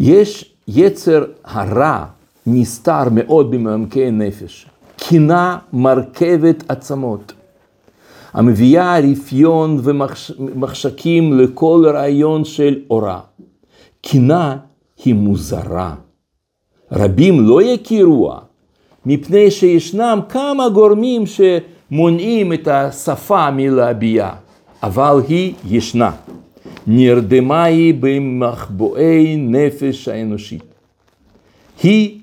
יש 0.00 0.54
יצר 0.68 1.24
הרע 1.44 2.04
נסתר 2.46 3.02
מאוד 3.10 3.50
במעמקי 3.50 4.06
הנפש, 4.06 4.66
קינה 4.96 5.58
מרכבת 5.72 6.64
עצמות, 6.68 7.32
המביאה 8.32 8.98
רפיון 8.98 9.80
ומחשקים 9.82 11.38
לכל 11.38 11.84
רעיון 11.94 12.44
של 12.44 12.78
אורה. 12.90 13.20
קינה 14.00 14.56
היא 15.04 15.14
מוזרה. 15.14 15.94
רבים 16.92 17.40
לא 17.40 17.62
יכירוה, 17.62 18.38
מפני 19.06 19.50
שישנם 19.50 20.20
כמה 20.28 20.68
גורמים 20.68 21.24
שמונעים 21.26 22.52
את 22.52 22.68
השפה 22.68 23.50
מלהביע, 23.50 24.30
אבל 24.82 25.20
היא 25.28 25.54
ישנה. 25.68 26.10
נרדמה 26.86 27.64
היא 27.64 27.94
במחבואי 28.00 29.36
נפש 29.36 30.08
האנושית. 30.08 30.62
היא, 31.82 32.18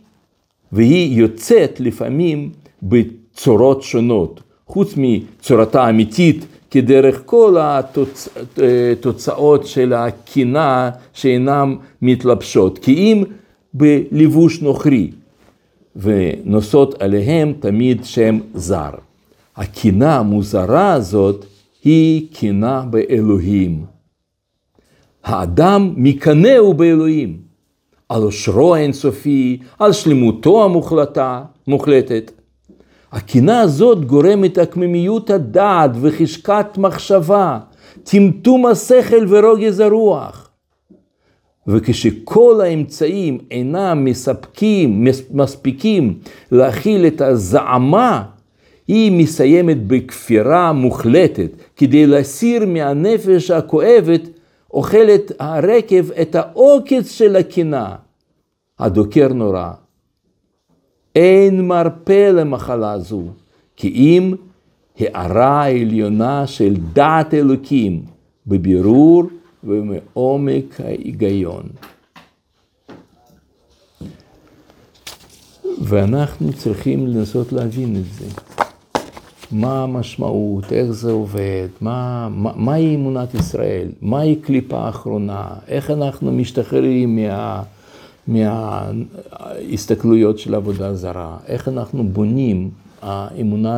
והיא 0.71 1.19
יוצאת 1.19 1.79
לפעמים 1.79 2.49
בצורות 2.83 3.83
שונות, 3.83 4.41
חוץ 4.67 4.93
מצורתה 4.97 5.83
האמיתית, 5.83 6.45
כדרך 6.71 7.21
כל 7.25 7.55
התוצאות 7.59 9.67
של 9.67 9.93
הקינה 9.93 10.89
שאינן 11.13 11.75
מתלבשות, 12.01 12.79
כי 12.79 12.95
אם 12.95 13.23
בלבוש 13.73 14.61
נוכרי, 14.61 15.11
ונושאות 15.95 17.01
עליהם 17.01 17.53
תמיד 17.59 18.03
שם 18.03 18.39
זר. 18.53 18.89
הקינה 19.55 20.19
המוזרה 20.19 20.93
הזאת 20.93 21.45
היא 21.83 22.27
קינה 22.33 22.83
באלוהים. 22.89 23.85
האדם 25.23 25.93
מקנאו 25.95 26.73
באלוהים, 26.73 27.37
על 28.09 28.21
עושרו 28.21 28.75
האינסופי, 28.75 29.59
על 29.79 29.93
שלמותו 29.93 30.63
המוחלטה, 30.63 31.43
מוחלטת. 31.67 32.31
הקינה 33.11 33.61
הזאת 33.61 34.05
גורמת 34.05 34.57
עקממיות 34.57 35.29
הדעת 35.29 35.91
וחשקת 36.01 36.77
מחשבה, 36.77 37.59
טמטום 38.03 38.65
השכל 38.65 39.25
ורוגז 39.29 39.79
הרוח. 39.79 40.49
וכשכל 41.67 42.61
האמצעים 42.63 43.37
אינם 43.51 44.05
מספקים, 44.05 45.07
מספיקים 45.31 46.19
להכיל 46.51 47.07
את 47.07 47.21
הזעמה, 47.21 48.23
היא 48.87 49.11
מסיימת 49.11 49.87
בכפירה 49.87 50.73
מוחלטת 50.73 51.51
כדי 51.75 52.05
להסיר 52.07 52.65
מהנפש 52.65 53.51
הכואבת 53.51 54.21
אוכלת 54.73 55.31
הרקב 55.39 56.11
את 56.11 56.35
העוקץ 56.35 57.11
של 57.11 57.35
הקינה, 57.35 57.95
הדוקר 58.79 59.27
נורא. 59.27 59.71
אין 61.15 61.67
מרפא 61.67 62.31
למחלה 62.31 62.99
זו, 62.99 63.23
כי 63.75 63.87
אם 63.87 64.33
הערה 64.99 65.63
העליונה 65.63 66.47
של 66.47 66.75
דעת 66.93 67.33
אלוקים 67.33 68.03
בבירור 68.47 69.23
ומעומק 69.63 70.81
ההיגיון. 70.81 71.63
ואנחנו 75.81 76.53
צריכים 76.53 77.07
לנסות 77.07 77.51
להבין 77.51 77.95
את 77.95 78.13
זה. 78.13 78.25
מה 79.51 79.83
המשמעות, 79.83 80.73
איך 80.73 80.91
זה 80.91 81.11
עובד, 81.11 81.67
מה, 81.81 82.27
מה, 82.31 82.51
מהי 82.55 82.95
אמונת 82.95 83.33
ישראל, 83.33 83.87
מהי 84.01 84.35
קליפה 84.35 84.77
האחרונה, 84.77 85.47
איך 85.67 85.91
אנחנו 85.91 86.31
משתחררים 86.31 87.15
מה, 87.15 87.61
מההסתכלויות 88.27 90.39
של 90.39 90.55
עבודה 90.55 90.95
זרה, 90.95 91.37
איך 91.47 91.67
אנחנו 91.67 92.03
בונים 92.03 92.69
האמונה 93.01 93.77